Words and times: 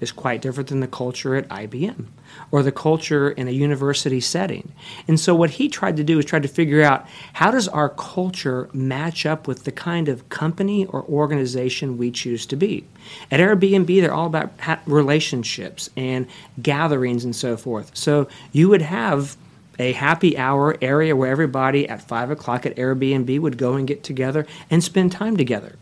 Is 0.00 0.12
quite 0.12 0.40
different 0.40 0.68
than 0.68 0.80
the 0.80 0.86
culture 0.86 1.34
at 1.34 1.48
IBM 1.48 2.06
or 2.50 2.62
the 2.62 2.72
culture 2.72 3.30
in 3.30 3.48
a 3.48 3.50
university 3.50 4.20
setting. 4.20 4.72
And 5.06 5.18
so 5.18 5.34
what 5.34 5.50
he 5.50 5.68
tried 5.68 5.96
to 5.96 6.04
do 6.04 6.18
is 6.18 6.24
try 6.24 6.38
to 6.38 6.48
figure 6.48 6.82
out 6.82 7.06
how 7.34 7.50
does 7.50 7.68
our 7.68 7.88
culture 7.88 8.68
match 8.72 9.26
up 9.26 9.48
with 9.48 9.64
the 9.64 9.72
kind 9.72 10.08
of 10.08 10.28
company 10.28 10.86
or 10.86 11.02
organization 11.04 11.98
we 11.98 12.10
choose 12.10 12.46
to 12.46 12.56
be. 12.56 12.84
At 13.30 13.40
Airbnb, 13.40 14.00
they're 14.00 14.14
all 14.14 14.26
about 14.26 14.52
relationships 14.86 15.90
and 15.96 16.26
gatherings 16.62 17.24
and 17.24 17.34
so 17.34 17.56
forth. 17.56 17.90
So 17.94 18.28
you 18.52 18.68
would 18.68 18.82
have 18.82 19.36
a 19.78 19.92
happy 19.92 20.36
hour 20.36 20.76
area 20.82 21.14
where 21.14 21.30
everybody 21.30 21.88
at 21.88 22.02
five 22.02 22.30
o'clock 22.30 22.66
at 22.66 22.76
Airbnb 22.76 23.40
would 23.40 23.58
go 23.58 23.74
and 23.74 23.86
get 23.86 24.02
together 24.02 24.46
and 24.70 24.82
spend 24.82 25.12
time 25.12 25.36
together. 25.36 25.76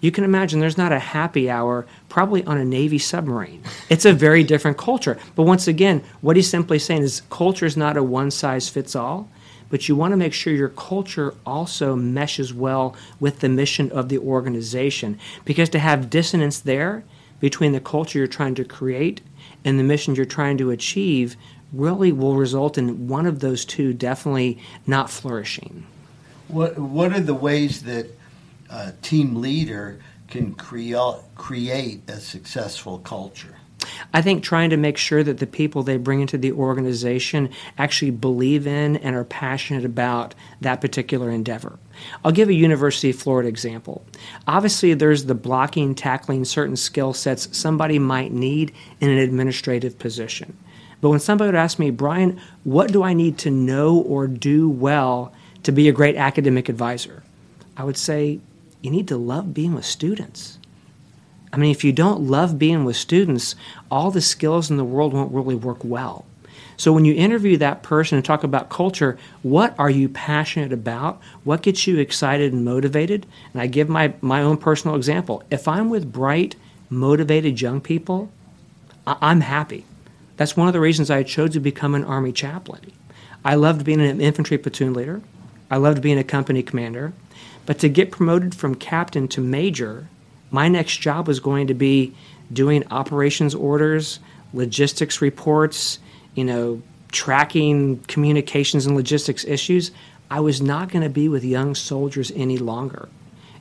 You 0.00 0.12
can 0.12 0.24
imagine 0.24 0.60
there's 0.60 0.78
not 0.78 0.92
a 0.92 0.98
happy 0.98 1.50
hour 1.50 1.86
probably 2.08 2.44
on 2.44 2.56
a 2.56 2.64
Navy 2.64 2.98
submarine. 2.98 3.62
It's 3.88 4.04
a 4.04 4.12
very 4.12 4.44
different 4.44 4.78
culture. 4.78 5.18
But 5.34 5.42
once 5.42 5.66
again, 5.66 6.04
what 6.20 6.36
he's 6.36 6.48
simply 6.48 6.78
saying 6.78 7.02
is 7.02 7.22
culture 7.30 7.66
is 7.66 7.76
not 7.76 7.96
a 7.96 8.02
one 8.02 8.30
size 8.30 8.68
fits 8.68 8.94
all, 8.94 9.28
but 9.70 9.88
you 9.88 9.96
want 9.96 10.12
to 10.12 10.16
make 10.16 10.32
sure 10.32 10.52
your 10.52 10.68
culture 10.68 11.34
also 11.44 11.96
meshes 11.96 12.54
well 12.54 12.94
with 13.18 13.40
the 13.40 13.48
mission 13.48 13.90
of 13.90 14.08
the 14.08 14.18
organization. 14.18 15.18
Because 15.44 15.68
to 15.70 15.78
have 15.78 16.10
dissonance 16.10 16.60
there 16.60 17.04
between 17.40 17.72
the 17.72 17.80
culture 17.80 18.18
you're 18.18 18.28
trying 18.28 18.54
to 18.54 18.64
create 18.64 19.20
and 19.64 19.78
the 19.78 19.84
mission 19.84 20.14
you're 20.14 20.24
trying 20.24 20.58
to 20.58 20.70
achieve 20.70 21.36
really 21.72 22.12
will 22.12 22.34
result 22.34 22.78
in 22.78 23.08
one 23.08 23.26
of 23.26 23.40
those 23.40 23.64
two 23.64 23.92
definitely 23.92 24.58
not 24.86 25.10
flourishing. 25.10 25.84
What 26.46 26.78
What 26.78 27.12
are 27.12 27.20
the 27.20 27.34
ways 27.34 27.82
that 27.82 28.17
a 28.70 28.92
team 29.02 29.36
leader 29.36 30.00
can 30.28 30.54
create 30.54 31.16
create 31.34 32.08
a 32.08 32.20
successful 32.20 32.98
culture? 32.98 33.56
I 34.12 34.22
think 34.22 34.42
trying 34.42 34.70
to 34.70 34.76
make 34.76 34.96
sure 34.96 35.22
that 35.22 35.38
the 35.38 35.46
people 35.46 35.82
they 35.82 35.96
bring 35.96 36.20
into 36.20 36.38
the 36.38 36.52
organization 36.52 37.50
actually 37.76 38.10
believe 38.10 38.66
in 38.66 38.96
and 38.96 39.14
are 39.14 39.24
passionate 39.24 39.84
about 39.84 40.34
that 40.60 40.80
particular 40.80 41.30
endeavor. 41.30 41.78
I'll 42.24 42.32
give 42.32 42.48
a 42.48 42.54
University 42.54 43.10
of 43.10 43.16
Florida 43.16 43.48
example. 43.48 44.04
Obviously, 44.46 44.94
there's 44.94 45.24
the 45.24 45.34
blocking, 45.34 45.94
tackling 45.94 46.44
certain 46.44 46.76
skill 46.76 47.12
sets 47.12 47.56
somebody 47.56 47.98
might 47.98 48.32
need 48.32 48.72
in 49.00 49.10
an 49.10 49.18
administrative 49.18 49.98
position. 49.98 50.56
But 51.00 51.10
when 51.10 51.20
somebody 51.20 51.48
would 51.48 51.54
ask 51.54 51.78
me, 51.78 51.90
Brian, 51.90 52.40
what 52.64 52.92
do 52.92 53.02
I 53.02 53.12
need 53.14 53.38
to 53.38 53.50
know 53.50 53.98
or 53.98 54.26
do 54.26 54.68
well 54.68 55.32
to 55.62 55.72
be 55.72 55.88
a 55.88 55.92
great 55.92 56.16
academic 56.16 56.68
advisor? 56.68 57.22
I 57.76 57.84
would 57.84 57.96
say, 57.96 58.40
you 58.80 58.90
need 58.90 59.08
to 59.08 59.16
love 59.16 59.54
being 59.54 59.74
with 59.74 59.84
students. 59.84 60.58
I 61.52 61.56
mean, 61.56 61.70
if 61.70 61.82
you 61.82 61.92
don't 61.92 62.20
love 62.20 62.58
being 62.58 62.84
with 62.84 62.96
students, 62.96 63.54
all 63.90 64.10
the 64.10 64.20
skills 64.20 64.70
in 64.70 64.76
the 64.76 64.84
world 64.84 65.12
won't 65.12 65.32
really 65.32 65.54
work 65.54 65.82
well. 65.82 66.24
So 66.76 66.92
when 66.92 67.04
you 67.04 67.14
interview 67.14 67.56
that 67.56 67.82
person 67.82 68.16
and 68.16 68.24
talk 68.24 68.44
about 68.44 68.68
culture, 68.68 69.18
what 69.42 69.74
are 69.78 69.90
you 69.90 70.08
passionate 70.08 70.72
about? 70.72 71.20
What 71.42 71.62
gets 71.62 71.86
you 71.88 71.98
excited 71.98 72.52
and 72.52 72.64
motivated? 72.64 73.26
And 73.52 73.60
I 73.60 73.66
give 73.66 73.88
my, 73.88 74.12
my 74.20 74.42
own 74.42 74.58
personal 74.58 74.94
example. 74.94 75.42
If 75.50 75.66
I'm 75.66 75.90
with 75.90 76.12
bright, 76.12 76.54
motivated 76.88 77.60
young 77.60 77.80
people, 77.80 78.30
I- 79.06 79.16
I'm 79.20 79.40
happy. 79.40 79.86
That's 80.36 80.56
one 80.56 80.68
of 80.68 80.72
the 80.72 80.80
reasons 80.80 81.10
I 81.10 81.24
chose 81.24 81.50
to 81.54 81.60
become 81.60 81.96
an 81.96 82.04
Army 82.04 82.30
chaplain. 82.30 82.92
I 83.44 83.56
loved 83.56 83.84
being 83.84 84.00
an 84.00 84.20
infantry 84.20 84.56
platoon 84.56 84.94
leader. 84.94 85.20
I 85.70 85.78
loved 85.78 86.00
being 86.00 86.18
a 86.18 86.24
company 86.24 86.62
commander. 86.62 87.12
But 87.68 87.80
to 87.80 87.90
get 87.90 88.10
promoted 88.10 88.54
from 88.54 88.76
captain 88.76 89.28
to 89.28 89.42
major, 89.42 90.08
my 90.50 90.68
next 90.68 91.02
job 91.02 91.28
was 91.28 91.38
going 91.38 91.66
to 91.66 91.74
be 91.74 92.14
doing 92.50 92.82
operations 92.90 93.54
orders, 93.54 94.20
logistics 94.54 95.20
reports, 95.20 95.98
you 96.34 96.44
know, 96.44 96.80
tracking 97.12 97.98
communications 98.08 98.86
and 98.86 98.96
logistics 98.96 99.44
issues. 99.44 99.90
I 100.30 100.40
was 100.40 100.62
not 100.62 100.88
going 100.90 101.02
to 101.02 101.10
be 101.10 101.28
with 101.28 101.44
young 101.44 101.74
soldiers 101.74 102.32
any 102.34 102.56
longer. 102.56 103.10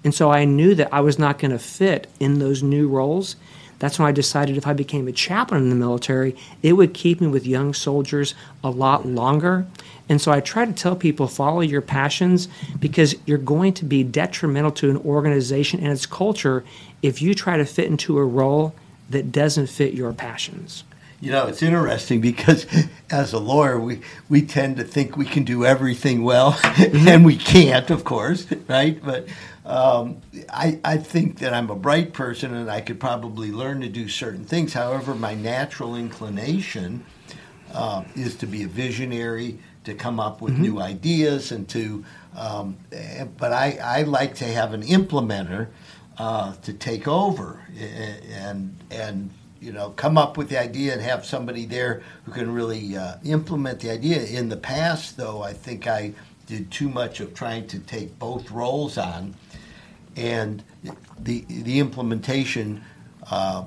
And 0.06 0.16
so 0.16 0.32
I 0.32 0.46
knew 0.46 0.74
that 0.76 0.94
I 0.94 1.02
was 1.02 1.20
not 1.20 1.38
going 1.38 1.52
to 1.52 1.60
fit 1.60 2.08
in 2.18 2.40
those 2.40 2.64
new 2.64 2.88
roles. 2.88 3.36
That's 3.80 4.00
when 4.00 4.08
I 4.08 4.14
decided 4.14 4.56
if 4.56 4.68
I 4.68 4.72
became 4.72 5.10
a 5.10 5.12
chaplain 5.12 5.64
in 5.64 5.70
the 5.70 5.76
military, 5.76 6.34
it 6.64 6.74
would 6.74 6.94
keep 6.94 7.20
me 7.20 7.28
with 7.28 7.46
young 7.46 7.74
soldiers 7.74 8.36
a 8.64 8.70
lot 8.70 9.06
longer. 9.06 9.68
And 10.10 10.22
so 10.22 10.32
I 10.32 10.40
try 10.40 10.66
to 10.66 10.74
tell 10.74 10.96
people 10.96 11.28
follow 11.28 11.62
your 11.62 11.82
passions 11.82 12.48
because 12.80 13.16
you're 13.26 13.38
going 13.38 13.74
to 13.74 13.86
be 13.86 14.04
detrimental 14.04 14.72
to 14.72 14.90
an 14.90 14.98
organization 14.98 15.80
and 15.80 15.92
its 15.92 16.06
culture 16.06 16.64
if 17.02 17.22
you 17.22 17.34
try 17.34 17.58
to 17.58 17.66
fit 17.66 17.88
into 17.88 18.18
a 18.18 18.24
role 18.24 18.74
that 19.10 19.32
doesn't 19.32 19.68
fit 19.68 19.94
your 19.94 20.14
passions. 20.14 20.84
You 21.20 21.32
know, 21.32 21.48
it's 21.48 21.64
interesting 21.64 22.22
because 22.22 22.68
as 23.10 23.34
a 23.34 23.40
lawyer, 23.40 23.80
we, 23.80 24.02
we 24.30 24.44
tend 24.44 24.78
to 24.78 24.84
think 24.84 25.18
we 25.18 25.26
can 25.26 25.44
do 25.44 25.66
everything 25.66 26.24
well, 26.24 26.54
mm-hmm. 26.54 27.08
and 27.08 27.26
we 27.26 27.38
can't, 27.38 27.90
of 27.90 28.04
course, 28.04 28.46
right? 28.68 29.04
But 29.04 29.28
um, 29.66 30.22
I, 30.50 30.80
I 30.84 30.98
think 30.98 31.40
that 31.40 31.54
I'm 31.54 31.70
a 31.70 31.76
bright 31.76 32.14
person 32.14 32.54
and 32.54 32.70
I 32.70 32.82
could 32.82 33.00
probably 33.00 33.52
learn 33.52 33.82
to 33.82 33.90
do 33.90 34.08
certain 34.08 34.46
things. 34.46 34.74
However, 34.74 35.16
my 35.16 35.34
natural 35.34 35.96
inclination 35.96 37.04
uh, 37.74 38.04
is 38.16 38.36
to 38.36 38.46
be 38.46 38.64
a 38.64 38.68
visionary, 38.68 39.60
to 39.88 39.94
come 39.94 40.20
up 40.20 40.42
with 40.42 40.54
mm-hmm. 40.54 40.64
new 40.64 40.82
ideas, 40.82 41.52
and 41.52 41.68
to. 41.70 42.04
Um, 42.36 42.78
but 43.38 43.52
I, 43.52 43.80
I 43.82 44.02
like 44.04 44.36
to 44.36 44.46
have 44.46 44.74
an 44.74 44.84
implementer 44.84 45.70
uh, 46.20 46.54
to 46.62 46.74
take 46.74 47.08
over 47.08 47.66
and 48.32 48.78
and 48.92 49.32
you 49.60 49.72
know 49.72 49.92
come 49.92 50.18
up 50.18 50.38
with 50.38 50.50
the 50.50 50.60
idea 50.60 50.94
and 50.94 51.02
have 51.02 51.26
somebody 51.26 51.66
there 51.66 52.04
who 52.26 52.32
can 52.32 52.54
really 52.54 52.96
uh, 52.96 53.16
implement 53.24 53.80
the 53.80 53.90
idea. 53.90 54.24
In 54.24 54.50
the 54.50 54.58
past, 54.58 55.18
though, 55.18 55.42
I 55.42 55.54
think 55.54 55.88
I 55.88 56.14
did 56.46 56.70
too 56.70 56.90
much 56.90 57.22
of 57.22 57.34
trying 57.34 57.66
to 57.68 57.80
take 57.80 58.20
both 58.20 58.52
roles 58.52 58.98
on 58.98 59.34
and 60.18 60.64
the 61.20 61.46
the 61.48 61.80
implementation, 61.80 62.84
uh, 63.32 63.64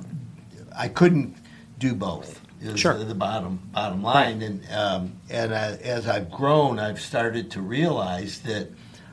I 0.77 0.89
couldn't 0.89 1.37
do 1.79 1.95
both. 1.95 2.40
Is 2.63 2.79
sure. 2.79 2.93
the 2.93 3.15
bottom 3.15 3.59
bottom 3.73 4.03
line, 4.03 4.41
right. 4.41 4.47
and 4.49 4.73
um, 4.73 5.13
and 5.31 5.55
I, 5.55 5.77
as 5.77 6.07
I've 6.07 6.31
grown, 6.31 6.79
I've 6.79 7.01
started 7.01 7.51
to 7.53 7.63
realize 7.63 8.41
that 8.41 8.69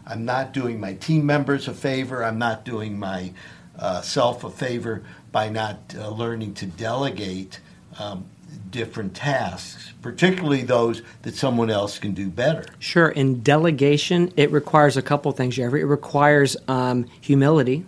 I'm 0.06 0.26
not 0.26 0.52
doing 0.52 0.80
my 0.80 0.94
team 0.96 1.26
members 1.26 1.68
a 1.70 1.74
favor. 1.74 2.24
I'm 2.24 2.40
not 2.40 2.66
doing 2.66 3.00
my 3.00 3.32
uh, 3.80 4.02
self 4.02 4.44
a 4.44 4.50
favor 4.50 5.04
by 5.32 5.48
not 5.48 5.96
uh, 5.98 6.10
learning 6.10 6.56
to 6.56 6.66
delegate 6.66 7.62
um, 8.00 8.26
different 8.70 9.16
tasks, 9.16 9.94
particularly 10.02 10.64
those 10.64 11.02
that 11.22 11.36
someone 11.36 11.70
else 11.70 12.00
can 12.00 12.14
do 12.14 12.30
better. 12.30 12.66
Sure. 12.80 13.10
In 13.10 13.42
delegation, 13.42 14.34
it 14.36 14.52
requires 14.52 14.98
a 14.98 15.02
couple 15.02 15.32
things, 15.32 15.56
Jeffrey. 15.56 15.82
It 15.82 15.86
requires 15.86 16.58
um, 16.68 17.06
humility, 17.22 17.86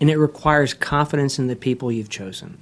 and 0.00 0.10
it 0.10 0.16
requires 0.16 0.72
confidence 0.72 1.38
in 1.38 1.48
the 1.48 1.56
people 1.56 1.92
you've 1.92 2.08
chosen. 2.08 2.58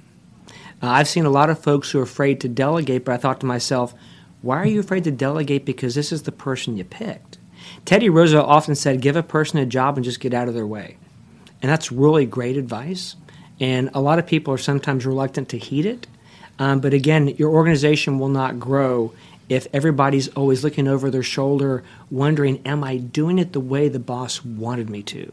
Uh, 0.83 0.89
I've 0.89 1.07
seen 1.07 1.25
a 1.25 1.29
lot 1.29 1.49
of 1.49 1.59
folks 1.59 1.89
who 1.89 1.99
are 1.99 2.03
afraid 2.03 2.41
to 2.41 2.49
delegate, 2.49 3.05
but 3.05 3.13
I 3.13 3.17
thought 3.17 3.39
to 3.39 3.45
myself, 3.45 3.93
why 4.41 4.57
are 4.57 4.65
you 4.65 4.81
afraid 4.81 5.05
to 5.05 5.11
delegate? 5.11 5.63
Because 5.63 5.95
this 5.95 6.11
is 6.11 6.23
the 6.23 6.31
person 6.33 6.75
you 6.75 6.83
picked. 6.83 7.37
Teddy 7.85 8.09
Roosevelt 8.09 8.49
often 8.49 8.75
said, 8.75 8.99
give 8.99 9.15
a 9.15 9.23
person 9.23 9.59
a 9.59 9.65
job 9.65 9.95
and 9.97 10.03
just 10.03 10.19
get 10.19 10.33
out 10.33 10.49
of 10.49 10.53
their 10.53 10.67
way. 10.67 10.97
And 11.61 11.71
that's 11.71 11.93
really 11.93 12.25
great 12.25 12.57
advice. 12.57 13.15
And 13.61 13.91
a 13.93 14.01
lot 14.01 14.19
of 14.19 14.27
people 14.27 14.53
are 14.53 14.57
sometimes 14.57 15.05
reluctant 15.05 15.47
to 15.49 15.57
heed 15.57 15.85
it. 15.85 16.05
Um, 16.59 16.81
but 16.81 16.93
again, 16.93 17.29
your 17.29 17.51
organization 17.51 18.19
will 18.19 18.27
not 18.27 18.59
grow 18.59 19.13
if 19.47 19.67
everybody's 19.71 20.27
always 20.29 20.65
looking 20.65 20.89
over 20.89 21.09
their 21.09 21.23
shoulder, 21.23 21.83
wondering, 22.11 22.61
Am 22.65 22.83
I 22.83 22.97
doing 22.97 23.39
it 23.39 23.53
the 23.53 23.59
way 23.61 23.87
the 23.87 23.99
boss 23.99 24.43
wanted 24.43 24.89
me 24.89 25.01
to? 25.03 25.31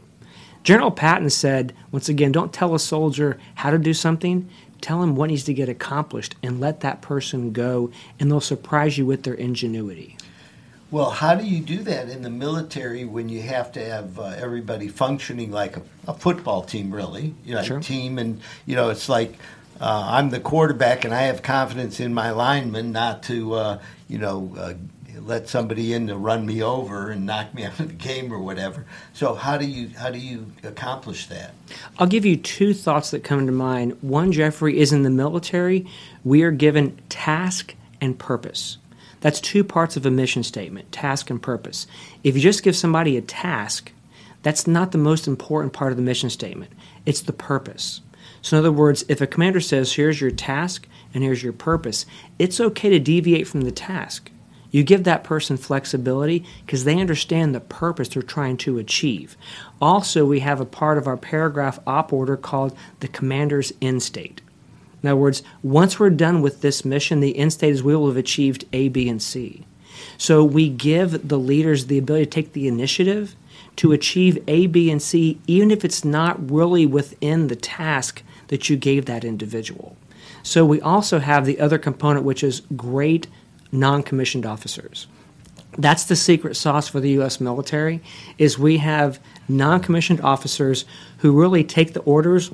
General 0.63 0.91
Patton 0.91 1.31
said, 1.31 1.73
once 1.91 2.07
again, 2.07 2.31
don't 2.31 2.53
tell 2.53 2.75
a 2.75 2.79
soldier 2.79 3.39
how 3.55 3.71
to 3.71 3.79
do 3.79 3.93
something, 3.93 4.47
tell 4.81 5.01
him 5.03 5.15
what 5.15 5.29
needs 5.29 5.43
to 5.45 5.53
get 5.53 5.69
accomplished, 5.69 6.35
and 6.43 6.59
let 6.59 6.81
that 6.81 7.01
person 7.01 7.51
go, 7.51 7.91
and 8.19 8.29
they'll 8.29 8.41
surprise 8.41 8.97
you 8.97 9.05
with 9.05 9.23
their 9.23 9.33
ingenuity. 9.33 10.17
Well, 10.89 11.09
how 11.09 11.35
do 11.35 11.45
you 11.45 11.61
do 11.61 11.83
that 11.83 12.09
in 12.09 12.21
the 12.21 12.29
military 12.29 13.05
when 13.05 13.29
you 13.29 13.41
have 13.43 13.71
to 13.73 13.85
have 13.85 14.19
uh, 14.19 14.33
everybody 14.37 14.89
functioning 14.89 15.49
like 15.49 15.77
a, 15.77 15.81
a, 16.09 16.13
football 16.13 16.63
team, 16.63 16.93
really? 16.93 17.33
You 17.45 17.55
know, 17.55 17.63
sure. 17.63 17.77
a 17.77 17.81
team, 17.81 18.17
and 18.17 18.41
you 18.65 18.75
know, 18.75 18.89
it's 18.89 19.07
like 19.07 19.35
uh, 19.81 20.09
I'm 20.11 20.29
the 20.29 20.39
quarterback 20.39 21.05
and 21.05 21.13
I 21.13 21.23
have 21.23 21.41
confidence 21.41 21.99
in 21.99 22.13
my 22.13 22.31
linemen 22.31 22.91
not 22.91 23.23
to, 23.23 23.53
uh, 23.53 23.79
you 24.07 24.19
know, 24.19 24.53
uh, 24.57 24.73
let 25.19 25.49
somebody 25.49 25.93
in 25.93 26.07
to 26.07 26.17
run 26.17 26.45
me 26.45 26.61
over 26.61 27.09
and 27.09 27.25
knock 27.25 27.53
me 27.53 27.65
out 27.65 27.79
of 27.79 27.87
the 27.87 27.93
game 27.93 28.31
or 28.31 28.39
whatever. 28.39 28.85
So 29.13 29.33
how 29.33 29.57
do 29.57 29.65
you 29.65 29.89
how 29.97 30.09
do 30.09 30.19
you 30.19 30.47
accomplish 30.63 31.27
that? 31.27 31.53
I'll 31.97 32.07
give 32.07 32.25
you 32.25 32.37
two 32.37 32.73
thoughts 32.73 33.11
that 33.11 33.23
come 33.23 33.45
to 33.45 33.51
mind. 33.51 33.97
One, 34.01 34.31
Jeffrey, 34.31 34.79
is 34.79 34.91
in 34.91 35.03
the 35.03 35.09
military, 35.09 35.87
we 36.23 36.43
are 36.43 36.51
given 36.51 36.97
task 37.09 37.75
and 37.99 38.17
purpose. 38.17 38.77
That's 39.21 39.39
two 39.39 39.63
parts 39.63 39.95
of 39.95 40.05
a 40.05 40.11
mission 40.11 40.41
statement, 40.43 40.91
task 40.91 41.29
and 41.29 41.41
purpose. 41.41 41.85
If 42.23 42.35
you 42.35 42.41
just 42.41 42.63
give 42.63 42.75
somebody 42.75 43.17
a 43.17 43.21
task, 43.21 43.91
that's 44.41 44.65
not 44.65 44.91
the 44.91 44.97
most 44.97 45.27
important 45.27 45.73
part 45.73 45.91
of 45.91 45.97
the 45.97 46.03
mission 46.03 46.31
statement. 46.31 46.71
It's 47.05 47.21
the 47.21 47.33
purpose. 47.33 48.01
So, 48.41 48.57
in 48.57 48.59
other 48.59 48.71
words, 48.71 49.05
if 49.07 49.21
a 49.21 49.27
commander 49.27 49.59
says, 49.59 49.93
here's 49.93 50.19
your 50.19 50.31
task 50.31 50.87
and 51.13 51.23
here's 51.23 51.43
your 51.43 51.53
purpose, 51.53 52.07
it's 52.39 52.59
okay 52.59 52.89
to 52.89 52.99
deviate 52.99 53.47
from 53.47 53.61
the 53.61 53.71
task. 53.71 54.31
You 54.71 54.83
give 54.83 55.03
that 55.03 55.23
person 55.23 55.57
flexibility 55.57 56.45
because 56.65 56.85
they 56.85 56.99
understand 56.99 57.53
the 57.53 57.59
purpose 57.59 58.09
they're 58.09 58.23
trying 58.23 58.57
to 58.57 58.79
achieve. 58.79 59.37
Also, 59.81 60.25
we 60.25 60.39
have 60.39 60.61
a 60.61 60.65
part 60.65 60.97
of 60.97 61.07
our 61.07 61.17
paragraph 61.17 61.79
op 61.85 62.11
order 62.13 62.37
called 62.37 62.75
the 63.01 63.09
commander's 63.09 63.73
end 63.81 64.01
state. 64.01 64.41
In 65.03 65.09
other 65.09 65.17
words, 65.17 65.43
once 65.61 65.99
we're 65.99 66.09
done 66.09 66.41
with 66.41 66.61
this 66.61 66.85
mission, 66.85 67.19
the 67.19 67.37
end 67.37 67.53
state 67.53 67.73
is 67.73 67.83
we 67.83 67.95
will 67.95 68.07
have 68.07 68.17
achieved 68.17 68.65
A, 68.71 68.87
B, 68.87 69.09
and 69.09 69.21
C. 69.21 69.65
So 70.17 70.43
we 70.43 70.69
give 70.69 71.27
the 71.27 71.39
leaders 71.39 71.87
the 71.87 71.97
ability 71.97 72.25
to 72.25 72.31
take 72.31 72.53
the 72.53 72.67
initiative 72.67 73.35
to 73.77 73.91
achieve 73.91 74.43
A, 74.47 74.67
B, 74.67 74.91
and 74.91 75.01
C, 75.01 75.39
even 75.47 75.71
if 75.71 75.83
it's 75.83 76.05
not 76.05 76.51
really 76.51 76.85
within 76.85 77.47
the 77.47 77.55
task 77.55 78.21
that 78.47 78.69
you 78.69 78.77
gave 78.77 79.05
that 79.05 79.23
individual. 79.23 79.95
So 80.43 80.65
we 80.65 80.81
also 80.81 81.19
have 81.19 81.45
the 81.45 81.59
other 81.59 81.77
component, 81.77 82.25
which 82.25 82.43
is 82.43 82.61
great 82.75 83.27
non-commissioned 83.71 84.45
officers. 84.45 85.07
That's 85.77 86.03
the 86.03 86.15
secret 86.15 86.55
sauce 86.55 86.87
for 86.87 86.99
the 86.99 87.11
U.S. 87.11 87.39
military. 87.39 88.01
Is 88.37 88.59
we 88.59 88.77
have 88.77 89.19
non-commissioned 89.47 90.21
officers 90.21 90.85
who 91.19 91.39
really 91.39 91.63
take 91.63 91.93
the 91.93 92.01
orders 92.01 92.51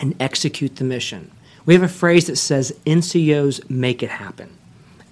and 0.00 0.14
execute 0.20 0.76
the 0.76 0.84
mission. 0.84 1.30
We 1.66 1.74
have 1.74 1.82
a 1.82 1.88
phrase 1.88 2.28
that 2.28 2.36
says 2.36 2.78
NCOs 2.86 3.68
make 3.68 4.02
it 4.02 4.10
happen. 4.10 4.56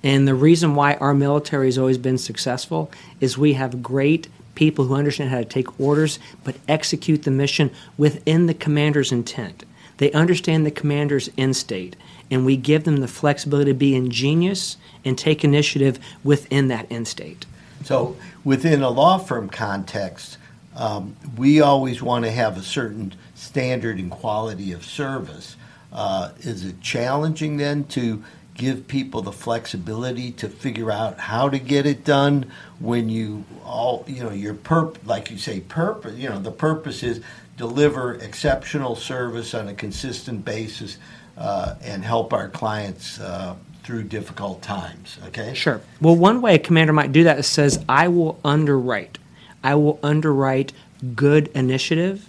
And 0.02 0.28
the 0.28 0.34
reason 0.34 0.75
why 0.75 0.94
our 0.94 1.14
military 1.14 1.67
has 1.67 1.78
always 1.78 1.99
been 1.99 2.19
successful 2.19 2.90
is 3.20 3.37
we 3.37 3.55
have 3.55 3.82
great 3.82 4.28
people 4.55 4.84
who 4.87 4.94
understand 4.94 5.31
how 5.31 5.38
to 5.38 5.44
take 5.44 5.81
orders 5.81 6.19
but 6.44 6.56
execute 6.69 7.25
the 7.25 7.31
mission 7.31 7.70
within 7.99 8.46
the 8.46 8.55
commander's 8.55 9.12
intent. 9.12 9.64
They 9.98 10.12
understand 10.12 10.66
the 10.66 10.70
commander's 10.70 11.31
end 11.38 11.56
state, 11.56 11.96
and 12.31 12.44
we 12.44 12.56
give 12.56 12.84
them 12.84 12.98
the 12.98 13.08
flexibility 13.08 13.70
to 13.70 13.75
be 13.75 13.94
ingenious 13.94 14.76
and 15.04 15.16
take 15.16 15.44
initiative 15.44 15.98
within 16.22 16.69
that 16.69 16.87
end 16.90 17.08
state. 17.08 17.46
So, 17.84 18.16
within 18.44 18.82
a 18.82 18.90
law 18.90 19.19
firm 19.19 19.48
context, 19.48 20.38
um, 20.75 21.16
we 21.37 21.60
always 21.60 22.02
want 22.02 22.25
to 22.25 22.31
have 22.31 22.58
a 22.58 22.62
certain 22.62 23.14
standard 23.34 23.98
and 23.98 24.10
quality 24.10 24.72
of 24.72 24.84
service. 24.84 25.56
Uh, 25.93 26.32
is 26.40 26.64
it 26.64 26.81
challenging 26.81 27.56
then 27.56 27.84
to 27.84 28.22
give 28.56 28.88
people 28.88 29.22
the 29.22 29.32
flexibility 29.32 30.32
to 30.32 30.49
figure 30.49 30.90
out 30.90 31.19
how 31.19 31.49
to 31.49 31.58
get 31.58 31.87
it 31.87 32.04
done 32.04 32.50
when 32.78 33.08
you 33.08 33.44
all 33.64 34.04
you 34.08 34.22
know 34.22 34.31
your 34.31 34.54
perp 34.54 34.96
like 35.04 35.31
you 35.31 35.37
say 35.37 35.60
purpose 35.60 36.16
you 36.16 36.28
know 36.28 36.38
the 36.38 36.50
purpose 36.50 37.02
is 37.02 37.20
deliver 37.56 38.14
exceptional 38.14 38.94
service 38.96 39.54
on 39.54 39.68
a 39.68 39.74
consistent 39.74 40.44
basis 40.44 40.98
uh, 41.36 41.74
and 41.82 42.04
help 42.04 42.32
our 42.32 42.48
clients 42.48 43.20
uh, 43.20 43.56
through 43.82 44.04
difficult 44.04 44.62
times. 44.62 45.18
Okay. 45.26 45.54
Sure. 45.54 45.80
Well, 46.00 46.16
one 46.16 46.42
way 46.42 46.54
a 46.54 46.58
commander 46.58 46.92
might 46.92 47.12
do 47.12 47.24
that 47.24 47.38
is 47.38 47.46
says, 47.46 47.84
"I 47.88 48.08
will 48.08 48.38
underwrite. 48.44 49.18
I 49.62 49.74
will 49.74 49.98
underwrite 50.02 50.72
good 51.14 51.48
initiative. 51.48 52.28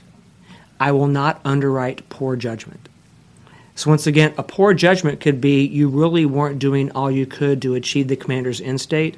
I 0.79 0.91
will 0.91 1.07
not 1.07 1.41
underwrite 1.43 2.07
poor 2.09 2.35
judgment." 2.35 2.89
So 3.75 3.89
once 3.89 4.07
again, 4.07 4.33
a 4.37 4.43
poor 4.43 4.73
judgment 4.73 5.19
could 5.19 5.39
be 5.39 5.65
you 5.65 5.87
really 5.87 6.25
weren't 6.25 6.59
doing 6.59 6.91
all 6.91 7.11
you 7.11 7.25
could 7.25 7.61
to 7.61 7.75
achieve 7.75 8.07
the 8.07 8.15
commander's 8.15 8.59
end 8.59 8.81
state. 8.81 9.17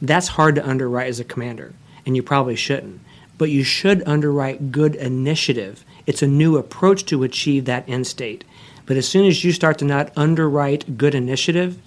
That's 0.00 0.28
hard 0.28 0.54
to 0.54 0.66
underwrite 0.66 1.08
as 1.08 1.20
a 1.20 1.24
commander, 1.24 1.74
and 2.06 2.16
you 2.16 2.22
probably 2.22 2.56
shouldn't 2.56 3.00
but 3.40 3.48
you 3.48 3.64
should 3.64 4.06
underwrite 4.06 4.70
good 4.70 4.94
initiative. 4.94 5.82
It's 6.06 6.20
a 6.20 6.26
new 6.26 6.58
approach 6.58 7.06
to 7.06 7.22
achieve 7.22 7.64
that 7.64 7.88
end 7.88 8.06
state. 8.06 8.44
But 8.84 8.98
as 8.98 9.08
soon 9.08 9.24
as 9.24 9.42
you 9.42 9.52
start 9.52 9.78
to 9.78 9.86
not 9.86 10.12
underwrite 10.14 10.98
good 10.98 11.14
initiative, 11.14 11.78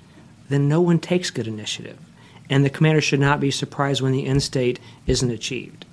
then 0.50 0.68
no 0.68 0.82
one 0.82 0.98
takes 0.98 1.30
good 1.30 1.46
initiative. 1.48 2.00
And 2.50 2.66
the 2.66 2.72
commander 2.72 3.02
should 3.02 3.20
not 3.20 3.40
be 3.40 3.52
surprised 3.52 4.02
when 4.02 4.14
the 4.14 4.26
end 4.26 4.42
state 4.42 4.80
isn't 5.06 5.30
achieved. 5.30 5.86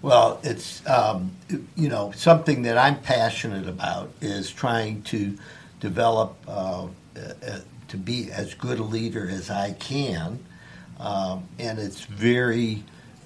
Well, 0.00 0.40
it's 0.42 0.80
um, 0.88 1.32
you 1.76 1.90
know 1.90 2.10
something 2.16 2.62
that 2.62 2.78
I'm 2.78 2.98
passionate 2.98 3.68
about 3.68 4.10
is 4.22 4.50
trying 4.50 5.02
to 5.02 5.36
develop 5.80 6.34
uh, 6.48 6.86
uh, 7.14 7.60
to 7.88 7.96
be 7.98 8.32
as 8.32 8.54
good 8.54 8.78
a 8.78 8.82
leader 8.82 9.28
as 9.28 9.50
I 9.50 9.72
can, 9.72 10.38
um, 10.98 11.46
and 11.58 11.78
it's 11.78 12.00
very 12.06 12.84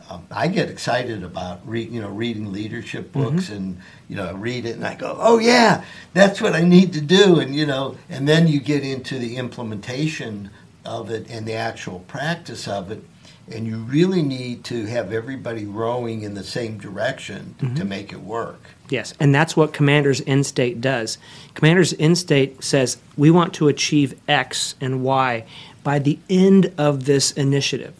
um, 0.08 0.26
I 0.30 0.48
get 0.48 0.70
excited 0.70 1.22
about 1.22 1.60
you 1.66 2.00
know 2.00 2.08
reading 2.08 2.52
leadership 2.52 3.12
mm-hmm. 3.12 3.22
books 3.22 3.46
mm-hmm. 3.46 3.56
and 3.56 3.80
you 4.08 4.16
know 4.16 4.26
I 4.26 4.32
read 4.32 4.66
it 4.66 4.76
and 4.76 4.86
I 4.86 4.94
go 4.94 5.16
oh 5.20 5.38
yeah 5.38 5.84
that's 6.14 6.40
what 6.40 6.54
I 6.54 6.62
need 6.62 6.92
to 6.94 7.00
do 7.00 7.40
and 7.40 7.54
you 7.54 7.66
know 7.66 7.96
and 8.08 8.26
then 8.26 8.48
you 8.48 8.60
get 8.60 8.84
into 8.84 9.18
the 9.18 9.36
implementation 9.36 10.50
of 10.84 11.10
it 11.10 11.28
and 11.30 11.46
the 11.46 11.54
actual 11.54 12.00
practice 12.00 12.66
of 12.66 12.90
it 12.90 13.02
and 13.50 13.66
you 13.66 13.78
really 13.78 14.22
need 14.22 14.64
to 14.64 14.86
have 14.86 15.12
everybody 15.12 15.64
rowing 15.64 16.22
in 16.22 16.34
the 16.34 16.44
same 16.44 16.78
direction 16.78 17.54
mm-hmm. 17.58 17.74
to 17.74 17.84
make 17.84 18.12
it 18.12 18.20
work. 18.20 18.60
Yes, 18.90 19.14
and 19.20 19.34
that's 19.34 19.56
what 19.56 19.72
Commander's 19.72 20.22
End 20.26 20.46
State 20.46 20.80
does. 20.80 21.18
Commander's 21.54 21.94
End 21.98 22.18
State 22.18 22.62
says 22.62 22.98
we 23.16 23.30
want 23.30 23.54
to 23.54 23.68
achieve 23.68 24.18
X 24.28 24.74
and 24.80 25.02
Y 25.02 25.44
by 25.82 25.98
the 25.98 26.18
end 26.28 26.72
of 26.78 27.04
this 27.04 27.32
initiative. 27.32 27.94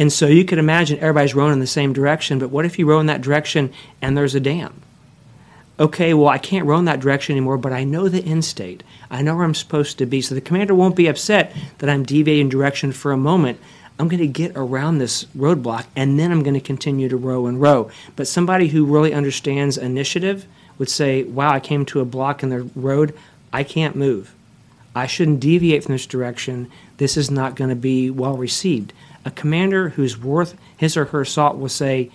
And 0.00 0.10
so 0.10 0.28
you 0.28 0.46
could 0.46 0.56
imagine 0.56 0.98
everybody's 0.98 1.34
rowing 1.34 1.52
in 1.52 1.60
the 1.60 1.66
same 1.66 1.92
direction, 1.92 2.38
but 2.38 2.48
what 2.48 2.64
if 2.64 2.78
you 2.78 2.86
row 2.86 3.00
in 3.00 3.06
that 3.06 3.20
direction 3.20 3.70
and 4.00 4.16
there's 4.16 4.34
a 4.34 4.40
dam? 4.40 4.80
Okay, 5.78 6.14
well, 6.14 6.28
I 6.28 6.38
can't 6.38 6.64
row 6.64 6.78
in 6.78 6.86
that 6.86 7.00
direction 7.00 7.34
anymore, 7.34 7.58
but 7.58 7.74
I 7.74 7.84
know 7.84 8.08
the 8.08 8.24
end 8.24 8.46
state. 8.46 8.82
I 9.10 9.20
know 9.20 9.36
where 9.36 9.44
I'm 9.44 9.54
supposed 9.54 9.98
to 9.98 10.06
be. 10.06 10.22
So 10.22 10.34
the 10.34 10.40
commander 10.40 10.74
won't 10.74 10.96
be 10.96 11.06
upset 11.06 11.54
that 11.78 11.90
I'm 11.90 12.02
deviating 12.02 12.48
direction 12.48 12.92
for 12.92 13.12
a 13.12 13.18
moment. 13.18 13.60
I'm 13.98 14.08
going 14.08 14.22
to 14.22 14.26
get 14.26 14.52
around 14.56 14.96
this 14.96 15.24
roadblock 15.36 15.84
and 15.94 16.18
then 16.18 16.32
I'm 16.32 16.42
going 16.42 16.54
to 16.54 16.60
continue 16.60 17.10
to 17.10 17.18
row 17.18 17.44
and 17.44 17.60
row. 17.60 17.90
But 18.16 18.26
somebody 18.26 18.68
who 18.68 18.86
really 18.86 19.12
understands 19.12 19.76
initiative 19.76 20.46
would 20.78 20.88
say, 20.88 21.24
Wow, 21.24 21.52
I 21.52 21.60
came 21.60 21.84
to 21.84 22.00
a 22.00 22.06
block 22.06 22.42
in 22.42 22.48
the 22.48 22.62
road. 22.74 23.12
I 23.52 23.64
can't 23.64 23.96
move. 23.96 24.34
I 24.94 25.06
shouldn't 25.06 25.40
deviate 25.40 25.84
from 25.84 25.92
this 25.92 26.06
direction. 26.06 26.70
This 26.96 27.18
is 27.18 27.30
not 27.30 27.54
going 27.54 27.68
to 27.68 27.76
be 27.76 28.08
well 28.08 28.38
received. 28.38 28.94
A 29.24 29.30
commander 29.30 29.90
who's 29.90 30.18
worth 30.18 30.56
his 30.76 30.96
or 30.96 31.06
her 31.06 31.24
salt 31.24 31.58
will 31.58 31.68
say, 31.68 32.10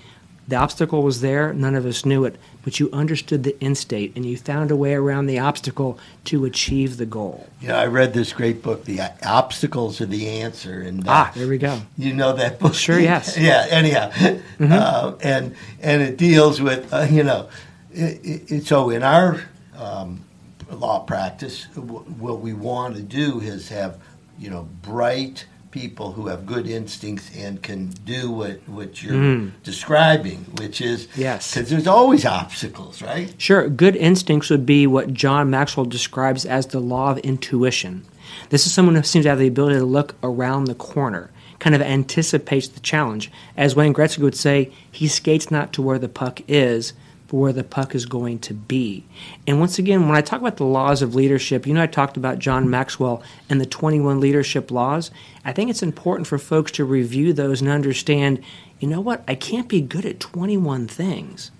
the 0.47 0.57
obstacle 0.57 1.01
was 1.01 1.21
there, 1.21 1.53
none 1.53 1.73
of 1.73 1.87
us 1.87 2.05
knew 2.05 2.23
it, 2.23 2.35
but 2.63 2.79
you 2.79 2.89
understood 2.91 3.43
the 3.43 3.55
end 3.61 3.79
state 3.79 4.13
and 4.15 4.23
you 4.25 4.37
found 4.37 4.69
a 4.69 4.75
way 4.75 4.93
around 4.93 5.25
the 5.25 5.39
obstacle 5.39 5.97
to 6.25 6.45
achieve 6.45 6.97
the 6.97 7.05
goal. 7.05 7.47
Yeah, 7.61 7.79
I 7.79 7.87
read 7.87 8.13
this 8.13 8.31
great 8.31 8.61
book, 8.61 8.85
The 8.85 9.01
Obstacles 9.23 10.01
Are 10.01 10.05
the 10.05 10.27
Answer. 10.27 10.81
And 10.81 11.07
uh, 11.07 11.11
ah, 11.11 11.31
there 11.35 11.47
we 11.47 11.57
go. 11.57 11.81
You 11.97 12.13
know 12.13 12.33
that 12.33 12.59
book? 12.59 12.75
Sure, 12.75 12.99
yes. 12.99 13.37
yeah, 13.39 13.65
anyhow. 13.69 14.11
Mm-hmm. 14.11 14.71
Uh, 14.71 15.13
and, 15.21 15.55
and 15.81 16.03
it 16.03 16.17
deals 16.17 16.61
with, 16.61 16.93
uh, 16.93 17.07
you 17.09 17.23
know, 17.23 17.49
it, 17.91 18.51
it, 18.51 18.65
so 18.67 18.91
in 18.91 19.01
our 19.01 19.41
um, 19.77 20.23
law 20.69 20.99
practice, 20.99 21.65
w- 21.73 22.01
what 22.19 22.41
we 22.41 22.53
want 22.53 22.95
to 22.97 23.01
do 23.01 23.39
is 23.39 23.69
have, 23.69 23.99
you 24.37 24.51
know, 24.51 24.67
bright, 24.83 25.45
people 25.75 26.13
who 26.13 26.27
have 26.27 26.45
good 26.45 26.67
instincts 26.67 27.29
and 27.35 27.61
can 27.61 27.87
do 28.05 28.31
what, 28.31 28.65
what 28.65 29.03
you're 29.03 29.13
mm. 29.13 29.51
describing, 29.61 30.37
which 30.57 30.79
is 30.79 31.09
yes, 31.17 31.53
because 31.53 31.69
there's 31.69 31.85
always 31.85 32.25
obstacles, 32.25 33.01
right? 33.01 33.35
Sure. 33.37 33.67
Good 33.67 33.97
instincts 33.97 34.49
would 34.49 34.65
be 34.65 34.87
what 34.87 35.13
John 35.13 35.49
Maxwell 35.49 35.85
describes 35.85 36.45
as 36.45 36.67
the 36.67 36.79
law 36.79 37.11
of 37.11 37.17
intuition. 37.17 38.05
This 38.51 38.65
is 38.65 38.73
someone 38.73 38.95
who 38.95 39.03
seems 39.03 39.25
to 39.25 39.29
have 39.29 39.39
the 39.39 39.47
ability 39.47 39.79
to 39.79 39.85
look 39.85 40.15
around 40.23 40.63
the 40.63 40.75
corner, 40.75 41.29
kind 41.59 41.75
of 41.75 41.81
anticipates 41.81 42.69
the 42.69 42.79
challenge. 42.79 43.29
As 43.57 43.75
Wayne 43.75 43.93
Gretzky 43.93 44.19
would 44.19 44.37
say, 44.37 44.71
he 44.89 45.09
skates 45.09 45.51
not 45.51 45.73
to 45.73 45.81
where 45.81 45.99
the 45.99 46.07
puck 46.07 46.39
is, 46.47 46.93
but 47.27 47.37
where 47.37 47.53
the 47.53 47.63
puck 47.63 47.95
is 47.95 48.05
going 48.05 48.39
to 48.39 48.53
be. 48.53 49.03
And 49.47 49.59
once 49.59 49.79
again, 49.79 50.07
when 50.07 50.17
I 50.17 50.21
talk 50.21 50.39
about 50.39 50.57
the 50.57 50.65
laws 50.65 51.01
of 51.01 51.15
leadership, 51.15 51.65
you 51.65 51.73
know, 51.73 51.81
I 51.81 51.87
talked 51.87 52.17
about 52.17 52.39
John 52.39 52.69
Maxwell 52.69 53.23
and 53.49 53.59
the 53.59 53.65
21 53.65 54.19
leadership 54.19 54.71
laws. 54.71 55.11
I 55.43 55.51
think 55.51 55.69
it's 55.69 55.83
important 55.83 56.27
for 56.27 56.37
folks 56.37 56.71
to 56.73 56.85
review 56.85 57.33
those 57.33 57.61
and 57.61 57.69
understand, 57.69 58.43
you 58.79 58.87
know 58.87 59.01
what, 59.01 59.23
I 59.27 59.35
can't 59.35 59.67
be 59.67 59.81
good 59.81 60.05
at 60.05 60.19
21 60.19 60.87
things, 60.87 61.51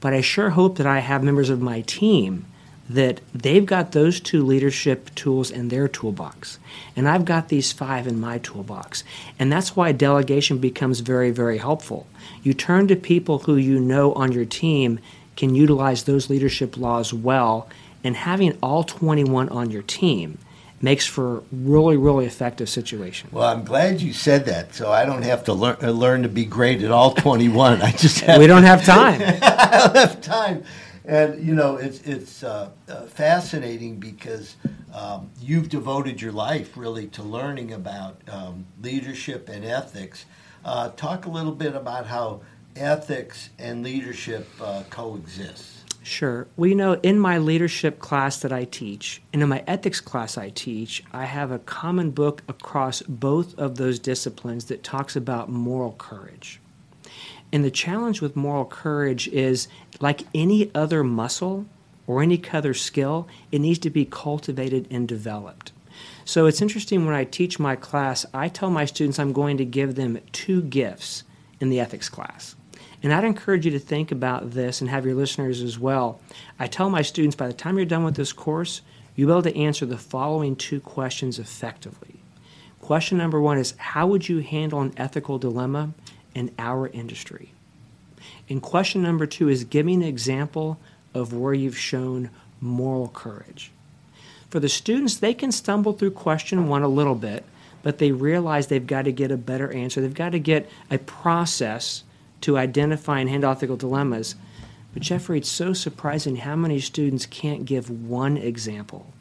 but 0.00 0.12
I 0.12 0.20
sure 0.20 0.50
hope 0.50 0.78
that 0.78 0.86
I 0.86 1.00
have 1.00 1.22
members 1.22 1.50
of 1.50 1.60
my 1.60 1.82
team 1.82 2.46
that 2.94 3.20
they've 3.32 3.66
got 3.66 3.92
those 3.92 4.18
two 4.18 4.44
leadership 4.44 5.14
tools 5.14 5.52
in 5.52 5.68
their 5.68 5.86
toolbox. 5.86 6.58
And 6.96 7.08
I've 7.08 7.24
got 7.24 7.48
these 7.48 7.70
five 7.70 8.08
in 8.08 8.18
my 8.18 8.38
toolbox. 8.38 9.04
And 9.38 9.52
that's 9.52 9.76
why 9.76 9.92
delegation 9.92 10.58
becomes 10.58 10.98
very, 10.98 11.30
very 11.30 11.58
helpful. 11.58 12.08
You 12.42 12.52
turn 12.52 12.88
to 12.88 12.96
people 12.96 13.40
who 13.40 13.54
you 13.54 13.78
know 13.78 14.12
on 14.14 14.32
your 14.32 14.44
team 14.44 14.98
can 15.36 15.54
utilize 15.54 16.02
those 16.02 16.28
leadership 16.28 16.76
laws 16.76 17.14
well, 17.14 17.68
and 18.02 18.16
having 18.16 18.58
all 18.60 18.82
21 18.82 19.48
on 19.50 19.70
your 19.70 19.82
team 19.82 20.38
makes 20.82 21.06
for 21.06 21.38
a 21.38 21.42
really, 21.52 21.96
really 21.96 22.26
effective 22.26 22.68
situation. 22.68 23.28
Well, 23.30 23.48
I'm 23.48 23.64
glad 23.64 24.00
you 24.00 24.12
said 24.12 24.46
that, 24.46 24.74
so 24.74 24.90
I 24.90 25.04
don't 25.04 25.22
have 25.22 25.44
to 25.44 25.52
learn 25.52 25.76
learn 25.78 26.22
to 26.24 26.28
be 26.28 26.44
great 26.44 26.82
at 26.82 26.90
all 26.90 27.14
21. 27.14 27.82
I 27.82 27.92
just 27.92 28.26
we 28.38 28.46
don't 28.48 28.64
have 28.64 28.84
time. 28.84 29.20
I 29.42 29.82
don't 29.84 29.96
have 29.96 30.20
time 30.20 30.64
and 31.04 31.46
you 31.46 31.54
know 31.54 31.76
it's 31.76 32.00
it's 32.02 32.42
uh, 32.42 32.70
uh, 32.88 33.02
fascinating 33.02 33.98
because 33.98 34.56
um, 34.92 35.30
you've 35.40 35.68
devoted 35.68 36.20
your 36.20 36.32
life 36.32 36.76
really 36.76 37.06
to 37.08 37.22
learning 37.22 37.72
about 37.72 38.20
um, 38.28 38.66
leadership 38.82 39.48
and 39.48 39.64
ethics. 39.64 40.26
Uh, 40.64 40.90
talk 40.90 41.26
a 41.26 41.30
little 41.30 41.54
bit 41.54 41.74
about 41.74 42.06
how 42.06 42.40
ethics 42.76 43.50
and 43.58 43.82
leadership 43.82 44.46
uh, 44.60 44.82
coexist. 44.90 45.80
Sure. 46.02 46.46
Well, 46.56 46.68
you 46.68 46.74
know, 46.74 46.94
in 47.02 47.18
my 47.18 47.38
leadership 47.38 47.98
class 47.98 48.40
that 48.40 48.52
I 48.52 48.64
teach, 48.64 49.20
and 49.32 49.42
in 49.42 49.48
my 49.48 49.62
ethics 49.66 50.00
class 50.00 50.38
I 50.38 50.48
teach, 50.50 51.04
I 51.12 51.26
have 51.26 51.50
a 51.50 51.58
common 51.58 52.10
book 52.10 52.42
across 52.48 53.02
both 53.02 53.58
of 53.58 53.76
those 53.76 53.98
disciplines 53.98 54.66
that 54.66 54.82
talks 54.82 55.14
about 55.14 55.50
moral 55.50 55.92
courage. 55.92 56.60
And 57.52 57.64
the 57.64 57.70
challenge 57.70 58.20
with 58.20 58.36
moral 58.36 58.64
courage 58.64 59.28
is 59.28 59.68
like 60.00 60.22
any 60.34 60.70
other 60.74 61.02
muscle 61.02 61.66
or 62.06 62.22
any 62.22 62.42
other 62.52 62.74
skill, 62.74 63.28
it 63.52 63.60
needs 63.60 63.78
to 63.80 63.90
be 63.90 64.04
cultivated 64.04 64.86
and 64.90 65.06
developed. 65.06 65.72
So 66.24 66.46
it's 66.46 66.62
interesting 66.62 67.06
when 67.06 67.14
I 67.14 67.24
teach 67.24 67.58
my 67.58 67.76
class, 67.76 68.26
I 68.32 68.48
tell 68.48 68.70
my 68.70 68.84
students 68.84 69.18
I'm 69.18 69.32
going 69.32 69.56
to 69.58 69.64
give 69.64 69.94
them 69.94 70.18
two 70.32 70.62
gifts 70.62 71.24
in 71.60 71.70
the 71.70 71.80
ethics 71.80 72.08
class. 72.08 72.54
And 73.02 73.12
I'd 73.12 73.24
encourage 73.24 73.64
you 73.64 73.72
to 73.72 73.78
think 73.78 74.12
about 74.12 74.50
this 74.50 74.80
and 74.80 74.90
have 74.90 75.06
your 75.06 75.14
listeners 75.14 75.62
as 75.62 75.78
well. 75.78 76.20
I 76.58 76.66
tell 76.66 76.90
my 76.90 77.02
students 77.02 77.36
by 77.36 77.46
the 77.46 77.52
time 77.52 77.76
you're 77.76 77.86
done 77.86 78.04
with 78.04 78.16
this 78.16 78.32
course, 78.32 78.82
you'll 79.16 79.28
be 79.28 79.32
able 79.32 79.42
to 79.42 79.58
answer 79.58 79.86
the 79.86 79.96
following 79.98 80.54
two 80.54 80.80
questions 80.80 81.38
effectively. 81.38 82.16
Question 82.80 83.18
number 83.18 83.40
one 83.40 83.58
is 83.58 83.74
How 83.78 84.06
would 84.06 84.28
you 84.28 84.40
handle 84.40 84.80
an 84.80 84.92
ethical 84.96 85.38
dilemma 85.38 85.90
in 86.34 86.52
our 86.58 86.88
industry? 86.88 87.52
And 88.48 88.60
question 88.60 89.02
number 89.02 89.26
two 89.26 89.48
is 89.48 89.64
Give 89.64 89.86
me 89.86 89.94
an 89.94 90.02
example 90.02 90.78
of 91.14 91.32
where 91.32 91.54
you've 91.54 91.78
shown 91.78 92.30
moral 92.60 93.08
courage. 93.08 93.70
For 94.50 94.60
the 94.60 94.68
students, 94.68 95.16
they 95.16 95.34
can 95.34 95.52
stumble 95.52 95.92
through 95.92 96.10
question 96.10 96.68
one 96.68 96.82
a 96.82 96.88
little 96.88 97.14
bit, 97.14 97.44
but 97.82 97.98
they 97.98 98.12
realize 98.12 98.66
they've 98.66 98.86
got 98.86 99.02
to 99.02 99.12
get 99.12 99.30
a 99.30 99.36
better 99.36 99.72
answer. 99.72 100.00
They've 100.00 100.12
got 100.12 100.32
to 100.32 100.40
get 100.40 100.68
a 100.90 100.98
process 100.98 102.02
to 102.42 102.58
identify 102.58 103.20
and 103.20 103.30
handle 103.30 103.52
ethical 103.52 103.76
dilemmas. 103.76 104.34
But 104.92 105.02
Jeffrey, 105.02 105.38
it's 105.38 105.48
so 105.48 105.72
surprising 105.72 106.36
how 106.36 106.56
many 106.56 106.80
students 106.80 107.26
can't 107.26 107.64
give 107.64 107.90
one 107.90 108.36
example 108.36 109.12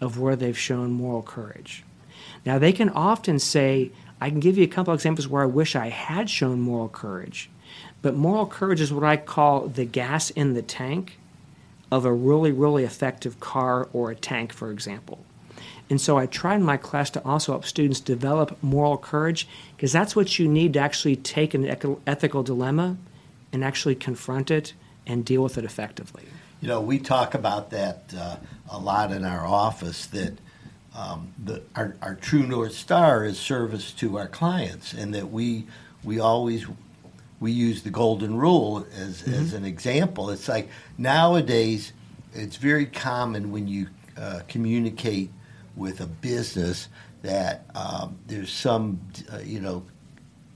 of 0.00 0.18
where 0.18 0.36
they've 0.36 0.58
shown 0.58 0.92
moral 0.92 1.22
courage. 1.22 1.84
Now, 2.44 2.58
they 2.58 2.72
can 2.72 2.90
often 2.90 3.38
say, 3.38 3.90
I 4.20 4.30
can 4.30 4.40
give 4.40 4.56
you 4.56 4.64
a 4.64 4.68
couple 4.68 4.94
examples 4.94 5.28
where 5.28 5.42
I 5.42 5.46
wish 5.46 5.76
I 5.76 5.88
had 5.88 6.30
shown 6.30 6.60
moral 6.60 6.88
courage. 6.88 7.50
But 8.02 8.14
moral 8.14 8.46
courage 8.46 8.80
is 8.80 8.92
what 8.92 9.04
I 9.04 9.16
call 9.16 9.68
the 9.68 9.84
gas 9.84 10.30
in 10.30 10.54
the 10.54 10.62
tank 10.62 11.18
of 11.90 12.04
a 12.04 12.12
really, 12.12 12.52
really 12.52 12.84
effective 12.84 13.40
car 13.40 13.88
or 13.92 14.10
a 14.10 14.14
tank, 14.14 14.52
for 14.52 14.70
example. 14.70 15.24
And 15.88 16.00
so 16.00 16.18
I 16.18 16.26
try 16.26 16.56
in 16.56 16.62
my 16.62 16.76
class 16.76 17.10
to 17.10 17.24
also 17.24 17.52
help 17.52 17.64
students 17.64 18.00
develop 18.00 18.60
moral 18.62 18.98
courage 18.98 19.46
because 19.76 19.92
that's 19.92 20.16
what 20.16 20.38
you 20.38 20.48
need 20.48 20.72
to 20.72 20.80
actually 20.80 21.16
take 21.16 21.54
an 21.54 21.64
ethical 22.06 22.42
dilemma 22.42 22.96
and 23.52 23.64
actually 23.64 23.94
confront 23.94 24.50
it 24.50 24.72
and 25.06 25.24
deal 25.24 25.42
with 25.42 25.56
it 25.56 25.64
effectively. 25.64 26.24
You 26.60 26.68
know, 26.68 26.80
we 26.80 26.98
talk 26.98 27.34
about 27.34 27.70
that 27.70 28.12
uh, 28.16 28.36
a 28.68 28.78
lot 28.78 29.12
in 29.12 29.24
our 29.24 29.46
office 29.46 30.06
that 30.06 30.38
um, 30.96 31.32
the, 31.44 31.62
our, 31.74 31.94
our 32.00 32.14
true 32.14 32.46
North 32.46 32.72
Star 32.72 33.24
is 33.24 33.38
service 33.38 33.92
to 33.94 34.16
our 34.16 34.28
clients 34.28 34.94
and 34.94 35.14
that 35.14 35.30
we, 35.30 35.66
we 36.02 36.18
always 36.18 36.66
we 37.38 37.52
use 37.52 37.82
the 37.82 37.90
golden 37.90 38.36
rule 38.36 38.86
as, 38.96 39.22
mm-hmm. 39.22 39.34
as 39.34 39.52
an 39.52 39.64
example. 39.64 40.30
It's 40.30 40.48
like 40.48 40.70
nowadays, 40.96 41.92
it's 42.32 42.56
very 42.56 42.86
common 42.86 43.52
when 43.52 43.68
you 43.68 43.88
uh, 44.16 44.40
communicate 44.48 45.30
with 45.76 46.00
a 46.00 46.06
business 46.06 46.88
that 47.22 47.66
um, 47.74 48.18
there's 48.26 48.50
some, 48.50 49.00
uh, 49.30 49.38
you 49.38 49.60
know, 49.60 49.84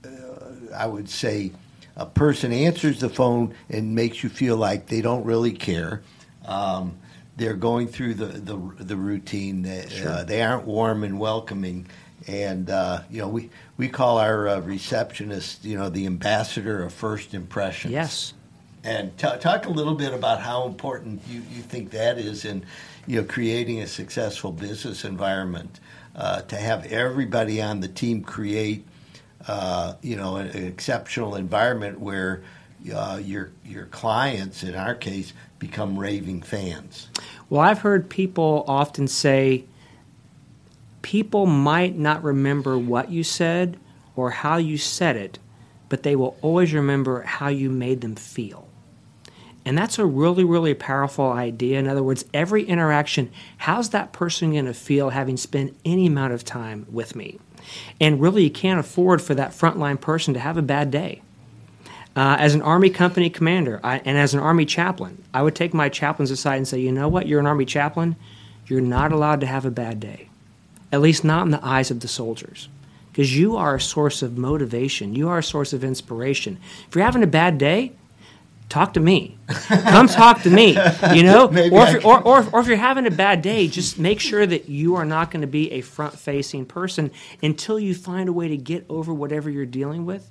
uh, 0.03 0.73
I 0.75 0.87
would 0.87 1.09
say 1.09 1.51
a 1.95 2.05
person 2.05 2.51
answers 2.51 2.99
the 2.99 3.09
phone 3.09 3.53
and 3.69 3.93
makes 3.93 4.23
you 4.23 4.29
feel 4.29 4.57
like 4.57 4.87
they 4.87 5.01
don't 5.01 5.23
really 5.23 5.51
care. 5.51 6.01
Um, 6.45 6.97
they're 7.41 7.53
going 7.55 7.87
through 7.87 8.13
the, 8.13 8.25
the, 8.25 8.55
the 8.83 8.95
routine. 8.95 9.63
They, 9.63 9.87
uh, 10.05 10.23
they 10.23 10.43
aren't 10.43 10.67
warm 10.67 11.03
and 11.03 11.19
welcoming. 11.19 11.87
And, 12.27 12.69
uh, 12.69 13.01
you 13.09 13.19
know, 13.19 13.29
we, 13.29 13.49
we 13.77 13.89
call 13.89 14.19
our 14.19 14.47
uh, 14.47 14.59
receptionist, 14.59 15.65
you 15.65 15.75
know, 15.75 15.89
the 15.89 16.05
ambassador 16.05 16.83
of 16.83 16.93
first 16.93 17.33
impressions. 17.33 17.93
Yes. 17.93 18.35
And 18.83 19.17
t- 19.17 19.37
talk 19.39 19.65
a 19.65 19.71
little 19.71 19.95
bit 19.95 20.13
about 20.13 20.39
how 20.39 20.67
important 20.67 21.19
you, 21.27 21.41
you 21.51 21.63
think 21.63 21.89
that 21.91 22.19
is 22.19 22.45
in 22.45 22.63
you 23.07 23.21
know, 23.21 23.27
creating 23.27 23.81
a 23.81 23.87
successful 23.87 24.51
business 24.51 25.03
environment, 25.03 25.79
uh, 26.15 26.43
to 26.43 26.55
have 26.55 26.85
everybody 26.91 27.59
on 27.59 27.79
the 27.79 27.87
team 27.87 28.21
create, 28.21 28.85
uh, 29.47 29.95
you 30.03 30.15
know, 30.15 30.35
an, 30.35 30.45
an, 30.49 30.67
exceptional 30.67 31.35
environment 31.35 31.99
where 31.99 32.43
uh, 32.93 33.17
your 33.17 33.51
your 33.65 33.85
clients, 33.85 34.63
in 34.63 34.75
our 34.75 34.95
case, 34.95 35.33
become 35.59 35.97
raving 35.97 36.41
fans. 36.41 37.09
Well, 37.49 37.61
I've 37.61 37.79
heard 37.79 38.09
people 38.09 38.63
often 38.67 39.07
say, 39.07 39.65
people 41.01 41.45
might 41.45 41.97
not 41.97 42.23
remember 42.23 42.77
what 42.77 43.11
you 43.11 43.23
said 43.23 43.77
or 44.15 44.31
how 44.31 44.57
you 44.57 44.77
said 44.77 45.15
it, 45.15 45.39
but 45.89 46.03
they 46.03 46.15
will 46.15 46.37
always 46.41 46.73
remember 46.73 47.21
how 47.21 47.49
you 47.49 47.69
made 47.69 48.01
them 48.01 48.15
feel. 48.15 48.67
And 49.63 49.77
that's 49.77 49.99
a 49.99 50.05
really, 50.05 50.43
really 50.43 50.73
powerful 50.73 51.31
idea. 51.31 51.77
In 51.77 51.87
other 51.87 52.01
words, 52.01 52.25
every 52.33 52.63
interaction, 52.63 53.31
how's 53.57 53.91
that 53.91 54.11
person 54.11 54.53
going 54.53 54.65
to 54.65 54.73
feel 54.73 55.11
having 55.11 55.37
spent 55.37 55.77
any 55.85 56.07
amount 56.07 56.33
of 56.33 56.43
time 56.43 56.87
with 56.89 57.15
me? 57.15 57.37
And 57.99 58.19
really, 58.19 58.43
you 58.43 58.49
can't 58.49 58.79
afford 58.79 59.21
for 59.21 59.35
that 59.35 59.51
frontline 59.51 60.01
person 60.01 60.33
to 60.33 60.39
have 60.39 60.57
a 60.57 60.63
bad 60.63 60.89
day. 60.89 61.21
Uh, 62.13 62.35
as 62.39 62.53
an 62.53 62.61
Army 62.61 62.89
company 62.89 63.29
commander 63.29 63.79
I, 63.83 63.99
and 64.03 64.17
as 64.17 64.33
an 64.33 64.41
Army 64.41 64.65
chaplain, 64.65 65.23
I 65.33 65.41
would 65.41 65.55
take 65.55 65.73
my 65.73 65.87
chaplains 65.87 66.29
aside 66.29 66.57
and 66.57 66.67
say, 66.67 66.79
you 66.79 66.91
know 66.91 67.07
what, 67.07 67.25
you're 67.25 67.39
an 67.39 67.47
Army 67.47 67.65
chaplain, 67.65 68.17
you're 68.67 68.81
not 68.81 69.11
allowed 69.11 69.39
to 69.41 69.47
have 69.47 69.65
a 69.65 69.71
bad 69.71 69.99
day, 69.99 70.27
at 70.91 71.01
least 71.01 71.23
not 71.23 71.45
in 71.45 71.51
the 71.51 71.65
eyes 71.65 71.89
of 71.89 72.01
the 72.01 72.09
soldiers. 72.09 72.67
Because 73.11 73.37
you 73.37 73.55
are 73.57 73.75
a 73.75 73.81
source 73.81 74.21
of 74.21 74.37
motivation, 74.37 75.15
you 75.15 75.29
are 75.29 75.37
a 75.37 75.43
source 75.43 75.73
of 75.73 75.83
inspiration. 75.83 76.57
If 76.87 76.95
you're 76.95 77.05
having 77.05 77.23
a 77.23 77.27
bad 77.27 77.57
day, 77.57 77.93
talk 78.71 78.93
to 78.93 78.99
me. 78.99 79.37
Come 79.47 80.07
talk 80.07 80.41
to 80.43 80.49
me. 80.49 80.71
You 81.13 81.23
know, 81.23 81.47
or 81.47 81.87
if, 81.87 82.05
or, 82.05 82.21
or, 82.21 82.47
or 82.51 82.59
if 82.61 82.67
you're 82.67 82.77
having 82.77 83.05
a 83.05 83.11
bad 83.11 83.41
day, 83.41 83.67
just 83.67 83.99
make 83.99 84.19
sure 84.19 84.45
that 84.45 84.69
you 84.69 84.95
are 84.95 85.05
not 85.05 85.29
going 85.29 85.41
to 85.41 85.47
be 85.47 85.71
a 85.73 85.81
front-facing 85.81 86.65
person 86.65 87.11
until 87.43 87.79
you 87.79 87.93
find 87.93 88.29
a 88.29 88.33
way 88.33 88.47
to 88.47 88.57
get 88.57 88.85
over 88.89 89.13
whatever 89.13 89.49
you're 89.49 89.65
dealing 89.65 90.05
with. 90.05 90.29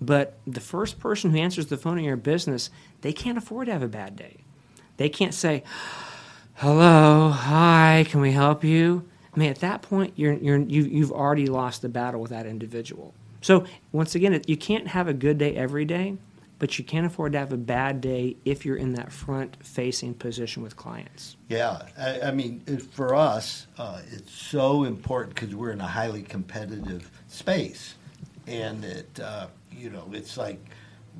But 0.00 0.38
the 0.46 0.60
first 0.60 0.98
person 0.98 1.30
who 1.30 1.38
answers 1.38 1.66
the 1.66 1.76
phone 1.76 1.98
in 1.98 2.04
your 2.04 2.16
business, 2.16 2.70
they 3.00 3.12
can't 3.12 3.38
afford 3.38 3.66
to 3.66 3.72
have 3.72 3.82
a 3.82 3.88
bad 3.88 4.16
day. 4.16 4.38
They 4.96 5.08
can't 5.08 5.34
say, 5.34 5.64
"Hello, 6.54 7.30
hi, 7.30 8.06
can 8.08 8.20
we 8.20 8.32
help 8.32 8.64
you?" 8.64 9.08
I 9.34 9.38
mean, 9.38 9.50
at 9.50 9.60
that 9.60 9.82
point, 9.82 10.14
you're, 10.16 10.34
you're, 10.34 10.58
you, 10.58 10.82
you've 10.82 11.12
already 11.12 11.46
lost 11.46 11.82
the 11.82 11.88
battle 11.88 12.20
with 12.20 12.30
that 12.30 12.46
individual. 12.46 13.14
So 13.40 13.66
once 13.92 14.14
again, 14.14 14.40
you 14.46 14.56
can't 14.56 14.88
have 14.88 15.06
a 15.06 15.12
good 15.12 15.38
day 15.38 15.54
every 15.54 15.84
day 15.84 16.16
but 16.58 16.78
you 16.78 16.84
can't 16.84 17.06
afford 17.06 17.32
to 17.32 17.38
have 17.38 17.52
a 17.52 17.56
bad 17.56 18.00
day 18.00 18.36
if 18.44 18.64
you're 18.64 18.76
in 18.76 18.94
that 18.94 19.12
front 19.12 19.56
facing 19.64 20.14
position 20.14 20.62
with 20.62 20.76
clients. 20.76 21.36
Yeah, 21.48 21.82
I, 21.96 22.20
I 22.20 22.30
mean, 22.32 22.60
for 22.92 23.14
us, 23.14 23.66
uh, 23.78 24.00
it's 24.10 24.32
so 24.32 24.84
important 24.84 25.34
because 25.34 25.54
we're 25.54 25.70
in 25.70 25.80
a 25.80 25.86
highly 25.86 26.22
competitive 26.22 27.10
space. 27.28 27.94
And 28.46 28.84
it, 28.84 29.20
uh, 29.22 29.48
you 29.78 29.90
know, 29.90 30.08
it's 30.12 30.36
like 30.36 30.58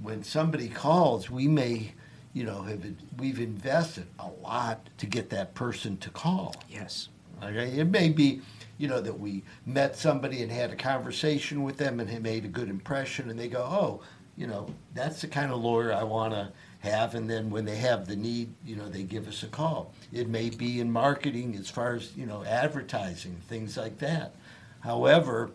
when 0.02 0.22
somebody 0.22 0.68
calls, 0.68 1.30
we 1.30 1.48
may, 1.48 1.92
you 2.32 2.44
know, 2.44 2.62
have 2.62 2.84
we've 3.18 3.40
invested 3.40 4.06
a 4.18 4.28
lot 4.42 4.88
to 4.98 5.06
get 5.06 5.30
that 5.30 5.54
person 5.54 5.96
to 5.98 6.10
call. 6.10 6.54
Yes. 6.68 7.08
Okay, 7.42 7.78
it 7.78 7.88
may 7.88 8.08
be, 8.08 8.40
you 8.78 8.88
know, 8.88 9.00
that 9.00 9.18
we 9.18 9.44
met 9.64 9.96
somebody 9.96 10.42
and 10.42 10.50
had 10.50 10.72
a 10.72 10.76
conversation 10.76 11.62
with 11.62 11.76
them 11.76 12.00
and 12.00 12.22
made 12.22 12.44
a 12.44 12.48
good 12.48 12.68
impression, 12.68 13.30
and 13.30 13.38
they 13.38 13.48
go, 13.48 13.62
oh, 13.62 14.00
you 14.36 14.46
know, 14.46 14.68
that's 14.94 15.20
the 15.20 15.28
kind 15.28 15.52
of 15.52 15.60
lawyer 15.60 15.92
I 15.92 16.02
want 16.02 16.32
to 16.32 16.52
have. 16.80 17.14
And 17.14 17.28
then 17.28 17.50
when 17.50 17.64
they 17.64 17.76
have 17.76 18.06
the 18.06 18.16
need, 18.16 18.52
you 18.64 18.76
know, 18.76 18.88
they 18.88 19.02
give 19.02 19.28
us 19.28 19.42
a 19.42 19.48
call. 19.48 19.92
It 20.12 20.28
may 20.28 20.50
be 20.50 20.80
in 20.80 20.90
marketing 20.90 21.56
as 21.56 21.70
far 21.70 21.94
as, 21.94 22.16
you 22.16 22.26
know, 22.26 22.44
advertising, 22.44 23.36
things 23.48 23.76
like 23.76 23.98
that. 23.98 24.34
However, 24.80 25.50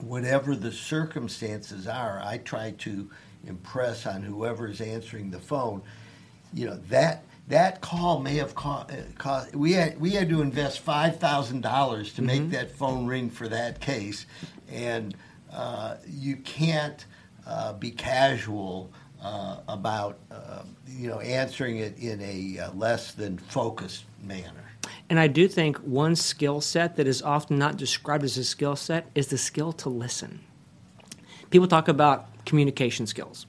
whatever 0.00 0.54
the 0.54 0.72
circumstances 0.72 1.86
are, 1.86 2.20
I 2.24 2.38
try 2.38 2.72
to 2.78 3.10
impress 3.46 4.06
on 4.06 4.22
whoever 4.22 4.68
is 4.68 4.80
answering 4.80 5.30
the 5.30 5.40
phone, 5.40 5.82
you 6.52 6.66
know, 6.66 6.76
that 6.88 7.24
that 7.48 7.80
call 7.80 8.20
may 8.20 8.36
have 8.36 8.54
cost, 8.54 8.92
uh, 9.24 9.44
we 9.54 9.72
had 9.72 9.98
we 9.98 10.10
had 10.10 10.28
to 10.28 10.42
invest 10.42 10.80
five 10.80 11.18
thousand 11.18 11.62
dollars 11.62 12.12
to 12.14 12.22
mm-hmm. 12.22 12.26
make 12.26 12.50
that 12.50 12.70
phone 12.70 13.06
ring 13.06 13.30
for 13.30 13.48
that 13.48 13.80
case, 13.80 14.26
and 14.70 15.16
uh, 15.52 15.96
you 16.06 16.36
can't 16.36 17.06
uh, 17.46 17.72
be 17.72 17.90
casual 17.90 18.92
uh, 19.22 19.58
about 19.66 20.18
uh, 20.30 20.62
you 20.86 21.08
know 21.08 21.20
answering 21.20 21.78
it 21.78 21.98
in 21.98 22.20
a 22.20 22.58
uh, 22.58 22.72
less 22.72 23.12
than 23.12 23.38
focused 23.38 24.04
manner. 24.22 24.67
And 25.10 25.18
I 25.18 25.26
do 25.26 25.48
think 25.48 25.78
one 25.78 26.16
skill 26.16 26.60
set 26.60 26.96
that 26.96 27.06
is 27.06 27.22
often 27.22 27.58
not 27.58 27.76
described 27.76 28.24
as 28.24 28.36
a 28.36 28.44
skill 28.44 28.76
set 28.76 29.10
is 29.14 29.28
the 29.28 29.38
skill 29.38 29.72
to 29.74 29.88
listen. 29.88 30.40
People 31.50 31.68
talk 31.68 31.88
about 31.88 32.44
communication 32.44 33.06
skills. 33.06 33.46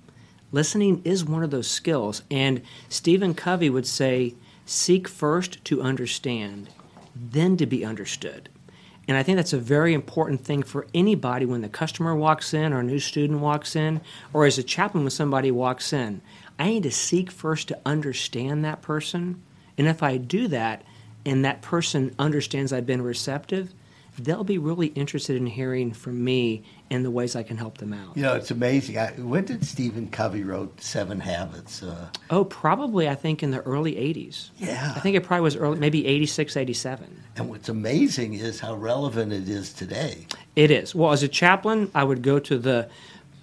Listening 0.51 1.01
is 1.03 1.25
one 1.25 1.43
of 1.43 1.51
those 1.51 1.69
skills, 1.69 2.23
and 2.31 2.61
Stephen 2.87 3.33
Covey 3.33 3.69
would 3.69 3.85
say, 3.85 4.35
seek 4.65 5.07
first 5.07 5.63
to 5.65 5.81
understand, 5.81 6.69
then 7.13 7.57
to 7.57 7.65
be 7.65 7.85
understood. 7.85 8.49
And 9.07 9.17
I 9.17 9.23
think 9.23 9.35
that's 9.35 9.53
a 9.53 9.59
very 9.59 9.93
important 9.93 10.41
thing 10.41 10.63
for 10.63 10.87
anybody 10.93 11.45
when 11.45 11.61
the 11.61 11.69
customer 11.69 12.15
walks 12.15 12.53
in 12.53 12.73
or 12.73 12.79
a 12.79 12.83
new 12.83 12.99
student 12.99 13.39
walks 13.41 13.75
in, 13.75 14.01
or 14.33 14.45
as 14.45 14.57
a 14.57 14.63
chaplain 14.63 15.03
when 15.03 15.11
somebody 15.11 15.51
walks 15.51 15.91
in. 15.91 16.21
I 16.57 16.69
need 16.69 16.83
to 16.83 16.91
seek 16.91 17.31
first 17.31 17.67
to 17.69 17.79
understand 17.85 18.63
that 18.63 18.81
person. 18.81 19.41
And 19.77 19.87
if 19.87 20.03
I 20.03 20.17
do 20.17 20.47
that, 20.49 20.83
and 21.25 21.45
that 21.45 21.61
person 21.61 22.13
understands 22.17 22.73
I've 22.73 22.85
been 22.85 23.01
receptive, 23.01 23.73
they'll 24.17 24.43
be 24.43 24.57
really 24.57 24.87
interested 24.87 25.35
in 25.35 25.45
hearing 25.45 25.93
from 25.93 26.23
me 26.23 26.63
and 26.89 27.05
the 27.05 27.11
ways 27.11 27.35
I 27.35 27.43
can 27.43 27.57
help 27.57 27.77
them 27.77 27.93
out. 27.93 28.17
You 28.17 28.23
know, 28.23 28.35
it's 28.35 28.51
amazing. 28.51 28.97
I, 28.97 29.11
when 29.11 29.45
did 29.45 29.65
Stephen 29.65 30.09
Covey 30.09 30.43
wrote 30.43 30.81
Seven 30.81 31.19
Habits? 31.19 31.83
Uh, 31.83 32.09
oh, 32.29 32.45
probably 32.45 33.07
I 33.07 33.15
think 33.15 33.43
in 33.43 33.51
the 33.51 33.61
early 33.61 33.93
80s. 33.93 34.49
Yeah. 34.57 34.93
I 34.95 34.99
think 34.99 35.15
it 35.15 35.23
probably 35.23 35.43
was 35.43 35.55
early, 35.55 35.79
maybe 35.79 36.05
86, 36.05 36.57
87. 36.57 37.23
And 37.37 37.49
what's 37.49 37.69
amazing 37.69 38.33
is 38.33 38.59
how 38.59 38.75
relevant 38.75 39.31
it 39.31 39.47
is 39.47 39.71
today. 39.71 40.27
It 40.55 40.71
is. 40.71 40.93
Well, 40.93 41.11
as 41.11 41.23
a 41.23 41.27
chaplain, 41.27 41.91
I 41.93 42.03
would 42.03 42.21
go 42.21 42.39
to 42.39 42.57
the 42.57 42.89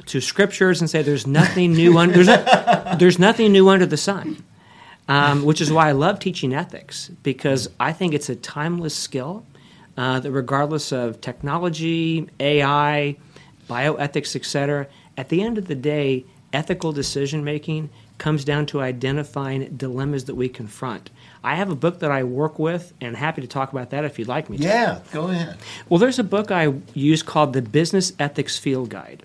to 0.06 0.21
scriptures 0.21 0.80
and 0.80 0.88
say 0.88 1.02
there's 1.02 1.26
nothing 1.26 1.73
new 1.73 1.99
under 1.99 2.23
there's, 2.23 2.28
a, 2.28 2.97
there's 2.99 3.18
nothing 3.18 3.50
new 3.52 3.68
under 3.68 3.87
the 3.87 3.97
sun. 3.97 4.42
Um, 5.08 5.44
which 5.44 5.60
is 5.60 5.70
why 5.70 5.88
I 5.88 5.92
love 5.92 6.18
teaching 6.18 6.52
ethics 6.52 7.12
because 7.22 7.68
I 7.78 7.92
think 7.92 8.12
it's 8.12 8.28
a 8.28 8.34
timeless 8.34 8.94
skill 8.94 9.46
uh, 9.96 10.18
that 10.20 10.32
regardless 10.32 10.92
of 10.92 11.20
technology, 11.20 12.28
AI, 12.40 13.16
bioethics, 13.68 14.34
etc., 14.34 14.88
at 15.16 15.28
the 15.28 15.42
end 15.42 15.58
of 15.58 15.68
the 15.68 15.75
day, 15.75 16.25
ethical 16.52 16.92
decision 16.92 17.44
making 17.44 17.90
comes 18.18 18.44
down 18.44 18.66
to 18.66 18.80
identifying 18.80 19.76
dilemmas 19.76 20.25
that 20.25 20.34
we 20.34 20.48
confront. 20.48 21.10
I 21.44 21.54
have 21.54 21.70
a 21.70 21.75
book 21.75 22.00
that 22.00 22.10
I 22.10 22.25
work 22.25 22.58
with, 22.58 22.92
and 23.00 23.16
happy 23.16 23.42
to 23.42 23.46
talk 23.46 23.72
about 23.72 23.90
that 23.90 24.04
if 24.04 24.18
you'd 24.18 24.28
like 24.28 24.48
me 24.48 24.56
to. 24.58 24.64
Yeah, 24.64 25.00
go 25.12 25.28
ahead. 25.28 25.58
Well, 25.88 25.98
there's 25.98 26.18
a 26.18 26.25
book 26.25 26.50
I 26.50 26.72
use 26.94 27.22
called 27.22 27.52
the 27.52 27.62
Business 27.62 28.12
Ethics 28.18 28.58
Field 28.58 28.90
Guide. 28.90 29.22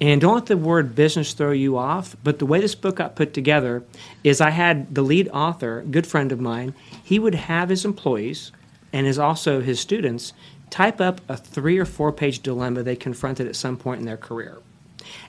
And 0.00 0.20
don't 0.20 0.34
let 0.34 0.46
the 0.46 0.56
word 0.56 0.94
business 0.94 1.34
throw 1.34 1.52
you 1.52 1.76
off, 1.76 2.16
but 2.24 2.38
the 2.38 2.46
way 2.46 2.60
this 2.60 2.74
book 2.74 2.96
got 2.96 3.16
put 3.16 3.34
together 3.34 3.82
is 4.24 4.40
I 4.40 4.50
had 4.50 4.94
the 4.94 5.02
lead 5.02 5.28
author, 5.28 5.84
good 5.90 6.06
friend 6.06 6.32
of 6.32 6.40
mine, 6.40 6.74
he 7.02 7.18
would 7.18 7.34
have 7.34 7.68
his 7.68 7.84
employees 7.84 8.52
and 8.92 9.06
his 9.06 9.18
also 9.18 9.60
his 9.60 9.78
students 9.78 10.32
type 10.70 11.00
up 11.00 11.20
a 11.28 11.36
three 11.36 11.78
or 11.78 11.84
four 11.84 12.12
page 12.12 12.40
dilemma 12.40 12.82
they 12.82 12.96
confronted 12.96 13.46
at 13.46 13.56
some 13.56 13.76
point 13.76 14.00
in 14.00 14.06
their 14.06 14.16
career. 14.16 14.58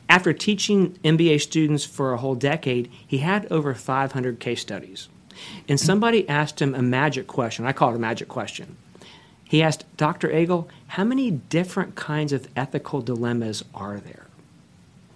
After 0.08 0.34
teaching 0.34 0.98
MBA 1.04 1.42
students 1.42 1.86
for 1.86 2.14
a 2.14 2.18
whole 2.18 2.36
decade, 2.36 2.92
he 3.06 3.20
had 3.20 3.52
over 3.52 3.74
500 3.74 4.40
case 4.40 4.62
studies. 4.62 5.10
And 5.68 5.80
somebody 5.80 6.28
asked 6.28 6.62
him 6.62 6.76
a 6.76 6.82
magic 6.82 7.28
question. 7.28 7.66
I 7.66 7.72
call 7.72 7.92
it 7.92 7.96
a 7.96 8.00
magic 8.00 8.28
question. 8.28 8.78
He 9.52 9.62
asked, 9.62 9.84
Dr. 9.98 10.34
Agle, 10.34 10.70
how 10.88 11.04
many 11.04 11.30
different 11.30 11.96
kinds 11.96 12.32
of 12.32 12.48
ethical 12.56 13.02
dilemmas 13.02 13.66
are 13.76 13.98
there? 13.98 14.28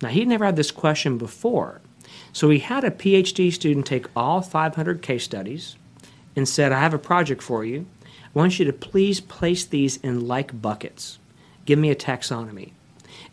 Now, 0.02 0.10
he'd 0.10 0.28
never 0.28 0.44
had 0.44 0.58
this 0.58 0.72
question 0.72 1.18
before. 1.18 1.80
So 2.34 2.50
he 2.50 2.60
had 2.60 2.84
a 2.84 2.92
PhD 2.92 3.54
student 3.54 3.86
take 3.86 4.08
all 4.14 4.42
500 4.42 5.02
case 5.02 5.24
studies 5.24 5.78
and 6.36 6.50
said, 6.50 6.74
I 6.74 6.82
have 6.82 6.94
a 6.94 7.00
project 7.00 7.42
for 7.42 7.64
you. 7.64 7.86
I 8.04 8.08
want 8.34 8.60
you 8.60 8.66
to 8.66 8.74
please 8.74 9.22
place 9.22 9.64
these 9.64 9.96
in 10.04 10.28
like 10.28 10.62
buckets. 10.62 11.18
Give 11.64 11.80
me 11.80 11.90
a 11.90 11.96
taxonomy. 11.96 12.72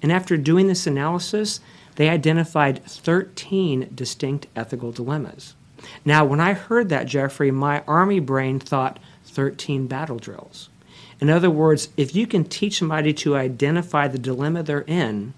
And 0.02 0.12
after 0.12 0.36
doing 0.36 0.68
this 0.68 0.86
analysis, 0.86 1.58
they 1.96 2.10
identified 2.10 2.84
13 2.84 3.90
distinct 3.92 4.46
ethical 4.54 4.92
dilemmas. 4.92 5.56
Now, 6.04 6.24
when 6.24 6.38
I 6.38 6.52
heard 6.52 6.90
that, 6.90 7.08
Jeffrey, 7.08 7.50
my 7.50 7.82
Army 7.88 8.20
brain 8.20 8.60
thought 8.60 9.00
13 9.24 9.88
battle 9.88 10.20
drills. 10.20 10.68
In 11.22 11.30
other 11.30 11.50
words, 11.50 11.88
if 11.96 12.16
you 12.16 12.26
can 12.26 12.42
teach 12.42 12.80
somebody 12.80 13.12
to 13.12 13.36
identify 13.36 14.08
the 14.08 14.18
dilemma 14.18 14.64
they're 14.64 14.80
in, 14.80 15.34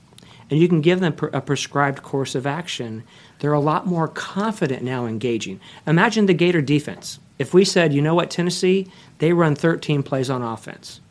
and 0.49 0.59
you 0.59 0.67
can 0.67 0.81
give 0.81 1.01
them 1.01 1.15
a 1.35 1.43
prescribed 1.43 2.03
course 2.03 2.35
of 2.35 2.47
action, 2.47 3.03
they're 3.39 3.53
a 3.53 3.61
lot 3.61 3.87
more 3.87 4.09
confident 4.09 4.83
now 4.83 5.05
engaging. 5.05 5.61
Imagine 5.87 6.25
the 6.25 6.33
Gator 6.33 6.63
defense. 6.63 7.19
If 7.39 7.53
we 7.53 7.67
said, 7.67 7.93
you 7.93 8.01
know 8.01 8.15
what, 8.15 8.31
Tennessee, 8.31 8.91
they 9.19 9.35
run 9.35 9.55
13 9.55 10.03
plays 10.03 10.31
on 10.31 10.41
offense. 10.41 11.03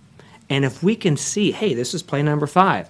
And 0.50 0.66
if 0.66 0.82
we 0.82 0.96
can 0.96 1.18
see, 1.18 1.52
hey, 1.52 1.76
this 1.76 1.94
is 1.94 2.02
play 2.02 2.24
number 2.24 2.48
five, 2.48 2.90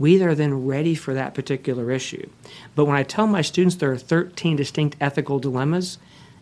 we 0.00 0.20
are 0.24 0.34
then 0.34 0.66
ready 0.66 0.96
for 0.96 1.14
that 1.14 1.34
particular 1.34 1.92
issue. 1.92 2.28
But 2.74 2.86
when 2.86 2.96
I 2.96 3.04
tell 3.04 3.28
my 3.28 3.42
students 3.42 3.76
there 3.76 3.92
are 3.92 3.96
13 3.96 4.56
distinct 4.56 4.96
ethical 5.00 5.38
dilemmas, 5.38 5.98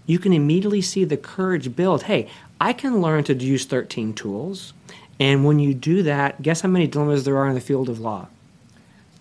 you 0.06 0.18
can 0.18 0.32
immediately 0.32 0.80
see 0.80 1.04
the 1.04 1.18
courage 1.18 1.76
build. 1.76 2.04
Hey, 2.04 2.30
I 2.60 2.72
can 2.72 3.00
learn 3.00 3.24
to 3.24 3.34
use 3.34 3.64
13 3.64 4.14
tools. 4.14 4.72
And 5.20 5.44
when 5.44 5.58
you 5.58 5.74
do 5.74 6.02
that, 6.04 6.42
guess 6.42 6.60
how 6.60 6.68
many 6.68 6.86
dilemmas 6.86 7.24
there 7.24 7.36
are 7.36 7.48
in 7.48 7.54
the 7.54 7.60
field 7.60 7.88
of 7.88 8.00
law? 8.00 8.28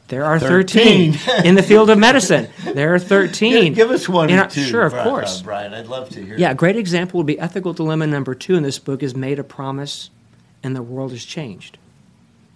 There 0.10 0.24
are 0.24 0.40
13, 0.40 1.14
13. 1.14 1.46
in 1.46 1.56
the 1.56 1.64
field 1.64 1.90
of 1.90 1.98
medicine. 2.10 2.48
There 2.64 2.94
are 2.94 3.00
13. 3.00 3.74
Give, 3.74 3.92
us 3.92 4.08
one 4.08 4.32
or 4.32 4.48
two. 4.48 4.64
Sure, 4.64 4.84
of 4.84 4.94
course. 4.94 5.42
Uh, 5.42 5.44
Brian, 5.44 5.74
I'd 5.74 5.88
love 5.88 6.10
to 6.12 6.24
hear. 6.24 6.38
Yeah, 6.38 6.52
a 6.52 6.56
great 6.56 6.78
example 6.78 7.18
would 7.18 7.28
be 7.28 7.38
ethical 7.40 7.74
dilemma 7.74 8.08
number 8.08 8.34
two 8.34 8.56
in 8.56 8.64
this 8.64 8.80
book 8.80 9.04
is 9.04 9.16
made 9.16 9.38
a 9.38 9.44
promise 9.44 10.10
and 10.64 10.76
the 10.76 10.82
world 10.82 11.12
has 11.12 11.26
changed. 11.26 11.78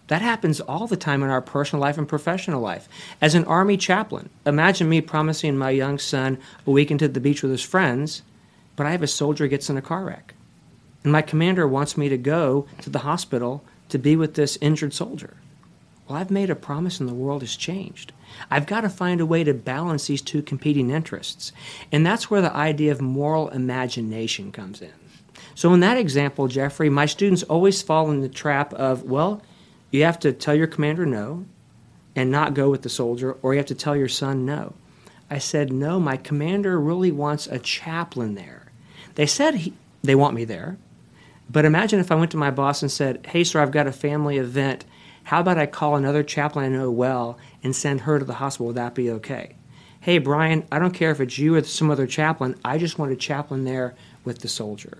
That 0.07 0.21
happens 0.21 0.59
all 0.61 0.87
the 0.87 0.97
time 0.97 1.23
in 1.23 1.29
our 1.29 1.41
personal 1.41 1.81
life 1.81 1.97
and 1.97 2.07
professional 2.07 2.61
life. 2.61 2.87
As 3.21 3.35
an 3.35 3.45
Army 3.45 3.77
chaplain, 3.77 4.29
imagine 4.45 4.89
me 4.89 5.01
promising 5.01 5.57
my 5.57 5.69
young 5.69 5.99
son 5.99 6.37
a 6.65 6.71
weekend 6.71 6.99
to 7.01 7.07
the 7.07 7.19
beach 7.19 7.41
with 7.41 7.51
his 7.51 7.61
friends, 7.61 8.21
but 8.75 8.85
I 8.85 8.91
have 8.91 9.03
a 9.03 9.07
soldier 9.07 9.47
gets 9.47 9.69
in 9.69 9.77
a 9.77 9.81
car 9.81 10.03
wreck. 10.03 10.33
And 11.03 11.11
my 11.11 11.21
commander 11.21 11.67
wants 11.67 11.97
me 11.97 12.09
to 12.09 12.17
go 12.17 12.67
to 12.81 12.89
the 12.89 12.99
hospital 12.99 13.63
to 13.89 13.97
be 13.97 14.15
with 14.15 14.35
this 14.35 14.57
injured 14.61 14.93
soldier. 14.93 15.35
Well, 16.07 16.17
I've 16.17 16.31
made 16.31 16.49
a 16.49 16.55
promise 16.55 16.99
and 16.99 17.07
the 17.07 17.13
world 17.13 17.41
has 17.41 17.55
changed. 17.55 18.11
I've 18.49 18.65
got 18.65 18.81
to 18.81 18.89
find 18.89 19.21
a 19.21 19.25
way 19.25 19.43
to 19.43 19.53
balance 19.53 20.07
these 20.07 20.21
two 20.21 20.41
competing 20.41 20.89
interests. 20.89 21.51
And 21.91 22.05
that's 22.05 22.29
where 22.29 22.41
the 22.41 22.53
idea 22.53 22.91
of 22.91 23.01
moral 23.01 23.49
imagination 23.49 24.51
comes 24.51 24.81
in. 24.81 24.91
So, 25.55 25.73
in 25.73 25.79
that 25.81 25.97
example, 25.97 26.47
Jeffrey, 26.47 26.89
my 26.89 27.05
students 27.05 27.43
always 27.43 27.81
fall 27.81 28.09
in 28.11 28.21
the 28.21 28.29
trap 28.29 28.73
of, 28.73 29.03
well, 29.03 29.41
you 29.89 30.03
have 30.03 30.19
to 30.19 30.31
tell 30.31 30.55
your 30.55 30.67
commander 30.67 31.05
no 31.05 31.45
and 32.15 32.31
not 32.31 32.53
go 32.53 32.69
with 32.69 32.81
the 32.81 32.89
soldier, 32.89 33.33
or 33.41 33.53
you 33.53 33.57
have 33.57 33.67
to 33.67 33.75
tell 33.75 33.95
your 33.95 34.07
son 34.07 34.45
no. 34.45 34.73
I 35.29 35.37
said, 35.37 35.71
no, 35.71 35.99
my 35.99 36.17
commander 36.17 36.79
really 36.79 37.11
wants 37.11 37.47
a 37.47 37.57
chaplain 37.57 38.35
there. 38.35 38.71
They 39.15 39.25
said 39.25 39.55
he, 39.55 39.73
they 40.03 40.15
want 40.15 40.35
me 40.35 40.43
there. 40.43 40.77
But 41.51 41.65
imagine 41.65 41.99
if 41.99 42.11
I 42.11 42.15
went 42.15 42.31
to 42.31 42.37
my 42.37 42.51
boss 42.51 42.81
and 42.81 42.91
said, 42.91 43.25
hey, 43.25 43.43
sir, 43.43 43.61
I've 43.61 43.71
got 43.71 43.87
a 43.87 43.91
family 43.91 44.37
event 44.37 44.85
how 45.23 45.39
about 45.39 45.57
I 45.57 45.65
call 45.65 45.95
another 45.95 46.23
chaplain 46.23 46.65
I 46.65 46.77
know 46.77 46.91
well 46.91 47.37
and 47.63 47.75
send 47.75 48.01
her 48.01 48.19
to 48.19 48.25
the 48.25 48.35
hospital? 48.35 48.67
Would 48.67 48.77
that 48.77 48.95
be 48.95 49.11
okay? 49.11 49.55
Hey, 49.99 50.17
Brian, 50.17 50.65
I 50.71 50.79
don't 50.79 50.93
care 50.93 51.11
if 51.11 51.21
it's 51.21 51.37
you 51.37 51.55
or 51.55 51.63
some 51.63 51.91
other 51.91 52.07
chaplain. 52.07 52.55
I 52.65 52.77
just 52.77 52.97
want 52.97 53.11
a 53.11 53.15
chaplain 53.15 53.63
there 53.63 53.93
with 54.25 54.39
the 54.39 54.47
soldier. 54.47 54.97